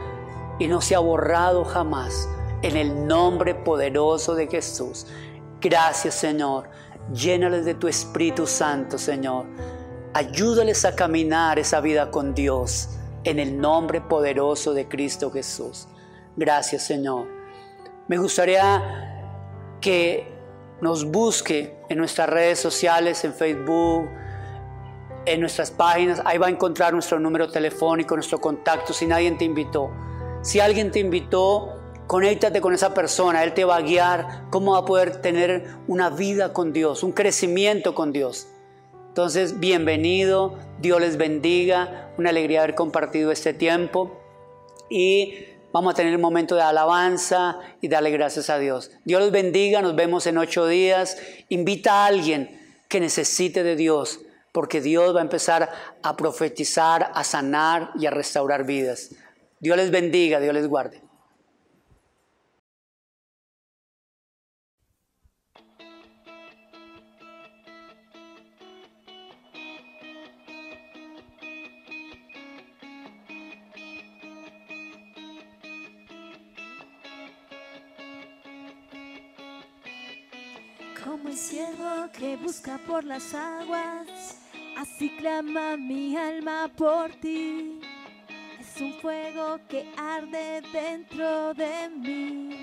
y 0.58 0.70
no 0.70 0.80
sea 0.80 1.00
borrado 1.00 1.66
jamás 1.66 2.30
en 2.62 2.78
el 2.78 3.08
nombre 3.08 3.56
poderoso 3.56 4.36
de 4.36 4.48
Jesús. 4.48 5.06
Gracias 5.64 6.16
Señor. 6.16 6.70
Llénales 7.14 7.64
de 7.64 7.74
tu 7.74 7.88
Espíritu 7.88 8.46
Santo, 8.46 8.98
Señor. 8.98 9.46
Ayúdales 10.14 10.84
a 10.84 10.94
caminar 10.94 11.58
esa 11.58 11.80
vida 11.80 12.12
con 12.12 12.36
Dios 12.36 12.90
en 13.24 13.40
el 13.40 13.60
nombre 13.60 14.02
poderoso 14.02 14.74
de 14.74 14.90
Cristo 14.90 15.32
Jesús. 15.32 15.88
Gracias 16.36 16.84
Señor. 16.84 17.28
Me 18.10 18.18
gustaría 18.18 19.78
que 19.80 20.28
nos 20.82 21.06
busque 21.06 21.80
en 21.88 21.98
nuestras 21.98 22.30
redes 22.30 22.60
sociales, 22.60 23.24
en 23.24 23.34
Facebook, 23.34 24.10
en 25.26 25.40
nuestras 25.40 25.72
páginas. 25.72 26.22
Ahí 26.26 26.38
va 26.38 26.48
a 26.48 26.50
encontrar 26.50 26.92
nuestro 26.92 27.22
número 27.22 27.50
telefónico, 27.50 28.16
nuestro 28.16 28.42
contacto, 28.42 28.92
si 28.92 29.06
nadie 29.06 29.32
te 29.32 29.46
invitó. 29.46 29.90
Si 30.42 30.60
alguien 30.60 30.92
te 30.92 31.00
invitó, 31.00 31.83
Conéctate 32.14 32.62
con 32.62 32.76
esa 32.76 32.94
persona, 32.94 33.44
Él 33.44 33.56
te 33.56 33.66
va 33.66 33.78
a 33.78 33.82
guiar 33.82 34.44
cómo 34.52 34.74
va 34.74 34.78
a 34.78 34.86
poder 34.86 35.20
tener 35.20 35.66
una 35.88 36.12
vida 36.12 36.54
con 36.54 36.72
Dios, 36.72 37.02
un 37.02 37.12
crecimiento 37.12 37.96
con 37.96 38.14
Dios. 38.14 38.50
Entonces, 39.08 39.60
bienvenido, 39.60 40.60
Dios 40.80 41.02
les 41.02 41.18
bendiga, 41.18 42.12
una 42.20 42.30
alegría 42.30 42.62
haber 42.62 42.76
compartido 42.76 43.32
este 43.32 43.56
tiempo 43.56 44.16
y 44.92 45.34
vamos 45.72 45.92
a 45.92 45.96
tener 45.96 46.16
un 46.16 46.22
momento 46.22 46.54
de 46.54 46.62
alabanza 46.62 47.58
y 47.82 47.88
darle 47.88 48.12
gracias 48.12 48.52
a 48.52 48.60
Dios. 48.60 48.92
Dios 49.06 49.20
los 49.20 49.32
bendiga, 49.32 49.82
nos 49.82 49.96
vemos 49.96 50.28
en 50.28 50.38
ocho 50.38 50.68
días. 50.68 51.18
Invita 51.50 52.04
a 52.04 52.06
alguien 52.06 52.62
que 52.90 53.00
necesite 53.00 53.64
de 53.64 53.76
Dios, 53.76 54.20
porque 54.52 54.82
Dios 54.82 55.16
va 55.16 55.22
a 55.22 55.24
empezar 55.24 55.72
a 56.04 56.16
profetizar, 56.16 57.12
a 57.16 57.24
sanar 57.24 57.90
y 58.00 58.06
a 58.06 58.12
restaurar 58.12 58.68
vidas. 58.68 59.16
Dios 59.60 59.78
les 59.78 59.90
bendiga, 59.90 60.40
Dios 60.40 60.54
les 60.54 60.68
guarde. 60.68 61.03
Como 81.04 81.28
el 81.28 81.36
cielo 81.36 82.10
que 82.18 82.38
busca 82.38 82.80
por 82.88 83.04
las 83.04 83.34
aguas, 83.34 84.38
así 84.78 85.10
clama 85.18 85.76
mi 85.76 86.16
alma 86.16 86.72
por 86.78 87.12
ti. 87.16 87.82
Es 88.58 88.80
un 88.80 88.94
fuego 89.02 89.60
que 89.68 89.92
arde 89.98 90.62
dentro 90.72 91.54
de 91.56 91.90
mí. 91.90 92.63